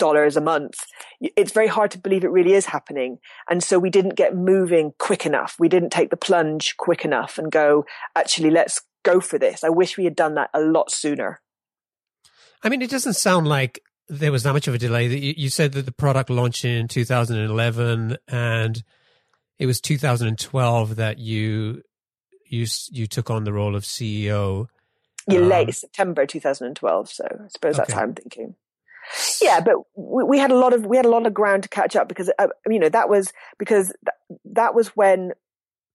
dollars 0.00 0.36
a 0.36 0.40
month. 0.40 0.84
It's 1.20 1.52
very 1.52 1.68
hard 1.68 1.92
to 1.92 1.98
believe 1.98 2.24
it 2.24 2.30
really 2.32 2.54
is 2.54 2.66
happening. 2.66 3.18
And 3.48 3.62
so 3.62 3.78
we 3.78 3.90
didn't 3.90 4.16
get 4.16 4.34
moving 4.34 4.94
quick 4.98 5.26
enough. 5.26 5.54
We 5.60 5.68
didn't 5.68 5.90
take 5.90 6.10
the 6.10 6.16
plunge 6.16 6.76
quick 6.76 7.04
enough 7.04 7.38
and 7.38 7.52
go, 7.52 7.84
actually, 8.16 8.50
let's 8.50 8.80
go 9.04 9.20
for 9.20 9.38
this. 9.38 9.62
I 9.62 9.68
wish 9.68 9.96
we 9.96 10.04
had 10.04 10.16
done 10.16 10.34
that 10.34 10.50
a 10.54 10.60
lot 10.60 10.90
sooner. 10.90 11.40
I 12.64 12.68
mean, 12.68 12.82
it 12.82 12.90
doesn't 12.90 13.14
sound 13.14 13.46
like 13.46 13.80
there 14.08 14.32
was 14.32 14.42
that 14.42 14.54
much 14.54 14.66
of 14.66 14.74
a 14.74 14.78
delay. 14.78 15.06
You 15.06 15.50
said 15.50 15.72
that 15.72 15.86
the 15.86 15.92
product 15.92 16.30
launched 16.30 16.64
in 16.64 16.88
2011 16.88 18.16
and 18.26 18.82
it 19.60 19.66
was 19.66 19.80
2012 19.80 20.96
that 20.96 21.18
you 21.18 21.82
you 22.48 22.66
you 22.90 23.06
took 23.06 23.30
on 23.30 23.44
the 23.44 23.52
role 23.52 23.76
of 23.76 23.84
CEO. 23.84 24.66
Yeah, 25.28 25.40
um, 25.40 25.48
late 25.48 25.74
September 25.74 26.26
2012. 26.26 27.08
So 27.08 27.24
I 27.24 27.48
suppose 27.48 27.74
okay. 27.74 27.76
that's 27.76 27.92
how 27.92 28.02
I'm 28.02 28.14
thinking. 28.14 28.56
Yeah, 29.40 29.60
but 29.60 29.76
we, 29.94 30.24
we, 30.24 30.38
had 30.38 30.50
a 30.50 30.56
lot 30.56 30.72
of 30.72 30.86
we 30.86 30.96
had 30.96 31.06
a 31.06 31.10
lot 31.10 31.26
of 31.26 31.34
ground 31.34 31.62
to 31.62 31.68
catch 31.68 31.94
up 31.94 32.08
because 32.08 32.30
uh, 32.38 32.48
you 32.68 32.78
know 32.78 32.88
that 32.88 33.08
was 33.08 33.32
because 33.58 33.86
th- 33.88 34.40
that 34.54 34.74
was 34.74 34.88
when 34.88 35.32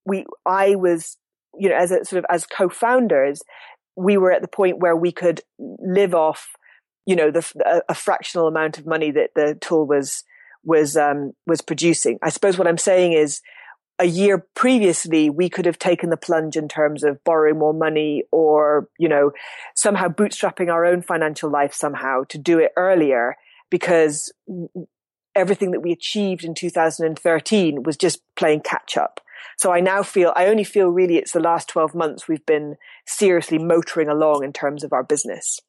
we 0.05 0.25
I 0.45 0.75
was 0.75 1.17
you 1.57 1.69
know 1.69 1.75
as 1.75 1.91
a 1.91 2.05
sort 2.05 2.19
of 2.19 2.25
as 2.29 2.45
co-founders 2.45 3.41
we 3.95 4.17
were 4.17 4.31
at 4.31 4.41
the 4.41 4.47
point 4.47 4.79
where 4.79 4.95
we 4.95 5.11
could 5.11 5.41
live 5.57 6.13
off 6.13 6.55
you 7.05 7.15
know, 7.15 7.31
the, 7.31 7.45
a, 7.65 7.91
a, 7.91 7.93
fractional 7.93 8.47
amount 8.47 8.77
of 8.77 8.85
money 8.85 9.11
that 9.11 9.31
the 9.35 9.57
tool 9.61 9.85
was, 9.85 10.23
was, 10.63 10.97
um, 10.97 11.33
was 11.45 11.61
producing. 11.61 12.17
I 12.23 12.29
suppose 12.29 12.57
what 12.57 12.67
I'm 12.67 12.77
saying 12.77 13.13
is 13.13 13.41
a 13.99 14.05
year 14.05 14.45
previously, 14.55 15.29
we 15.29 15.49
could 15.49 15.65
have 15.65 15.79
taken 15.79 16.09
the 16.09 16.17
plunge 16.17 16.57
in 16.57 16.67
terms 16.67 17.03
of 17.03 17.23
borrowing 17.23 17.57
more 17.57 17.73
money 17.73 18.23
or, 18.31 18.89
you 18.99 19.07
know, 19.07 19.31
somehow 19.73 20.07
bootstrapping 20.07 20.71
our 20.71 20.85
own 20.85 21.01
financial 21.01 21.49
life 21.49 21.73
somehow 21.73 22.23
to 22.29 22.37
do 22.37 22.59
it 22.59 22.71
earlier 22.75 23.37
because 23.69 24.33
everything 25.33 25.71
that 25.71 25.81
we 25.81 25.91
achieved 25.91 26.43
in 26.43 26.53
2013 26.53 27.83
was 27.83 27.95
just 27.97 28.21
playing 28.35 28.61
catch 28.61 28.97
up. 28.97 29.21
So 29.57 29.71
I 29.71 29.79
now 29.79 30.03
feel, 30.03 30.33
I 30.35 30.47
only 30.47 30.63
feel 30.65 30.89
really 30.89 31.17
it's 31.17 31.31
the 31.31 31.39
last 31.39 31.69
12 31.69 31.95
months 31.95 32.27
we've 32.27 32.45
been 32.45 32.75
seriously 33.05 33.57
motoring 33.57 34.09
along 34.09 34.43
in 34.43 34.51
terms 34.51 34.83
of 34.83 34.91
our 34.91 35.03
business. 35.03 35.59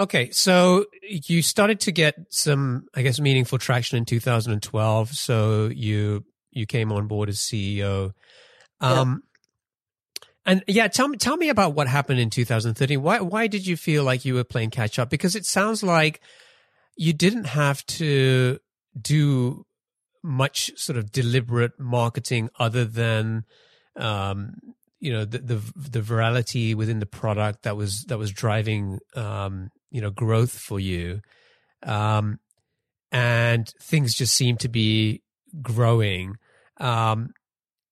Okay, 0.00 0.30
so 0.30 0.86
you 1.02 1.42
started 1.42 1.80
to 1.80 1.92
get 1.92 2.14
some, 2.30 2.86
I 2.94 3.02
guess, 3.02 3.18
meaningful 3.18 3.58
traction 3.58 3.98
in 3.98 4.04
2012. 4.04 5.10
So 5.10 5.70
you 5.74 6.24
you 6.50 6.66
came 6.66 6.92
on 6.92 7.06
board 7.06 7.28
as 7.28 7.38
CEO. 7.38 8.12
Um, 8.80 9.22
yeah. 9.22 10.22
And 10.46 10.64
yeah, 10.66 10.88
tell 10.88 11.08
me 11.08 11.18
tell 11.18 11.36
me 11.36 11.50
about 11.50 11.74
what 11.74 11.88
happened 11.88 12.20
in 12.20 12.30
2013. 12.30 13.02
Why 13.02 13.20
why 13.20 13.48
did 13.48 13.66
you 13.66 13.76
feel 13.76 14.02
like 14.02 14.24
you 14.24 14.34
were 14.34 14.44
playing 14.44 14.70
catch 14.70 14.98
up? 14.98 15.10
Because 15.10 15.36
it 15.36 15.44
sounds 15.44 15.82
like 15.82 16.20
you 16.96 17.12
didn't 17.12 17.44
have 17.44 17.84
to 17.86 18.58
do 19.00 19.66
much 20.22 20.70
sort 20.76 20.98
of 20.98 21.12
deliberate 21.12 21.78
marketing 21.78 22.50
other 22.58 22.84
than 22.84 23.44
um, 23.96 24.54
you 25.00 25.12
know 25.12 25.24
the, 25.24 25.38
the, 25.38 25.72
the 25.76 26.00
virality 26.00 26.74
within 26.74 26.98
the 26.98 27.06
product 27.06 27.62
that 27.62 27.76
was 27.76 28.04
that 28.04 28.18
was 28.18 28.32
driving 28.32 28.98
um, 29.14 29.70
you 29.90 30.00
know 30.00 30.10
growth 30.10 30.58
for 30.58 30.80
you 30.80 31.20
um, 31.84 32.38
and 33.12 33.72
things 33.82 34.14
just 34.14 34.34
seem 34.34 34.56
to 34.56 34.68
be 34.68 35.22
growing 35.62 36.36
um, 36.78 37.30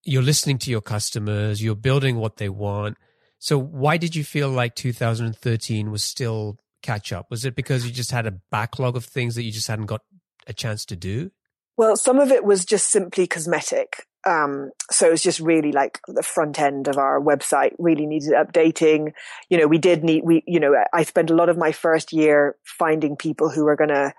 you're 0.05 0.23
listening 0.23 0.59
to 0.59 0.71
your 0.71 0.81
customers 0.81 1.63
you're 1.63 1.75
building 1.75 2.17
what 2.17 2.37
they 2.37 2.49
want 2.49 2.97
so 3.39 3.59
why 3.59 3.97
did 3.97 4.15
you 4.15 4.25
feel 4.25 4.49
like 4.49 4.75
2013 4.75 5.91
was 5.91 6.03
still 6.03 6.59
catch 6.83 7.13
up 7.13 7.27
was 7.31 7.45
it 7.45 7.57
because 7.57 7.87
you 7.87 7.93
just 7.93 8.13
had 8.13 8.27
a 8.27 8.39
backlog 8.51 8.97
of 8.97 9.05
things 9.05 9.35
that 9.35 9.43
you 9.43 9.53
just 9.53 9.69
hadn't 9.69 9.87
got 9.87 10.03
a 10.47 10.53
chance 10.53 10.85
to 10.85 10.95
do 10.95 11.31
well, 11.77 11.97
some 11.97 12.19
of 12.19 12.31
it 12.31 12.45
was 12.45 12.65
just 12.65 12.91
simply 12.91 13.27
cosmetic. 13.27 14.07
Um, 14.27 14.71
so 14.91 15.07
it 15.07 15.11
was 15.11 15.23
just 15.23 15.39
really 15.39 15.71
like 15.71 16.01
the 16.09 16.23
front 16.23 16.59
end 16.59 16.89
of 16.89 16.97
our 16.97 17.21
website 17.21 17.75
really 17.79 18.07
needed 18.07 18.33
updating. 18.33 19.13
You 19.51 19.59
know, 19.59 19.69
we 19.69 19.79
did 19.79 20.03
need, 20.03 20.23
we, 20.25 20.43
you 20.47 20.59
know, 20.59 20.75
I 20.93 21.05
spent 21.05 21.31
a 21.31 21.35
lot 21.35 21.49
of 21.49 21.57
my 21.57 21.71
first 21.71 22.13
year 22.13 22.57
finding 22.65 23.17
people 23.17 23.51
who 23.51 23.65
were 23.65 23.77
going 23.77 23.91
to 23.91 24.13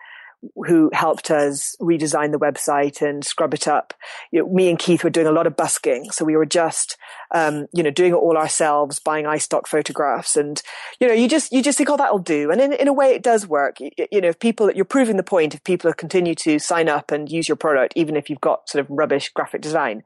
who 0.68 0.90
helped 0.94 1.32
us 1.32 1.76
redesign 1.82 2.32
the 2.32 2.40
website 2.40 3.02
and 3.02 3.26
scrub 3.26 3.54
it 3.54 3.68
up. 3.68 3.94
You 4.32 4.42
know, 4.42 4.50
me 4.54 4.70
and 4.70 4.78
Keith 4.78 5.04
were 5.04 5.10
doing 5.10 5.28
a 5.28 5.32
lot 5.32 5.48
of 5.48 5.56
busking. 5.56 6.12
So 6.12 6.26
we 6.26 6.36
were 6.36 6.46
just, 6.46 6.98
um, 7.34 7.68
you 7.74 7.82
know, 7.82 7.90
doing 7.90 8.12
it 8.12 8.18
all 8.18 8.38
ourselves, 8.38 9.00
buying 9.00 9.26
iStock 9.26 9.68
photographs. 9.68 10.38
And, 10.38 10.62
you 11.00 11.08
know, 11.08 11.14
you 11.14 11.28
just, 11.28 11.52
you 11.52 11.64
just 11.64 11.78
think, 11.78 11.90
oh, 11.90 11.98
that'll 11.98 12.20
do. 12.20 12.52
And 12.52 12.62
in, 12.62 12.74
in 12.74 12.88
a 12.88 12.94
way, 12.94 13.14
it 13.14 13.24
does 13.24 13.48
work. 13.48 13.80
You, 13.80 13.90
you 14.12 14.22
know, 14.22 14.30
if 14.30 14.40
people, 14.40 14.72
you're 14.72 14.86
proving 14.86 15.18
the 15.18 15.24
point 15.24 15.56
if 15.56 15.64
people 15.64 15.92
continue 15.94 16.36
to 16.36 16.60
sign 16.60 16.88
up 16.88 17.12
and 17.12 17.32
use 17.32 17.48
your 17.48 17.58
product, 17.58 17.94
even 17.96 18.16
if 18.16 18.30
you've 18.30 18.42
got 18.42 18.70
sort 18.70 18.86
of 18.86 18.92
rubbish 18.92 19.30
graphic 19.30 19.62
design. 19.62 20.04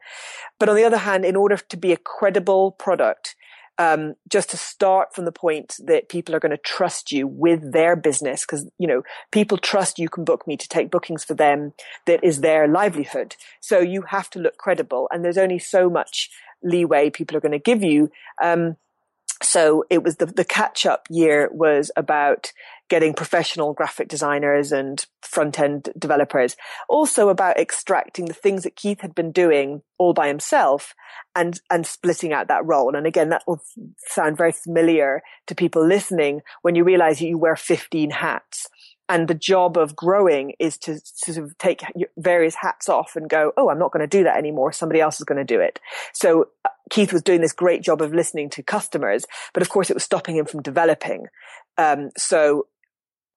But 0.59 0.69
on 0.69 0.75
the 0.75 0.83
other 0.85 0.97
hand, 0.97 1.25
in 1.25 1.35
order 1.35 1.57
to 1.57 1.77
be 1.77 1.91
a 1.91 1.97
credible 1.97 2.71
product, 2.71 3.35
um, 3.81 4.13
just 4.29 4.51
to 4.51 4.57
start 4.57 5.15
from 5.15 5.25
the 5.25 5.31
point 5.31 5.73
that 5.83 6.07
people 6.07 6.35
are 6.35 6.39
going 6.39 6.51
to 6.51 6.57
trust 6.57 7.11
you 7.11 7.25
with 7.25 7.71
their 7.71 7.95
business 7.95 8.45
because 8.45 8.69
you 8.77 8.87
know 8.87 9.01
people 9.31 9.57
trust 9.57 9.97
you 9.97 10.07
can 10.07 10.23
book 10.23 10.45
me 10.45 10.55
to 10.55 10.67
take 10.67 10.91
bookings 10.91 11.23
for 11.23 11.33
them 11.33 11.73
that 12.05 12.23
is 12.23 12.41
their 12.41 12.67
livelihood. 12.67 13.35
So 13.59 13.79
you 13.79 14.03
have 14.03 14.29
to 14.31 14.39
look 14.39 14.57
credible 14.57 15.07
and 15.11 15.25
there's 15.25 15.37
only 15.37 15.57
so 15.57 15.89
much 15.89 16.29
leeway 16.61 17.09
people 17.09 17.35
are 17.35 17.41
going 17.41 17.53
to 17.53 17.59
give 17.59 17.81
you. 17.81 18.11
Um, 18.41 18.77
so 19.41 19.83
it 19.89 20.03
was 20.03 20.17
the, 20.17 20.27
the 20.27 20.45
catch 20.45 20.85
up 20.85 21.07
year 21.09 21.49
was 21.51 21.89
about 21.97 22.51
getting 22.91 23.13
professional 23.13 23.71
graphic 23.71 24.09
designers 24.09 24.73
and 24.73 25.05
front 25.21 25.57
end 25.57 25.87
developers. 25.97 26.57
Also 26.89 27.29
about 27.29 27.57
extracting 27.57 28.25
the 28.25 28.33
things 28.33 28.63
that 28.63 28.75
Keith 28.75 28.99
had 28.99 29.15
been 29.15 29.31
doing 29.31 29.81
all 29.97 30.13
by 30.13 30.27
himself 30.27 30.93
and, 31.33 31.61
and 31.69 31.87
splitting 31.87 32.33
out 32.33 32.49
that 32.49 32.65
role. 32.65 32.93
And 32.93 33.07
again, 33.07 33.29
that 33.29 33.43
will 33.47 33.63
sound 34.09 34.35
very 34.35 34.51
familiar 34.51 35.23
to 35.47 35.55
people 35.55 35.87
listening 35.87 36.41
when 36.63 36.75
you 36.75 36.83
realize 36.83 37.19
that 37.19 37.27
you 37.27 37.37
wear 37.37 37.55
15 37.55 38.09
hats. 38.09 38.67
And 39.07 39.29
the 39.29 39.35
job 39.35 39.77
of 39.77 39.95
growing 39.95 40.53
is 40.59 40.77
to 40.79 40.99
sort 41.05 41.37
of 41.37 41.57
take 41.57 41.83
various 42.17 42.55
hats 42.55 42.89
off 42.89 43.15
and 43.15 43.29
go, 43.29 43.53
Oh, 43.55 43.69
I'm 43.69 43.79
not 43.79 43.93
going 43.93 44.01
to 44.01 44.17
do 44.17 44.25
that 44.25 44.37
anymore. 44.37 44.73
Somebody 44.73 44.99
else 44.99 45.17
is 45.21 45.25
going 45.25 45.37
to 45.37 45.45
do 45.45 45.61
it. 45.61 45.79
So 46.13 46.49
uh, 46.65 46.69
Keith 46.89 47.13
was 47.13 47.21
doing 47.21 47.39
this 47.39 47.53
great 47.53 47.83
job 47.83 48.01
of 48.01 48.13
listening 48.13 48.49
to 48.49 48.63
customers, 48.63 49.25
but 49.53 49.63
of 49.63 49.69
course 49.69 49.89
it 49.89 49.93
was 49.93 50.03
stopping 50.03 50.35
him 50.35 50.45
from 50.45 50.61
developing. 50.61 51.27
Um, 51.77 52.11
so 52.17 52.67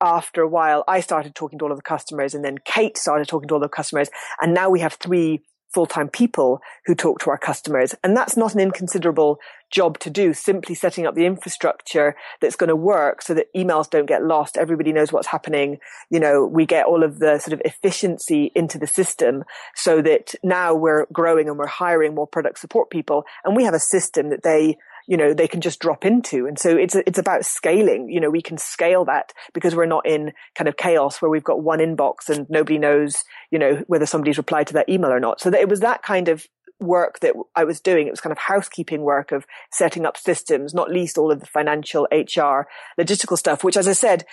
after 0.04 0.42
a 0.42 0.48
while, 0.48 0.84
I 0.86 1.00
started 1.00 1.34
talking 1.34 1.58
to 1.58 1.64
all 1.64 1.72
of 1.72 1.78
the 1.78 1.82
customers 1.82 2.34
and 2.34 2.44
then 2.44 2.58
Kate 2.64 2.96
started 2.96 3.26
talking 3.26 3.48
to 3.48 3.54
all 3.54 3.60
the 3.60 3.68
customers. 3.68 4.10
And 4.40 4.54
now 4.54 4.70
we 4.70 4.80
have 4.80 4.94
three 4.94 5.42
full-time 5.74 6.08
people 6.08 6.60
who 6.86 6.94
talk 6.94 7.18
to 7.18 7.30
our 7.30 7.36
customers. 7.36 7.96
And 8.04 8.16
that's 8.16 8.36
not 8.36 8.54
an 8.54 8.60
inconsiderable 8.60 9.40
job 9.72 9.98
to 9.98 10.10
do, 10.10 10.32
simply 10.32 10.76
setting 10.76 11.04
up 11.04 11.16
the 11.16 11.26
infrastructure 11.26 12.14
that's 12.40 12.54
going 12.54 12.68
to 12.68 12.76
work 12.76 13.22
so 13.22 13.34
that 13.34 13.52
emails 13.56 13.90
don't 13.90 14.06
get 14.06 14.22
lost. 14.22 14.56
Everybody 14.56 14.92
knows 14.92 15.12
what's 15.12 15.26
happening. 15.26 15.78
You 16.10 16.20
know, 16.20 16.46
we 16.46 16.64
get 16.64 16.86
all 16.86 17.02
of 17.02 17.18
the 17.18 17.40
sort 17.40 17.54
of 17.54 17.62
efficiency 17.64 18.52
into 18.54 18.78
the 18.78 18.86
system 18.86 19.42
so 19.74 20.00
that 20.02 20.36
now 20.44 20.74
we're 20.74 21.06
growing 21.12 21.48
and 21.48 21.58
we're 21.58 21.66
hiring 21.66 22.14
more 22.14 22.28
product 22.28 22.60
support 22.60 22.88
people 22.88 23.24
and 23.44 23.56
we 23.56 23.64
have 23.64 23.74
a 23.74 23.80
system 23.80 24.30
that 24.30 24.44
they 24.44 24.78
you 25.06 25.16
know, 25.16 25.34
they 25.34 25.48
can 25.48 25.60
just 25.60 25.80
drop 25.80 26.04
into. 26.04 26.46
And 26.46 26.58
so 26.58 26.76
it's, 26.76 26.94
it's 26.94 27.18
about 27.18 27.44
scaling. 27.44 28.08
You 28.08 28.20
know, 28.20 28.30
we 28.30 28.42
can 28.42 28.58
scale 28.58 29.04
that 29.04 29.32
because 29.52 29.74
we're 29.74 29.86
not 29.86 30.06
in 30.06 30.32
kind 30.54 30.68
of 30.68 30.76
chaos 30.76 31.20
where 31.20 31.30
we've 31.30 31.44
got 31.44 31.62
one 31.62 31.78
inbox 31.78 32.28
and 32.28 32.46
nobody 32.48 32.78
knows, 32.78 33.24
you 33.50 33.58
know, 33.58 33.82
whether 33.86 34.06
somebody's 34.06 34.38
replied 34.38 34.66
to 34.68 34.74
that 34.74 34.88
email 34.88 35.10
or 35.10 35.20
not. 35.20 35.40
So 35.40 35.50
that 35.50 35.60
it 35.60 35.68
was 35.68 35.80
that 35.80 36.02
kind 36.02 36.28
of 36.28 36.46
work 36.80 37.20
that 37.20 37.34
I 37.54 37.64
was 37.64 37.80
doing. 37.80 38.06
It 38.06 38.10
was 38.10 38.20
kind 38.20 38.32
of 38.32 38.38
housekeeping 38.38 39.02
work 39.02 39.32
of 39.32 39.46
setting 39.70 40.06
up 40.06 40.16
systems, 40.16 40.74
not 40.74 40.90
least 40.90 41.18
all 41.18 41.30
of 41.30 41.40
the 41.40 41.46
financial, 41.46 42.08
HR, 42.10 42.66
logistical 42.98 43.38
stuff, 43.38 43.64
which 43.64 43.76
as 43.76 43.88
I 43.88 43.92
said, 43.92 44.24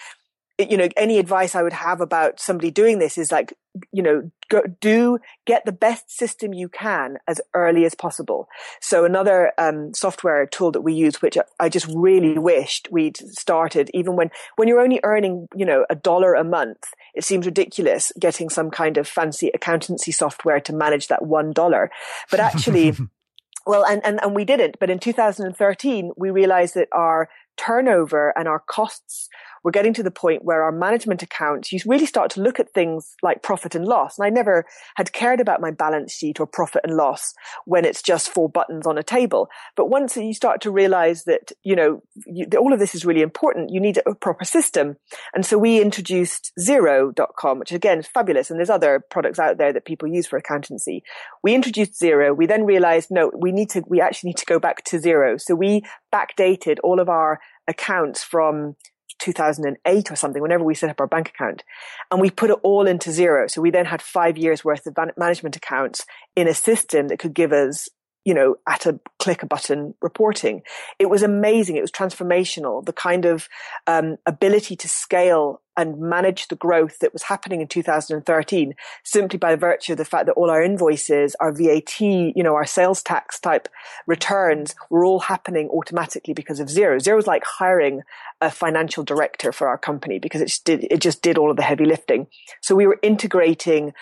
you 0.69 0.78
know, 0.78 0.89
any 0.97 1.17
advice 1.17 1.56
I 1.56 1.63
would 1.63 1.74
have 1.74 2.02
about 2.02 2.39
somebody 2.39 2.71
doing 2.71 3.00
this 3.00 3.17
is 3.17 3.32
like, 3.32 3.54
you 3.91 4.04
know, 4.04 4.30
go, 4.50 4.63
do 4.82 5.19
get 5.45 5.65
the 5.65 5.71
best 5.71 6.12
system 6.12 6.54
you 6.54 6.67
can 6.67 7.17
as 7.28 7.39
early 7.54 7.86
as 7.86 7.95
possible. 7.95 8.47
So 8.82 9.06
another 9.06 9.54
um, 9.58 9.93
software 9.93 10.45
tool 10.45 10.71
that 10.71 10.82
we 10.82 10.93
use, 10.93 11.21
which 11.21 11.38
I 11.60 11.69
just 11.69 11.88
really 11.88 12.38
wished 12.38 12.89
we'd 12.91 13.17
started, 13.17 13.89
even 13.93 14.15
when 14.15 14.30
when 14.58 14.67
you're 14.67 14.82
only 14.82 15.00
earning, 15.04 15.47
you 15.56 15.65
know, 15.65 15.86
a 15.89 15.95
dollar 15.95 16.34
a 16.34 16.43
month, 16.43 16.89
it 17.15 17.24
seems 17.24 17.45
ridiculous 17.45 18.12
getting 18.19 18.50
some 18.50 18.71
kind 18.71 18.97
of 18.97 19.08
fancy 19.08 19.52
accountancy 19.54 20.12
software 20.12 20.60
to 20.62 20.74
manage 20.74 21.08
that 21.08 21.26
one 21.26 21.52
dollar. 21.52 21.89
But 22.30 22.39
actually. 22.39 22.95
well, 23.65 23.86
and, 23.86 24.04
and, 24.04 24.19
and 24.24 24.36
we 24.36 24.43
didn't, 24.43 24.78
but 24.80 24.89
in 24.89 24.97
2013, 24.97 26.12
we 26.17 26.32
realized 26.32 26.74
that 26.74 26.88
our 26.91 27.30
turnover 27.58 28.34
and 28.38 28.47
our 28.47 28.60
costs 28.60 29.30
we're 29.63 29.71
getting 29.71 29.93
to 29.93 30.04
the 30.04 30.12
point 30.12 30.43
where 30.43 30.63
our 30.63 30.71
management 30.71 31.21
accounts, 31.21 31.71
you 31.71 31.80
really 31.86 32.06
start 32.06 32.32
to 32.32 32.41
look 32.41 32.60
at 32.60 32.74
things 32.74 33.15
like 33.21 33.43
profit 33.43 33.76
and 33.76 33.86
loss. 33.86 34.17
And 34.17 34.26
I 34.26 34.30
never 34.30 34.65
had 34.95 35.13
cared 35.13 35.39
about 35.39 35.62
my 35.62 35.71
balance 35.71 36.13
sheet 36.13 36.39
or 36.39 36.47
profit 36.47 36.82
and 36.84 36.95
loss 36.95 37.34
when 37.65 37.86
it's 37.86 38.02
just 38.02 38.30
four 38.30 38.50
buttons 38.50 38.88
on 38.88 38.97
a 38.97 39.04
table. 39.04 39.50
But 39.76 39.89
once 39.89 40.17
you 40.17 40.34
start 40.34 40.62
to 40.62 40.71
realize 40.71 41.26
that, 41.26 41.52
you 41.63 41.76
know, 41.76 42.02
you, 42.26 42.47
all 42.58 42.74
of 42.74 42.80
this 42.80 42.96
is 42.96 43.06
really 43.06 43.21
important, 43.21 43.71
you 43.71 43.79
need 43.79 44.00
a 44.06 44.15
proper 44.15 44.46
system. 44.46 44.98
And 45.33 45.46
so 45.46 45.58
we 45.58 45.81
introduced 45.81 46.52
Xero.com, 46.60 47.60
which 47.60 47.71
again 47.71 48.00
is 48.00 48.08
fabulous. 48.08 48.50
And 48.50 48.60
there's 48.60 48.69
other 48.69 49.04
products 49.10 49.40
out 49.40 49.58
there 49.58 49.73
that 49.73 49.86
people 49.86 50.08
use 50.08 50.27
for 50.27 50.38
accountancy. 50.38 51.04
We 51.44 51.54
introduced 51.54 52.00
Xero. 52.00 52.36
We 52.36 52.46
then 52.46 52.65
realized, 52.65 53.10
no, 53.12 53.31
we 53.38 53.52
need 53.52 53.69
to, 53.71 53.83
we 53.88 54.02
actually 54.02 54.29
need 54.29 54.38
to 54.38 54.46
go 54.46 54.60
back 54.60 54.83
to 54.86 55.00
zero. 55.00 55.38
So 55.38 55.56
we 55.56 55.83
backdated 56.13 56.77
all 56.83 57.00
of 57.00 57.10
our 57.10 57.40
accounts 57.67 58.23
from 58.23 58.75
2008 59.22 60.12
or 60.12 60.15
something, 60.15 60.42
whenever 60.42 60.63
we 60.63 60.76
set 60.76 60.90
up 60.90 61.00
our 61.00 61.08
bank 61.08 61.30
account. 61.30 61.63
And 62.10 62.19
we 62.19 62.30
put 62.30 62.50
it 62.50 62.58
all 62.63 62.88
into 62.88 63.10
Xero. 63.12 63.50
So 63.50 63.62
we 63.62 63.72
then 63.72 63.86
had 63.86 64.02
five 64.02 64.38
years 64.38 64.65
worth 64.65 64.86
of 64.86 64.96
management 65.17 65.56
accounts 65.56 66.06
in 66.36 66.48
a 66.48 66.54
system 66.54 67.08
that 67.08 67.19
could 67.19 67.34
give 67.34 67.52
us 67.52 67.88
you 68.24 68.34
know, 68.34 68.56
at 68.67 68.86
a 68.86 69.00
click 69.19 69.44
a 69.44 69.46
button 69.46 69.94
reporting. 70.02 70.62
It 71.00 71.10
was 71.10 71.24
amazing. 71.24 71.76
It 71.76 71.82
was 71.82 71.92
transformational. 71.92 72.86
The 72.86 72.94
kind 72.94 73.26
of 73.26 73.50
um, 73.88 74.17
ability 74.26 74.76
to 74.76 74.88
scale 74.88 75.62
and 75.78 76.00
manage 76.00 76.48
the 76.50 76.56
growth 76.56 77.00
that 77.00 77.13
was 77.13 77.24
happening 77.24 77.62
in 77.62 77.67
2013 77.67 78.74
simply 79.04 79.40
by 79.40 79.56
virtue 79.56 79.94
of 79.94 79.98
the 79.98 80.06
fact 80.06 80.26
that 80.26 80.34
all 80.34 80.50
our 80.50 80.62
invoices, 80.62 81.36
our 81.40 81.52
VAT, 81.52 82.00
you 82.02 82.44
know, 82.44 82.56
our 82.56 82.65
sales 82.65 83.02
tax 83.02 83.40
type 83.40 83.67
returns 84.06 84.76
were 84.90 85.06
all 85.06 85.22
happening 85.22 85.69
automatically 85.69 86.34
because 86.34 86.60
of 86.60 86.67
Xero. 86.67 86.98
Xero 86.98 87.15
was 87.15 87.28
like 87.28 87.44
hiring 87.46 88.02
a 88.42 88.52
financial 88.52 89.04
director 89.04 89.52
for 89.52 89.67
our 89.67 89.78
company 89.78 90.19
because 90.19 90.42
it 90.42 90.48
just 90.48 90.65
did, 90.65 90.86
it 90.92 91.00
just 91.00 91.22
did 91.22 91.38
all 91.38 91.50
of 91.50 91.58
the 91.58 91.63
heavy 91.63 91.86
lifting. 91.86 92.28
So 92.62 92.76
we 92.76 92.86
were 92.86 93.00
integrating 93.02 93.94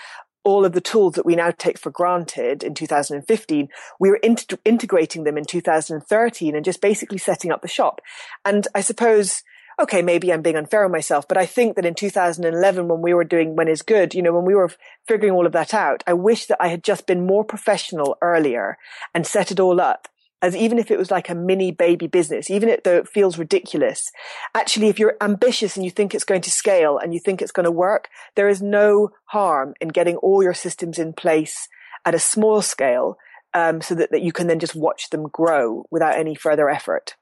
all 0.50 0.66
of 0.66 0.74
the 0.74 0.82
tools 0.82 1.14
that 1.14 1.26
we 1.26 1.36
now 1.36 1.52
take 1.52 1.78
for 1.78 1.92
granted 1.92 2.64
in 2.64 2.74
2015, 2.74 3.70
we 4.00 4.10
were 4.10 4.20
integrating 4.66 5.24
them 5.24 5.38
in 5.38 5.46
2013 5.46 6.56
and 6.56 6.66
just 6.66 6.82
basically 6.82 7.20
setting 7.20 7.52
up 7.52 7.62
the 7.62 7.68
shop. 7.68 8.02
And 8.44 8.68
I 8.74 8.82
suppose, 8.82 9.44
okay, 9.80 10.02
maybe 10.02 10.34
I'm 10.34 10.42
being 10.42 10.56
unfair 10.56 10.86
on 10.86 10.92
myself, 10.92 11.28
but 11.28 11.38
I 11.38 11.46
think 11.46 11.76
that 11.76 11.86
in 11.86 11.94
2011, 11.94 12.88
when 12.88 13.02
we 13.02 13.14
were 13.14 13.24
doing 13.24 13.56
When 13.56 13.68
is 13.68 13.84
Good, 13.84 14.16
you 14.16 14.24
know, 14.24 14.34
when 14.34 14.46
we 14.46 14.56
were 14.56 14.72
figuring 15.08 15.34
all 15.34 15.46
of 15.46 15.54
that 15.54 15.74
out, 15.74 16.04
I 16.08 16.14
wish 16.14 16.48
that 16.48 16.58
I 16.60 16.70
had 16.70 16.84
just 16.84 17.06
been 17.06 17.28
more 17.28 17.44
professional 17.44 18.18
earlier 18.20 18.78
and 19.14 19.28
set 19.28 19.52
it 19.52 19.60
all 19.60 19.80
up 19.80 20.08
as 20.42 20.56
even 20.56 20.80
if 20.80 20.90
it 20.90 20.98
was 20.98 21.12
like 21.12 21.30
a 21.30 21.36
mini 21.36 21.72
baby 21.72 22.08
business, 22.08 22.50
even 22.50 22.76
though 22.84 22.98
it 22.98 23.08
feels 23.08 23.38
ridiculous, 23.38 24.12
actually, 24.56 24.88
if 24.88 25.00
you're 25.00 25.18
ambitious 25.22 25.76
and 25.76 25.84
you 25.84 25.92
think 25.92 26.16
it's 26.16 26.24
going 26.24 26.42
to 26.42 26.52
scale 26.52 26.98
and 26.98 27.14
you 27.14 27.20
think 27.20 27.42
it's 27.42 27.52
going 27.52 27.66
to 27.66 27.72
work, 27.72 28.08
there 28.36 28.50
is 28.50 28.62
no 28.62 29.10
harm 29.26 29.74
in 29.82 29.90
getting 29.90 30.16
all 30.18 30.42
your 30.42 30.54
systems 30.54 30.98
in 30.98 31.14
place 31.14 31.68
at 32.06 32.16
a 32.16 32.20
small 32.20 32.62
scale, 32.62 33.18
um, 33.54 33.82
so 33.82 33.96
that, 33.96 34.12
that 34.12 34.22
you 34.22 34.32
can 34.32 34.48
then 34.48 34.60
just 34.60 34.76
watch 34.76 35.10
them 35.10 35.28
grow 35.28 35.86
without 35.92 36.18
any 36.18 36.36
further 36.36 36.70
effort. 36.70 37.16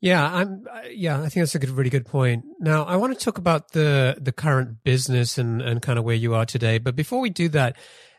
Yeah, 0.00 0.24
I'm. 0.24 0.66
Yeah, 0.90 1.16
I 1.16 1.28
think 1.28 1.34
that's 1.42 1.54
a 1.54 1.58
good, 1.58 1.70
really 1.70 1.90
good 1.90 2.04
point. 2.04 2.44
Now, 2.60 2.84
I 2.84 2.96
want 2.96 3.18
to 3.18 3.24
talk 3.24 3.38
about 3.38 3.72
the 3.72 4.16
the 4.20 4.30
current 4.30 4.84
business 4.84 5.38
and 5.38 5.62
and 5.62 5.80
kind 5.80 5.98
of 5.98 6.04
where 6.04 6.14
you 6.14 6.34
are 6.34 6.44
today. 6.44 6.78
But 6.78 6.96
before 6.96 7.20
we 7.20 7.30
do 7.30 7.48
that, 7.50 7.76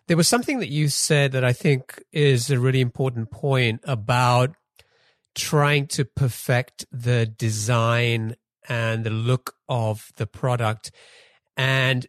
there 0.07 0.17
was 0.17 0.27
something 0.27 0.59
that 0.59 0.69
you 0.69 0.87
said 0.87 1.33
that 1.33 1.43
I 1.43 1.53
think 1.53 2.01
is 2.11 2.49
a 2.49 2.59
really 2.59 2.81
important 2.81 3.29
point 3.29 3.81
about 3.83 4.55
trying 5.35 5.87
to 5.87 6.05
perfect 6.05 6.85
the 6.91 7.25
design 7.25 8.35
and 8.67 9.03
the 9.03 9.09
look 9.09 9.53
of 9.69 10.11
the 10.15 10.25
product. 10.25 10.91
And 11.55 12.05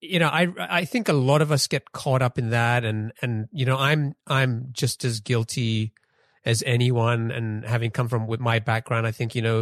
you 0.00 0.18
know, 0.18 0.28
I 0.28 0.48
I 0.58 0.84
think 0.84 1.08
a 1.08 1.12
lot 1.12 1.42
of 1.42 1.52
us 1.52 1.66
get 1.66 1.92
caught 1.92 2.22
up 2.22 2.38
in 2.38 2.50
that 2.50 2.84
and 2.84 3.12
and 3.20 3.48
you 3.52 3.66
know, 3.66 3.76
I'm 3.76 4.14
I'm 4.26 4.68
just 4.72 5.04
as 5.04 5.20
guilty 5.20 5.92
as 6.44 6.62
anyone 6.64 7.30
and 7.30 7.64
having 7.64 7.90
come 7.90 8.08
from 8.08 8.26
with 8.26 8.40
my 8.40 8.58
background, 8.58 9.06
I 9.06 9.10
think, 9.10 9.34
you 9.34 9.42
know, 9.42 9.60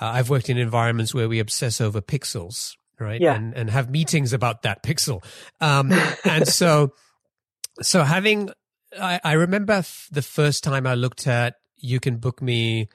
uh, 0.00 0.06
I've 0.06 0.30
worked 0.30 0.48
in 0.48 0.58
environments 0.58 1.14
where 1.14 1.28
we 1.28 1.38
obsess 1.38 1.80
over 1.80 2.00
pixels 2.00 2.74
right? 3.00 3.20
Yeah. 3.20 3.34
And 3.34 3.54
and 3.54 3.70
have 3.70 3.90
meetings 3.90 4.32
about 4.32 4.62
that 4.62 4.82
pixel. 4.82 5.24
Um, 5.60 5.92
and 6.24 6.46
so 6.46 6.92
so 7.80 8.02
having, 8.02 8.50
I, 8.98 9.20
I 9.22 9.32
remember 9.32 9.74
f- 9.74 10.08
the 10.10 10.22
first 10.22 10.64
time 10.64 10.86
I 10.86 10.94
looked 10.94 11.26
at 11.26 11.54
You 11.76 12.00
Can 12.00 12.16
Book 12.16 12.42
Me, 12.42 12.88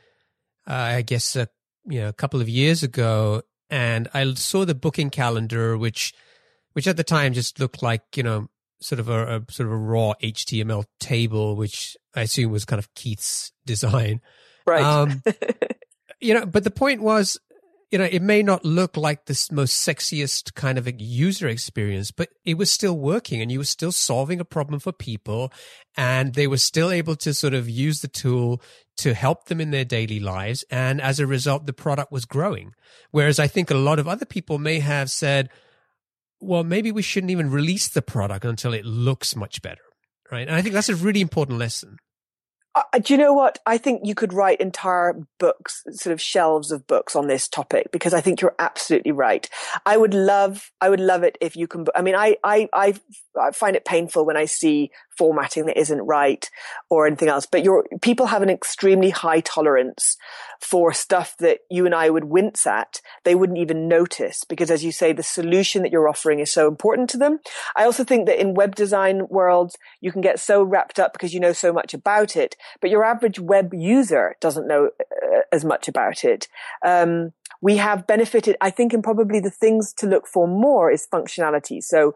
uh, 0.67 0.73
I 0.73 1.01
guess 1.01 1.35
a 1.35 1.47
you 1.85 2.01
know 2.01 2.09
a 2.09 2.13
couple 2.13 2.41
of 2.41 2.49
years 2.49 2.83
ago, 2.83 3.43
and 3.69 4.07
I 4.13 4.33
saw 4.33 4.65
the 4.65 4.75
booking 4.75 5.09
calendar, 5.09 5.77
which 5.77 6.13
which 6.73 6.87
at 6.87 6.97
the 6.97 7.03
time 7.03 7.33
just 7.33 7.59
looked 7.59 7.81
like 7.81 8.01
you 8.15 8.23
know 8.23 8.47
sort 8.81 8.99
of 8.99 9.09
a, 9.09 9.37
a 9.37 9.51
sort 9.51 9.67
of 9.67 9.73
a 9.73 9.77
raw 9.77 10.13
HTML 10.21 10.85
table, 10.99 11.55
which 11.55 11.95
I 12.15 12.21
assume 12.21 12.51
was 12.51 12.65
kind 12.65 12.79
of 12.79 12.93
Keith's 12.93 13.51
design. 13.65 14.21
Right. 14.65 14.83
Um, 14.83 15.21
you 16.19 16.33
know, 16.33 16.45
but 16.45 16.63
the 16.63 16.71
point 16.71 17.01
was 17.01 17.37
you 17.93 17.99
know, 17.99 18.09
it 18.11 18.23
may 18.23 18.41
not 18.41 18.65
look 18.65 18.97
like 18.97 19.25
the 19.25 19.47
most 19.51 19.87
sexiest 19.87 20.55
kind 20.55 20.79
of 20.79 20.87
a 20.87 20.93
user 20.97 21.47
experience, 21.47 22.09
but 22.09 22.29
it 22.43 22.55
was 22.55 22.71
still 22.71 22.97
working 22.97 23.39
and 23.39 23.51
you 23.51 23.59
were 23.59 23.65
still 23.65 23.91
solving 23.91 24.39
a 24.39 24.45
problem 24.45 24.79
for 24.79 24.91
people 24.91 25.53
and 25.95 26.33
they 26.33 26.47
were 26.47 26.57
still 26.57 26.89
able 26.89 27.15
to 27.17 27.35
sort 27.35 27.53
of 27.53 27.69
use 27.69 28.01
the 28.01 28.07
tool 28.07 28.59
to 28.97 29.13
help 29.13 29.45
them 29.45 29.61
in 29.61 29.69
their 29.69 29.85
daily 29.85 30.19
lives. 30.19 30.65
And 30.71 30.99
as 30.99 31.19
a 31.19 31.27
result, 31.27 31.67
the 31.67 31.71
product 31.71 32.11
was 32.11 32.25
growing. 32.25 32.71
Whereas 33.11 33.37
I 33.37 33.45
think 33.45 33.69
a 33.69 33.75
lot 33.75 33.99
of 33.99 34.07
other 34.07 34.25
people 34.25 34.57
may 34.57 34.79
have 34.79 35.11
said, 35.11 35.51
well, 36.39 36.63
maybe 36.63 36.91
we 36.91 37.03
shouldn't 37.03 37.29
even 37.29 37.51
release 37.51 37.89
the 37.89 38.01
product 38.01 38.43
until 38.43 38.73
it 38.73 38.85
looks 38.85 39.35
much 39.35 39.61
better. 39.61 39.83
Right. 40.31 40.47
And 40.47 40.55
I 40.55 40.63
think 40.63 40.73
that's 40.73 40.89
a 40.89 40.95
really 40.95 41.21
important 41.21 41.59
lesson. 41.59 41.97
Uh, 42.75 42.81
do 42.99 43.13
you 43.13 43.19
know 43.19 43.33
what? 43.33 43.59
I 43.67 43.77
think 43.77 44.01
you 44.03 44.15
could 44.15 44.33
write 44.33 44.59
entire 44.59 45.15
books, 45.39 45.83
sort 45.91 46.11
of 46.11 46.19
shelves 46.19 46.71
of 46.71 46.87
books 46.87 47.15
on 47.15 47.27
this 47.27 47.47
topic 47.47 47.91
because 47.91 48.15
I 48.15 48.21
think 48.21 48.41
you're 48.41 48.55
absolutely 48.57 49.11
right. 49.11 49.47
I 49.85 49.95
would 49.95 50.15
love, 50.15 50.71
I 50.81 50.89
would 50.89 50.99
love 50.99 51.23
it 51.23 51.37
if 51.39 51.55
you 51.55 51.67
can. 51.67 51.85
I 51.93 52.01
mean, 52.01 52.15
I, 52.15 52.37
I, 52.43 52.67
I, 52.73 52.95
I 53.39 53.51
find 53.51 53.75
it 53.75 53.85
painful 53.85 54.25
when 54.25 54.37
I 54.37 54.45
see 54.45 54.89
formatting 55.17 55.65
that 55.65 55.79
isn't 55.79 56.01
right 56.01 56.49
or 56.89 57.05
anything 57.05 57.29
else. 57.29 57.45
But 57.45 57.63
your 57.63 57.85
people 58.01 58.27
have 58.27 58.41
an 58.41 58.49
extremely 58.49 59.11
high 59.11 59.41
tolerance 59.41 60.17
for 60.59 60.93
stuff 60.93 61.35
that 61.39 61.59
you 61.69 61.85
and 61.85 61.93
I 61.93 62.09
would 62.09 62.25
wince 62.25 62.65
at. 62.65 63.01
They 63.23 63.35
wouldn't 63.35 63.59
even 63.59 63.87
notice 63.87 64.43
because 64.43 64.71
as 64.71 64.83
you 64.83 64.91
say, 64.91 65.13
the 65.13 65.23
solution 65.23 65.83
that 65.83 65.91
you're 65.91 66.07
offering 66.07 66.39
is 66.39 66.51
so 66.51 66.67
important 66.67 67.09
to 67.11 67.17
them. 67.17 67.39
I 67.75 67.85
also 67.85 68.03
think 68.03 68.27
that 68.27 68.39
in 68.39 68.53
web 68.53 68.75
design 68.75 69.27
worlds, 69.29 69.77
you 70.01 70.11
can 70.11 70.21
get 70.21 70.39
so 70.39 70.63
wrapped 70.63 70.99
up 70.99 71.13
because 71.13 71.33
you 71.33 71.39
know 71.39 71.53
so 71.53 71.73
much 71.73 71.93
about 71.93 72.35
it, 72.35 72.55
but 72.81 72.89
your 72.89 73.03
average 73.03 73.39
web 73.39 73.73
user 73.73 74.35
doesn't 74.39 74.67
know 74.67 74.89
uh, 74.99 75.41
as 75.51 75.63
much 75.63 75.87
about 75.87 76.23
it. 76.23 76.47
Um, 76.85 77.33
we 77.63 77.77
have 77.77 78.05
benefited, 78.05 78.57
I 78.59 78.71
think, 78.71 78.93
in 78.93 79.01
probably 79.01 79.39
the 79.39 79.49
things 79.49 79.93
to 79.93 80.05
look 80.05 80.27
for 80.27 80.49
more 80.49 80.91
is 80.91 81.07
functionality. 81.07 81.81
So 81.81 82.13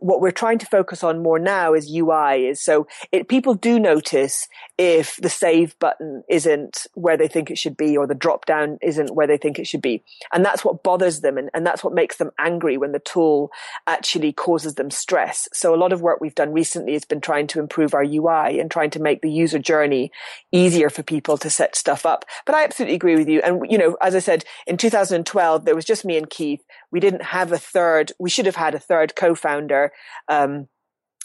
what 0.00 0.22
we're 0.22 0.30
trying 0.30 0.56
to 0.60 0.66
focus 0.66 1.04
on 1.04 1.22
more 1.22 1.38
now 1.38 1.74
is 1.74 1.94
UI 1.94 2.46
is 2.46 2.62
so 2.62 2.86
it, 3.12 3.28
people 3.28 3.52
do 3.52 3.78
notice 3.78 4.48
if 4.78 5.16
the 5.16 5.28
save 5.28 5.78
button 5.80 6.24
isn't 6.30 6.86
where 6.94 7.18
they 7.18 7.28
think 7.28 7.50
it 7.50 7.58
should 7.58 7.76
be 7.76 7.94
or 7.94 8.06
the 8.06 8.14
drop 8.14 8.46
down 8.46 8.78
isn't 8.80 9.14
where 9.14 9.26
they 9.26 9.36
think 9.36 9.58
it 9.58 9.66
should 9.66 9.82
be. 9.82 10.02
And 10.32 10.42
that's 10.42 10.64
what 10.64 10.82
bothers 10.82 11.20
them. 11.20 11.36
And, 11.36 11.50
and 11.52 11.66
that's 11.66 11.84
what 11.84 11.92
makes 11.92 12.16
them 12.16 12.30
angry 12.38 12.78
when 12.78 12.92
the 12.92 12.98
tool 12.98 13.50
actually 13.86 14.32
causes 14.32 14.76
them 14.76 14.90
stress. 14.90 15.46
So 15.52 15.74
a 15.74 15.76
lot 15.76 15.92
of 15.92 16.00
work 16.00 16.22
we've 16.22 16.34
done 16.34 16.54
recently 16.54 16.94
has 16.94 17.04
been 17.04 17.20
trying 17.20 17.48
to 17.48 17.60
improve 17.60 17.92
our 17.92 18.04
UI 18.04 18.58
and 18.60 18.70
trying 18.70 18.90
to 18.90 19.02
make 19.02 19.20
the 19.20 19.30
user 19.30 19.58
journey 19.58 20.10
easier 20.52 20.88
for 20.88 21.02
people 21.02 21.36
to 21.36 21.50
set 21.50 21.76
stuff 21.76 22.06
up. 22.06 22.24
But 22.46 22.54
I 22.54 22.64
absolutely 22.64 22.96
agree 22.96 23.16
with 23.16 23.28
you. 23.28 23.42
And, 23.42 23.70
you 23.70 23.76
know, 23.76 23.98
as 24.00 24.14
I 24.14 24.20
said, 24.20 24.44
in 24.66 24.78
2012, 24.90 25.64
there 25.64 25.74
was 25.74 25.84
just 25.84 26.04
me 26.04 26.16
and 26.16 26.30
Keith. 26.30 26.62
We 26.90 27.00
didn't 27.00 27.22
have 27.22 27.52
a 27.52 27.58
third. 27.58 28.12
We 28.18 28.30
should 28.30 28.46
have 28.46 28.56
had 28.56 28.74
a 28.74 28.78
third 28.78 29.16
co-founder. 29.16 29.92
Um, 30.28 30.68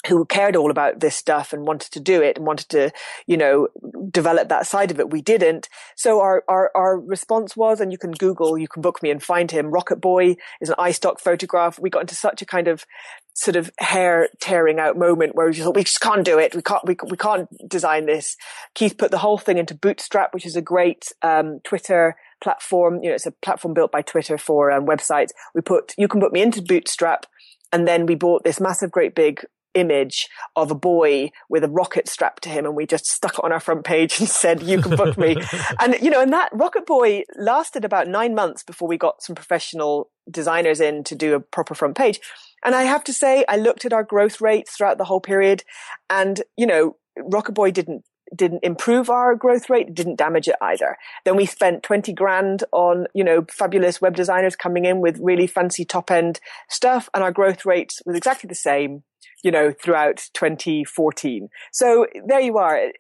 who 0.08 0.26
cared 0.26 0.56
all 0.56 0.72
about 0.72 1.00
this 1.00 1.16
stuff 1.16 1.54
and 1.54 1.68
wanted 1.68 1.92
to 1.92 2.00
do 2.00 2.22
it 2.22 2.38
and 2.38 2.46
wanted 2.46 2.70
to, 2.70 2.92
you 3.28 3.38
know, 3.38 3.68
develop 4.10 4.50
that 4.50 4.66
side 4.66 4.92
of 4.92 5.00
it. 5.00 5.12
We 5.12 5.22
didn't. 5.22 5.70
So 5.96 6.20
our, 6.22 6.44
our, 6.48 6.72
our 6.76 7.00
response 7.00 7.56
was, 7.56 7.80
and 7.80 7.92
you 7.92 7.98
can 7.98 8.12
Google, 8.12 8.58
you 8.58 8.68
can 8.68 8.82
book 8.82 9.04
me 9.04 9.12
and 9.12 9.22
find 9.22 9.52
him. 9.52 9.68
Rocket 9.68 10.02
Boy 10.02 10.38
is 10.60 10.70
an 10.70 10.76
iStock 10.80 11.20
photograph. 11.20 11.80
We 11.80 11.90
got 11.90 12.02
into 12.02 12.16
such 12.16 12.42
a 12.42 12.46
kind 12.46 12.68
of 12.68 12.86
sort 13.34 13.56
of 13.56 13.72
hair 13.78 14.30
tearing 14.40 14.80
out 14.80 14.98
moment 14.98 15.36
where 15.36 15.46
we 15.46 15.54
just 15.54 15.66
thought, 15.66 15.76
we 15.76 15.84
just 15.84 16.02
can't 16.02 16.26
do 16.26 16.40
it. 16.40 16.56
We 16.56 16.62
can't, 16.62 16.86
we, 16.86 16.98
we 17.10 17.18
can't 17.18 17.48
design 17.70 18.06
this. 18.06 18.36
Keith 18.74 18.98
put 18.98 19.12
the 19.12 19.20
whole 19.20 19.38
thing 19.38 19.58
into 19.58 19.76
Bootstrap, 19.76 20.34
which 20.34 20.46
is 20.46 20.56
a 20.56 20.62
great, 20.62 21.06
um, 21.22 21.60
Twitter 21.64 22.16
platform. 22.44 23.04
You 23.04 23.10
know, 23.10 23.16
it's 23.16 23.28
a 23.28 23.32
platform 23.32 23.74
built 23.74 23.92
by 23.92 24.02
Twitter 24.02 24.38
for 24.38 24.72
um, 24.72 24.86
websites. 24.86 25.30
We 25.54 25.62
put, 25.62 25.94
you 25.98 26.08
can 26.08 26.20
book 26.20 26.34
me 26.34 26.42
into 26.42 26.62
Bootstrap. 26.62 27.28
And 27.74 27.88
then 27.88 28.06
we 28.06 28.16
bought 28.16 28.44
this 28.44 28.60
massive, 28.60 28.92
great 28.92 29.16
big 29.16 29.46
image 29.74 30.28
of 30.56 30.72
a 30.72 30.76
boy 30.76 31.32
with 31.50 31.64
a 31.64 31.70
rocket 31.70 32.08
strapped 32.08 32.44
to 32.44 32.50
him 32.50 32.66
and 32.66 32.76
we 32.76 32.86
just 32.86 33.08
stuck 33.08 33.36
it 33.36 33.44
on 33.44 33.52
our 33.52 33.60
front 33.60 33.84
page 33.84 34.20
and 34.20 34.28
said 34.30 34.62
you 34.62 34.82
can 34.82 34.96
book 34.96 35.18
me. 35.18 35.36
And 35.80 35.96
you 36.02 36.10
know 36.10 36.22
and 36.22 36.34
that 36.34 36.50
rocket 36.54 36.86
boy 36.86 37.24
lasted 37.38 37.86
about 37.86 38.08
nine 38.08 38.36
months 38.36 38.64
before 38.64 38.88
we 38.88 38.98
got 38.98 39.22
some 39.22 39.36
professional 39.36 40.10
designers 40.30 40.80
in 40.80 41.04
to 41.06 41.16
do 41.16 41.34
a 41.34 41.40
proper 41.40 41.74
front 41.74 41.96
page. 41.96 42.20
And 42.64 42.76
i 42.76 42.84
have 42.84 43.04
to 43.06 43.14
say 43.14 43.46
i 43.48 43.58
looked 43.58 43.86
at 43.86 43.94
our 43.94 44.04
growth 44.04 44.42
rates 44.42 44.76
throughout 44.76 44.98
the 44.98 45.06
whole 45.06 45.22
period 45.22 45.64
and 46.10 46.42
you 46.58 46.66
know 46.66 46.98
rocket 47.18 47.54
boy 47.54 47.72
didn't 47.72 48.04
didn't 48.36 48.64
improve 48.64 49.10
our 49.10 49.36
growth 49.36 49.70
rate, 49.70 49.94
didn't 49.94 50.18
damage 50.18 50.48
it 50.48 50.56
either. 50.62 50.98
Then 51.26 51.36
we 51.36 51.46
spent 51.46 51.84
20 51.84 52.14
grand 52.14 52.64
on, 52.72 53.08
you 53.14 53.24
know, 53.24 53.46
fabulous 53.50 54.02
web 54.02 54.16
designers 54.16 54.56
coming 54.56 54.86
in 54.86 55.02
with 55.02 55.20
really 55.22 55.48
fancy 55.48 55.86
top 55.86 56.12
end 56.12 56.40
stuff 56.70 57.10
and 57.14 57.24
our 57.24 57.32
growth 57.32 57.66
rate 57.66 57.94
was 58.06 58.16
exactly 58.16 58.48
the 58.48 58.56
same, 58.56 59.04
you 59.44 59.52
know, 59.52 59.72
throughout 59.72 60.30
2014. 60.34 61.50
So 61.72 62.08
there 62.26 62.40
you 62.40 62.58
are. 62.58 62.92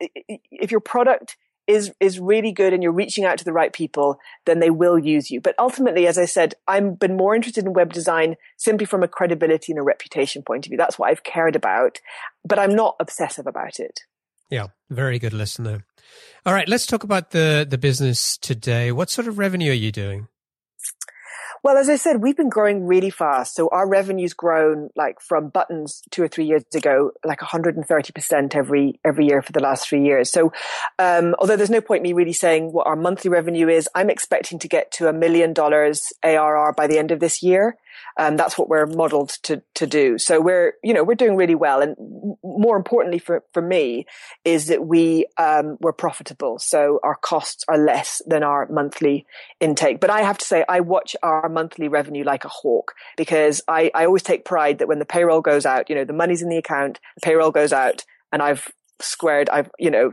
If 0.52 0.72
your 0.72 0.82
product 0.82 1.38
is 1.68 1.92
is 2.00 2.20
really 2.20 2.52
good 2.52 2.74
and 2.74 2.82
you're 2.82 2.92
reaching 2.92 3.24
out 3.24 3.38
to 3.38 3.46
the 3.46 3.54
right 3.54 3.72
people, 3.72 4.20
then 4.46 4.60
they 4.60 4.70
will 4.70 4.98
use 4.98 5.30
you. 5.30 5.40
But 5.40 5.56
ultimately, 5.60 6.08
as 6.08 6.18
I 6.18 6.26
said, 6.26 6.56
I've 6.68 7.00
been 7.00 7.16
more 7.16 7.36
interested 7.36 7.66
in 7.66 7.74
web 7.74 7.94
design 7.94 8.36
simply 8.58 8.86
from 8.86 9.04
a 9.04 9.08
credibility 9.08 9.72
and 9.72 9.80
a 9.80 9.84
reputation 9.84 10.44
point 10.44 10.66
of 10.66 10.70
view. 10.70 10.78
That's 10.78 10.98
what 10.98 11.10
I've 11.10 11.24
cared 11.24 11.56
about, 11.56 12.00
but 12.44 12.60
I'm 12.60 12.76
not 12.76 12.96
obsessive 13.00 13.48
about 13.48 13.80
it. 13.80 14.02
Yeah, 14.52 14.68
very 14.90 15.18
good 15.18 15.34
listener. 15.34 15.86
All 16.46 16.54
right, 16.54 16.68
let's 16.68 16.86
talk 16.86 17.04
about 17.04 17.32
the 17.32 17.66
the 17.68 17.78
business 17.78 18.38
today. 18.38 18.92
What 18.92 19.10
sort 19.10 19.28
of 19.28 19.40
revenue 19.40 19.72
are 19.72 19.74
you 19.74 19.92
doing? 19.92 20.28
Well, 21.64 21.78
as 21.78 21.90
I 21.90 21.96
said, 21.96 22.24
we've 22.24 22.36
been 22.36 22.50
growing 22.50 22.88
really 22.88 23.12
fast. 23.12 23.54
So 23.54 23.70
our 23.72 23.88
revenue's 23.88 24.34
grown 24.34 24.90
like 24.96 25.22
from 25.22 25.50
buttons 25.50 26.02
two 26.10 26.24
or 26.24 26.28
three 26.28 26.46
years 26.46 26.64
ago, 26.74 27.12
like 27.24 27.40
130% 27.40 28.56
every, 28.56 29.00
every 29.06 29.28
year 29.28 29.44
for 29.44 29.52
the 29.52 29.60
last 29.60 29.88
three 29.88 30.04
years. 30.04 30.32
So, 30.32 30.52
um, 30.98 31.36
although 31.38 31.56
there's 31.56 31.70
no 31.70 31.80
point 31.80 32.02
me 32.02 32.14
really 32.14 32.34
saying 32.34 32.74
what 32.74 32.88
our 32.88 32.96
monthly 32.96 33.30
revenue 33.30 33.70
is, 33.70 33.88
I'm 33.94 34.10
expecting 34.10 34.58
to 34.58 34.68
get 34.68 34.92
to 34.94 35.08
a 35.08 35.14
million 35.14 35.54
dollars 35.54 36.12
ARR 36.24 36.74
by 36.74 36.88
the 36.88 36.98
end 36.98 37.12
of 37.12 37.20
this 37.20 37.44
year. 37.44 37.78
Um, 38.18 38.38
that's 38.38 38.58
what 38.58 38.70
we're 38.70 38.86
modeled 38.86 39.30
to, 39.44 39.62
to 39.76 39.88
do. 39.88 40.18
So 40.18 40.42
we're, 40.42 40.74
you 40.84 40.94
know, 40.94 41.04
we're 41.04 41.16
doing 41.16 41.36
really 41.36 41.56
well. 41.56 41.82
And 41.82 41.96
more 42.44 42.78
importantly 42.78 43.20
for, 43.20 43.44
for 43.54 43.62
me 43.62 44.06
is 44.46 44.68
that 44.68 44.86
we, 44.86 45.26
um, 45.38 45.78
we're 45.82 45.94
profitable. 45.94 46.60
So 46.60 47.00
our 47.04 47.16
costs 47.16 47.64
are 47.68 47.78
less 47.78 48.22
than 48.26 48.44
our 48.44 48.68
monthly 48.70 49.26
intake. 49.60 50.00
But 50.00 50.10
I 50.10 50.22
have 50.22 50.38
to 50.40 50.46
say, 50.46 50.66
I 50.68 50.82
watch 50.82 51.16
our 51.24 51.50
monthly 51.50 51.88
revenue 51.88 52.24
like 52.24 52.46
a 52.46 52.50
hawk 52.50 52.94
because 53.18 53.62
I, 53.68 53.92
I 53.94 54.06
always 54.06 54.24
take 54.24 54.46
pride 54.46 54.80
that 54.80 54.88
when 54.88 55.00
the 55.00 55.06
payroll 55.06 55.42
goes 55.42 55.66
out, 55.66 55.90
you 55.90 55.96
know, 55.96 56.06
the 56.06 56.14
money's 56.14 56.42
in 56.42 56.50
the 56.50 56.58
account, 56.58 57.00
the 57.16 57.22
payroll 57.22 57.52
goes 57.52 57.74
out 57.74 58.04
and 58.32 58.42
I've 58.42 58.68
squared, 59.00 59.50
I've, 59.50 59.70
you 59.80 59.92
know, 59.92 60.12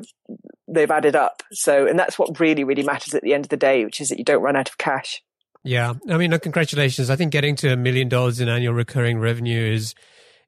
they've 0.67 0.91
added 0.91 1.17
up. 1.17 1.43
So, 1.53 1.87
and 1.87 1.99
that's 1.99 2.19
what 2.19 2.41
really, 2.41 2.65
really 2.65 2.83
matters 2.83 3.15
at 3.15 3.23
the 3.23 3.35
end 3.35 3.45
of 3.45 3.51
the 3.51 3.57
day, 3.57 3.85
which 3.85 4.01
is 4.01 4.09
that 4.09 4.19
you 4.19 4.25
don't 4.25 4.43
run 4.43 4.57
out 4.57 4.69
of 4.69 4.79
cash. 4.79 5.23
Yeah. 5.65 5.95
I 6.09 6.17
mean, 6.17 6.37
congratulations. 6.39 7.11
I 7.11 7.17
think 7.17 7.33
getting 7.33 7.57
to 7.57 7.73
a 7.73 7.77
million 7.77 8.09
dollars 8.09 8.41
in 8.41 8.49
annual 8.49 8.75
recurring 8.75 9.19
revenue 9.19 9.73
is, 9.73 9.95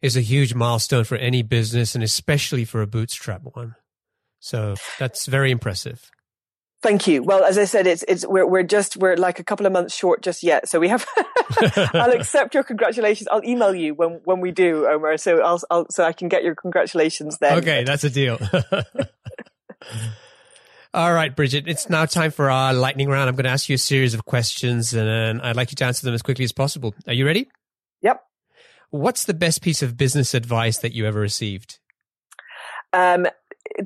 is 0.02 0.16
a 0.16 0.20
huge 0.20 0.54
milestone 0.54 1.04
for 1.04 1.16
any 1.16 1.42
business 1.42 1.94
and 1.94 2.02
especially 2.02 2.64
for 2.64 2.80
a 2.82 2.86
bootstrap 2.86 3.42
one. 3.42 3.74
So 4.38 4.76
that's 4.98 5.26
very 5.26 5.50
impressive. 5.50 6.10
Thank 6.82 7.06
you. 7.06 7.22
Well, 7.22 7.44
as 7.44 7.58
I 7.58 7.64
said, 7.64 7.86
it's, 7.86 8.02
it's, 8.08 8.26
we're, 8.26 8.46
we're 8.46 8.62
just, 8.62 8.96
we're 8.96 9.16
like 9.16 9.38
a 9.38 9.44
couple 9.44 9.66
of 9.66 9.72
months 9.72 9.94
short 9.94 10.22
just 10.22 10.42
yet. 10.42 10.66
So 10.66 10.80
we 10.80 10.88
have, 10.88 11.06
I'll 11.92 12.12
accept 12.12 12.54
your 12.54 12.62
congratulations. 12.62 13.28
I'll 13.30 13.44
email 13.44 13.74
you 13.74 13.92
when, 13.92 14.22
when 14.24 14.40
we 14.40 14.50
do, 14.50 14.86
Omer. 14.88 15.18
So 15.18 15.42
I'll, 15.42 15.60
I'll, 15.70 15.86
so 15.90 16.04
I 16.04 16.14
can 16.14 16.28
get 16.28 16.42
your 16.42 16.54
congratulations 16.54 17.36
then. 17.36 17.58
Okay. 17.58 17.84
That's 17.84 18.04
a 18.04 18.10
deal. 18.10 18.38
All 20.92 21.14
right, 21.14 21.34
Bridget, 21.34 21.68
it's 21.68 21.88
now 21.88 22.04
time 22.04 22.32
for 22.32 22.50
our 22.50 22.74
lightning 22.74 23.08
round. 23.08 23.28
I'm 23.28 23.36
going 23.36 23.44
to 23.44 23.50
ask 23.50 23.68
you 23.68 23.76
a 23.76 23.78
series 23.78 24.12
of 24.12 24.24
questions 24.24 24.92
and 24.92 25.40
I'd 25.40 25.54
like 25.54 25.70
you 25.70 25.76
to 25.76 25.84
answer 25.84 26.04
them 26.04 26.14
as 26.14 26.22
quickly 26.22 26.44
as 26.44 26.50
possible. 26.50 26.96
Are 27.06 27.12
you 27.12 27.24
ready? 27.24 27.48
Yep. 28.02 28.20
What's 28.90 29.24
the 29.24 29.34
best 29.34 29.62
piece 29.62 29.82
of 29.82 29.96
business 29.96 30.34
advice 30.34 30.78
that 30.78 30.92
you 30.92 31.06
ever 31.06 31.20
received? 31.20 31.78
Um, 32.92 33.28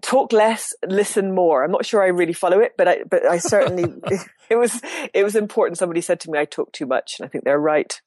talk 0.00 0.32
less, 0.32 0.72
listen 0.86 1.34
more. 1.34 1.62
I'm 1.62 1.70
not 1.70 1.84
sure 1.84 2.02
I 2.02 2.06
really 2.06 2.32
follow 2.32 2.60
it, 2.60 2.72
but 2.78 2.88
I, 2.88 3.02
but 3.04 3.26
I 3.26 3.36
certainly, 3.36 3.84
it 4.48 4.56
was, 4.56 4.80
it 5.12 5.24
was 5.24 5.36
important. 5.36 5.76
Somebody 5.76 6.00
said 6.00 6.20
to 6.20 6.30
me, 6.30 6.38
I 6.38 6.46
talk 6.46 6.72
too 6.72 6.86
much 6.86 7.16
and 7.18 7.26
I 7.26 7.28
think 7.28 7.44
they're 7.44 7.60
right. 7.60 8.00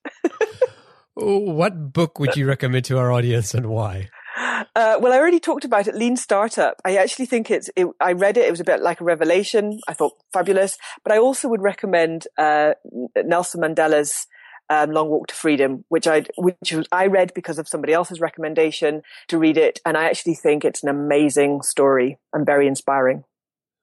what 1.14 1.94
book 1.94 2.18
would 2.18 2.36
you 2.36 2.48
recommend 2.48 2.86
to 2.86 2.98
our 2.98 3.12
audience 3.12 3.54
and 3.54 3.68
why? 3.68 4.10
Uh, 4.38 4.98
well, 5.00 5.12
I 5.12 5.18
already 5.18 5.40
talked 5.40 5.66
about 5.66 5.88
it. 5.88 5.96
Lean 5.96 6.16
Startup. 6.16 6.80
I 6.86 6.98
actually 6.98 7.26
think 7.26 7.50
it's. 7.50 7.70
It, 7.76 7.88
I 8.00 8.14
read 8.14 8.38
it. 8.38 8.46
It 8.46 8.52
was 8.52 8.60
a 8.60 8.66
bit 8.66 8.82
like 8.82 9.02
a 9.02 9.04
revelation. 9.04 9.80
I 9.88 9.94
thought 9.94 10.14
fabulous. 10.32 10.78
But 11.04 11.12
I 11.14 11.18
also 11.18 11.48
would 11.48 11.62
recommend 11.62 12.28
uh, 12.38 12.74
Nelson 13.16 13.62
Mandela's 13.62 14.28
um, 14.70 14.92
Long 14.92 15.10
Walk 15.10 15.28
to 15.28 15.36
Freedom, 15.36 15.86
which 15.90 16.08
I 16.08 16.26
which 16.38 16.76
I 16.92 17.08
read 17.08 17.34
because 17.34 17.58
of 17.58 17.68
somebody 17.68 17.94
else's 17.94 18.20
recommendation 18.20 19.02
to 19.30 19.38
read 19.38 19.58
it, 19.58 19.80
and 19.86 19.98
I 19.98 20.06
actually 20.06 20.36
think 20.36 20.64
it's 20.66 20.84
an 20.84 20.90
amazing 20.90 21.62
story 21.62 22.20
and 22.34 22.46
very 22.46 22.68
inspiring. 22.68 23.24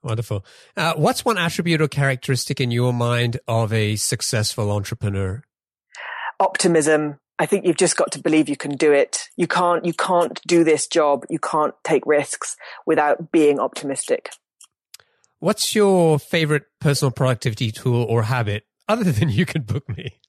Wonderful. 0.03 0.45
Uh, 0.77 0.95
what's 0.95 1.25
one 1.25 1.39
attribute 1.39 1.81
or 1.81 1.89
characteristic 1.89 2.61
in 2.61 2.71
your 2.71 2.93
mind 2.93 3.41
of 3.49 3.73
a 3.73 3.97
successful 3.97 4.71
entrepreneur? 4.71 5.43
Optimism 6.39 7.19
I 7.39 7.47
think 7.47 7.67
you've 7.67 7.77
just 7.77 7.97
got 7.97 8.13
to 8.13 8.21
believe 8.21 8.49
you 8.49 8.57
can 8.57 8.77
do 8.77 8.93
it. 8.93 9.29
You 9.37 9.47
can't, 9.47 9.85
you 9.85 9.93
can't 9.93 10.41
do 10.47 10.63
this 10.63 10.87
job. 10.87 11.25
You 11.29 11.39
can't 11.39 11.75
take 11.83 12.07
risks 12.07 12.57
without 12.87 13.33
being 13.33 13.59
optimistic. 13.59 14.31
What's 15.41 15.75
your 15.75 16.19
favorite 16.19 16.65
personal 16.81 17.11
productivity 17.11 17.73
tool 17.73 18.05
or 18.05 18.23
habit 18.23 18.65
other 18.89 19.05
than 19.13 19.29
you 19.31 19.47
can 19.47 19.63
book 19.63 19.89
me? 19.89 20.21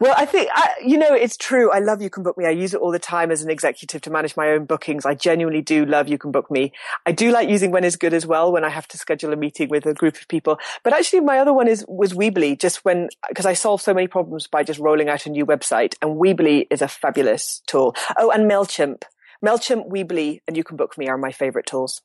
Well, 0.00 0.14
I 0.16 0.24
think, 0.24 0.48
I, 0.50 0.72
you 0.82 0.96
know, 0.96 1.12
it's 1.12 1.36
true. 1.36 1.70
I 1.70 1.78
love 1.80 2.00
You 2.00 2.08
Can 2.08 2.22
Book 2.22 2.38
Me. 2.38 2.46
I 2.46 2.50
use 2.50 2.72
it 2.72 2.80
all 2.80 2.90
the 2.90 2.98
time 2.98 3.30
as 3.30 3.42
an 3.42 3.50
executive 3.50 4.00
to 4.00 4.10
manage 4.10 4.34
my 4.34 4.48
own 4.48 4.64
bookings. 4.64 5.04
I 5.04 5.14
genuinely 5.14 5.60
do 5.60 5.84
love 5.84 6.08
You 6.08 6.16
Can 6.16 6.32
Book 6.32 6.50
Me. 6.50 6.72
I 7.04 7.12
do 7.12 7.30
like 7.30 7.50
using 7.50 7.70
When 7.70 7.84
is 7.84 7.96
Good 7.96 8.14
as 8.14 8.24
well 8.24 8.50
when 8.50 8.64
I 8.64 8.70
have 8.70 8.88
to 8.88 8.96
schedule 8.96 9.30
a 9.30 9.36
meeting 9.36 9.68
with 9.68 9.84
a 9.84 9.92
group 9.92 10.16
of 10.16 10.26
people. 10.26 10.58
But 10.82 10.94
actually 10.94 11.20
my 11.20 11.38
other 11.38 11.52
one 11.52 11.68
is, 11.68 11.84
was 11.86 12.14
Weebly 12.14 12.58
just 12.58 12.82
when, 12.82 13.10
because 13.28 13.44
I 13.44 13.52
solve 13.52 13.82
so 13.82 13.92
many 13.92 14.06
problems 14.06 14.46
by 14.46 14.62
just 14.62 14.80
rolling 14.80 15.10
out 15.10 15.26
a 15.26 15.30
new 15.30 15.44
website 15.44 15.96
and 16.00 16.18
Weebly 16.18 16.66
is 16.70 16.80
a 16.80 16.88
fabulous 16.88 17.60
tool. 17.66 17.94
Oh, 18.16 18.30
and 18.30 18.50
MailChimp. 18.50 19.02
MailChimp, 19.44 19.90
Weebly, 19.90 20.40
and 20.48 20.56
You 20.56 20.64
Can 20.64 20.78
Book 20.78 20.96
Me 20.96 21.08
are 21.08 21.18
my 21.18 21.30
favorite 21.30 21.66
tools. 21.66 22.00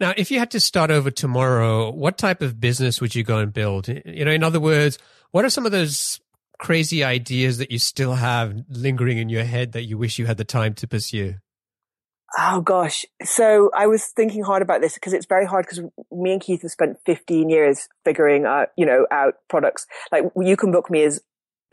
Now, 0.00 0.14
if 0.16 0.30
you 0.30 0.38
had 0.38 0.50
to 0.52 0.60
start 0.60 0.90
over 0.90 1.10
tomorrow, 1.10 1.90
what 1.90 2.16
type 2.16 2.40
of 2.40 2.58
business 2.58 3.02
would 3.02 3.14
you 3.14 3.22
go 3.22 3.36
and 3.36 3.52
build? 3.52 3.88
You 3.88 4.24
know, 4.24 4.30
in 4.30 4.42
other 4.42 4.60
words, 4.60 4.98
what 5.30 5.44
are 5.44 5.50
some 5.50 5.66
of 5.66 5.72
those 5.72 6.20
crazy 6.58 7.04
ideas 7.04 7.58
that 7.58 7.70
you 7.70 7.78
still 7.78 8.14
have 8.14 8.64
lingering 8.68 9.18
in 9.18 9.28
your 9.28 9.44
head 9.44 9.72
that 9.72 9.84
you 9.84 9.98
wish 9.98 10.18
you 10.18 10.26
had 10.26 10.36
the 10.36 10.44
time 10.44 10.74
to 10.74 10.86
pursue? 10.86 11.36
Oh 12.38 12.60
gosh. 12.60 13.04
So 13.22 13.70
I 13.74 13.86
was 13.86 14.06
thinking 14.06 14.42
hard 14.42 14.62
about 14.62 14.80
this 14.80 14.94
because 14.94 15.12
it's 15.12 15.26
very 15.26 15.46
hard 15.46 15.64
because 15.64 15.84
me 16.10 16.32
and 16.32 16.40
Keith 16.40 16.62
have 16.62 16.70
spent 16.70 16.98
15 17.06 17.48
years 17.48 17.88
figuring 18.04 18.44
out, 18.44 18.68
you 18.76 18.84
know, 18.84 19.06
out 19.10 19.34
products. 19.48 19.86
Like 20.10 20.24
you 20.36 20.56
can 20.56 20.72
book 20.72 20.90
me 20.90 21.04
as 21.04 21.20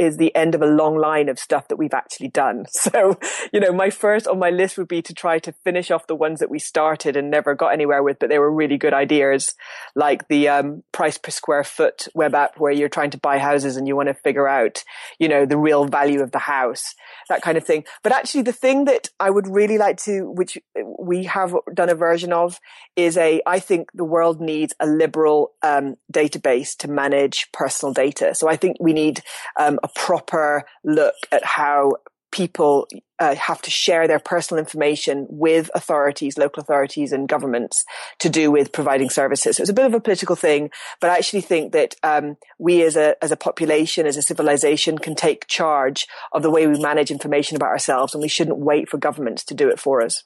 is 0.04 0.18
the 0.18 0.36
end 0.36 0.54
of 0.54 0.62
a 0.62 0.68
long 0.68 0.98
line 0.98 1.30
of 1.30 1.40
stuff 1.40 1.68
that 1.70 1.78
we've 1.78 1.94
actually 1.94 2.30
done. 2.30 2.66
So, 2.84 3.18
you 3.54 3.62
know, 3.62 3.72
my 3.72 3.90
first 3.90 4.28
on 4.28 4.40
my 4.40 4.50
list 4.50 4.78
would 4.78 4.90
be 4.90 5.02
to 5.04 5.14
try 5.14 5.40
to 5.40 5.54
finish 5.64 5.90
off 5.90 6.08
the 6.08 6.16
ones 6.16 6.40
that 6.40 6.50
we 6.50 6.60
started 6.60 7.16
and 7.16 7.32
never 7.32 7.56
got 7.56 7.70
anywhere 7.70 8.04
with, 8.04 8.20
but 8.20 8.28
they 8.28 8.40
were 8.40 8.52
really 8.52 8.78
good 8.78 8.94
ideas, 8.94 9.56
like 9.96 10.28
the 10.28 10.50
um, 10.50 10.84
price 10.92 11.18
per 11.18 11.32
square 11.32 11.64
foot 11.64 12.10
web 12.14 12.36
app 12.36 12.60
where 12.60 12.74
you're 12.74 12.90
trying 12.90 13.12
to 13.12 13.18
buy 13.18 13.38
houses 13.38 13.78
and 13.78 13.88
you 13.88 13.96
want 13.96 14.10
to 14.10 14.14
figure 14.14 14.50
out, 14.50 14.84
you 15.18 15.30
know, 15.30 15.46
the 15.46 15.58
real 15.58 15.86
value 15.86 16.22
of 16.22 16.32
the 16.32 16.40
house, 16.40 16.94
that 17.30 17.42
kind 17.42 17.58
of 17.58 17.64
thing. 17.64 17.86
But 18.04 18.12
actually, 18.12 18.42
the 18.42 18.52
thing 18.52 18.86
that 18.86 19.10
I 19.18 19.30
would 19.30 19.48
really 19.48 19.78
like 19.78 19.98
to, 20.04 20.30
which 20.30 20.58
we 21.00 21.24
have 21.24 21.56
done 21.74 21.90
a 21.90 21.96
version 21.96 22.34
of, 22.34 22.60
is 22.96 23.18
a. 23.18 23.42
I 23.46 23.60
think 23.60 23.90
the 23.94 24.04
world 24.04 24.42
needs 24.42 24.74
a 24.80 24.88
liberal 24.88 25.54
um, 25.62 25.96
database 26.12 26.76
to 26.78 26.90
manage 26.90 27.50
personal 27.54 27.94
data. 27.94 28.36
So 28.36 28.50
I 28.50 28.56
think 28.56 28.78
we 28.80 28.94
need 28.94 29.22
um, 29.60 29.80
a 29.84 29.88
proper 29.96 30.66
look 30.84 31.16
at 31.32 31.44
how 31.44 31.94
people 32.34 32.88
uh, 33.20 33.36
have 33.36 33.62
to 33.62 33.70
share 33.70 34.08
their 34.08 34.20
personal 34.20 34.60
information 34.60 35.28
with 35.30 35.70
authorities, 35.76 36.36
local 36.36 36.62
authorities 36.62 37.12
and 37.12 37.30
governments 37.30 37.86
to 38.18 38.28
do 38.28 38.50
with 38.50 38.72
providing 38.72 39.10
services. 39.10 39.56
So 39.56 39.62
it's 39.62 39.70
a 39.70 39.74
bit 39.74 39.86
of 39.86 39.94
a 39.94 40.02
political 40.02 40.36
thing, 40.36 40.72
but 41.00 41.12
I 41.12 41.18
actually 41.18 41.42
think 41.42 41.74
that 41.74 41.96
um, 42.02 42.38
we 42.58 42.82
as 42.82 42.98
a, 42.98 43.16
as 43.24 43.32
a 43.32 43.38
population, 43.38 44.08
as 44.08 44.18
a 44.18 44.24
civilization 44.24 44.98
can 44.98 45.14
take 45.14 45.48
charge 45.48 46.08
of 46.32 46.42
the 46.42 46.50
way 46.50 46.66
we 46.66 46.82
manage 46.82 47.12
information 47.12 47.56
about 47.56 47.70
ourselves 47.70 48.16
and 48.16 48.22
we 48.22 48.28
shouldn't 48.28 48.58
wait 48.58 48.90
for 48.90 48.98
governments 48.98 49.44
to 49.46 49.54
do 49.54 49.70
it 49.70 49.80
for 49.80 50.02
us. 50.02 50.24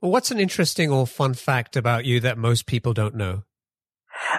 Well, 0.00 0.10
what's 0.10 0.30
an 0.30 0.40
interesting 0.40 0.90
or 0.90 1.06
fun 1.06 1.34
fact 1.34 1.76
about 1.76 2.06
you 2.06 2.20
that 2.20 2.38
most 2.38 2.64
people 2.64 2.94
don't 2.94 3.14
know? 3.14 3.44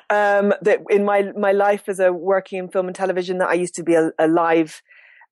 Um, 0.10 0.54
that 0.62 0.80
in 0.90 1.06
my 1.06 1.32
my 1.38 1.52
life 1.52 1.84
as 1.88 2.00
a 2.00 2.12
working 2.12 2.60
in 2.60 2.70
film 2.70 2.88
and 2.88 2.96
television, 2.96 3.38
that 3.40 3.50
I 3.50 3.54
used 3.54 3.76
to 3.76 3.84
be 3.84 3.96
a, 3.96 4.12
a 4.20 4.28
live 4.28 4.82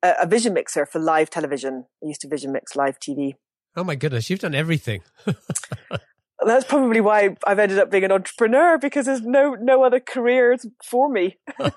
a, 0.04 0.14
a 0.22 0.28
vision 0.28 0.54
mixer 0.54 0.86
for 0.86 1.00
live 1.00 1.30
television. 1.30 1.86
I 2.04 2.08
used 2.08 2.22
to 2.22 2.28
vision 2.28 2.52
mix 2.52 2.76
live 2.76 3.00
TV. 3.00 3.36
Oh 3.76 3.84
my 3.84 3.96
goodness, 3.96 4.30
you've 4.30 4.40
done 4.40 4.56
everything. 4.56 5.02
That's 6.44 6.66
probably 6.66 7.02
why 7.02 7.36
I've 7.46 7.60
ended 7.60 7.78
up 7.78 7.92
being 7.92 8.04
an 8.04 8.12
entrepreneur 8.12 8.78
because 8.78 9.06
there's 9.06 9.22
no 9.22 9.56
no 9.56 9.84
other 9.84 10.00
careers 10.00 10.66
for 10.84 11.10
me. 11.10 11.38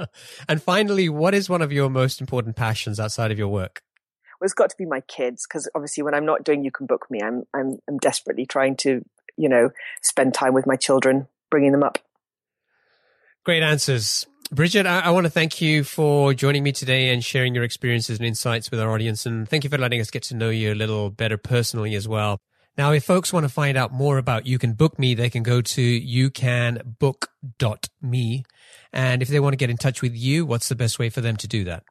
and 0.48 0.62
finally, 0.62 1.08
what 1.08 1.34
is 1.34 1.48
one 1.48 1.62
of 1.62 1.72
your 1.72 1.88
most 1.88 2.20
important 2.20 2.56
passions 2.56 3.00
outside 3.00 3.30
of 3.30 3.38
your 3.38 3.48
work? 3.48 3.82
Well, 4.38 4.46
it's 4.46 4.54
got 4.54 4.70
to 4.70 4.76
be 4.76 4.84
my 4.84 5.00
kids 5.00 5.46
because 5.48 5.68
obviously 5.74 6.02
when 6.02 6.14
I'm 6.14 6.26
not 6.26 6.44
doing 6.44 6.62
You 6.62 6.70
Can 6.70 6.86
Book 6.86 7.06
Me, 7.10 7.20
I'm 7.22 7.44
I'm 7.54 7.78
I'm 7.88 7.96
desperately 7.98 8.44
trying 8.44 8.76
to 8.78 9.02
you 9.38 9.48
know 9.48 9.70
spend 10.02 10.34
time 10.34 10.52
with 10.52 10.66
my 10.66 10.76
children, 10.76 11.26
bringing 11.50 11.72
them 11.72 11.82
up. 11.82 11.98
Great 13.44 13.62
answers. 13.62 14.26
Bridget, 14.52 14.86
I, 14.86 15.00
I, 15.00 15.10
want 15.10 15.24
to 15.24 15.30
thank 15.30 15.60
you 15.60 15.82
for 15.82 16.34
joining 16.34 16.62
me 16.62 16.72
today 16.72 17.12
and 17.12 17.24
sharing 17.24 17.54
your 17.54 17.64
experiences 17.64 18.18
and 18.18 18.26
insights 18.26 18.70
with 18.70 18.78
our 18.78 18.92
audience. 18.92 19.26
And 19.26 19.48
thank 19.48 19.64
you 19.64 19.70
for 19.70 19.78
letting 19.78 20.00
us 20.00 20.10
get 20.10 20.22
to 20.24 20.36
know 20.36 20.50
you 20.50 20.72
a 20.72 20.76
little 20.76 21.10
better 21.10 21.36
personally 21.36 21.94
as 21.94 22.06
well. 22.06 22.38
Now, 22.78 22.92
if 22.92 23.04
folks 23.04 23.32
want 23.32 23.44
to 23.44 23.48
find 23.48 23.76
out 23.76 23.92
more 23.92 24.18
about 24.18 24.46
You 24.46 24.58
Can 24.58 24.74
Book 24.74 24.98
Me, 24.98 25.14
they 25.14 25.28
can 25.28 25.42
go 25.42 25.60
to 25.60 26.00
youcanbook.me. 26.00 28.44
And 28.92 29.22
if 29.22 29.28
they 29.28 29.40
want 29.40 29.54
to 29.54 29.58
get 29.58 29.70
in 29.70 29.76
touch 29.76 30.02
with 30.02 30.14
you, 30.14 30.46
what's 30.46 30.68
the 30.68 30.76
best 30.76 30.98
way 30.98 31.10
for 31.10 31.20
them 31.20 31.36
to 31.38 31.48
do 31.48 31.64
that? 31.64 31.82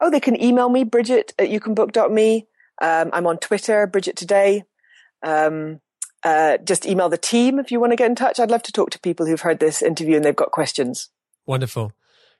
Oh, 0.00 0.10
they 0.10 0.20
can 0.20 0.42
email 0.42 0.68
me, 0.68 0.84
Bridget 0.84 1.34
at 1.38 1.50
youcanbook.me. 1.50 2.46
Um, 2.80 3.10
I'm 3.12 3.26
on 3.26 3.38
Twitter, 3.38 3.86
Bridget 3.86 4.16
Today. 4.16 4.64
Um, 5.22 5.80
uh, 6.24 6.58
just 6.58 6.86
email 6.86 7.08
the 7.08 7.18
team 7.18 7.58
if 7.58 7.70
you 7.70 7.80
want 7.80 7.92
to 7.92 7.96
get 7.96 8.06
in 8.06 8.14
touch. 8.14 8.38
I'd 8.38 8.50
love 8.50 8.62
to 8.64 8.72
talk 8.72 8.90
to 8.90 9.00
people 9.00 9.26
who've 9.26 9.40
heard 9.40 9.58
this 9.58 9.82
interview 9.82 10.16
and 10.16 10.24
they've 10.24 10.36
got 10.36 10.50
questions. 10.50 11.10
Wonderful. 11.46 11.92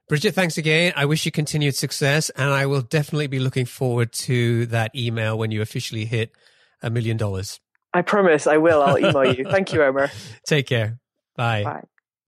Bridget, 0.09 0.35
thanks 0.35 0.59
again. 0.59 0.93
I 0.97 1.05
wish 1.05 1.25
you 1.25 1.33
continued 1.33 1.75
success 1.75 2.31
and 2.31 2.51
I 2.51 2.67
will 2.67 2.83
definitely 2.83 3.29
be 3.29 3.39
looking 3.39 3.67
forward 3.67 4.13
to 4.13 4.67
that 4.67 4.95
email 4.95 5.39
when 5.39 5.51
you 5.51 5.63
officially 5.63 6.05
hit 6.05 6.33
a 6.83 6.91
million 6.91 7.17
dollars. 7.17 7.61
I 7.95 8.03
promise 8.03 8.47
I 8.47 8.57
will. 8.57 8.83
I'll 8.83 8.99
email 8.99 9.33
you. 9.33 9.45
Thank 9.45 9.73
you, 9.73 9.83
Omer. 9.83 10.11
Take 10.47 10.67
care. 10.67 10.99
Bye. 11.37 11.65
Bye. 11.65 11.83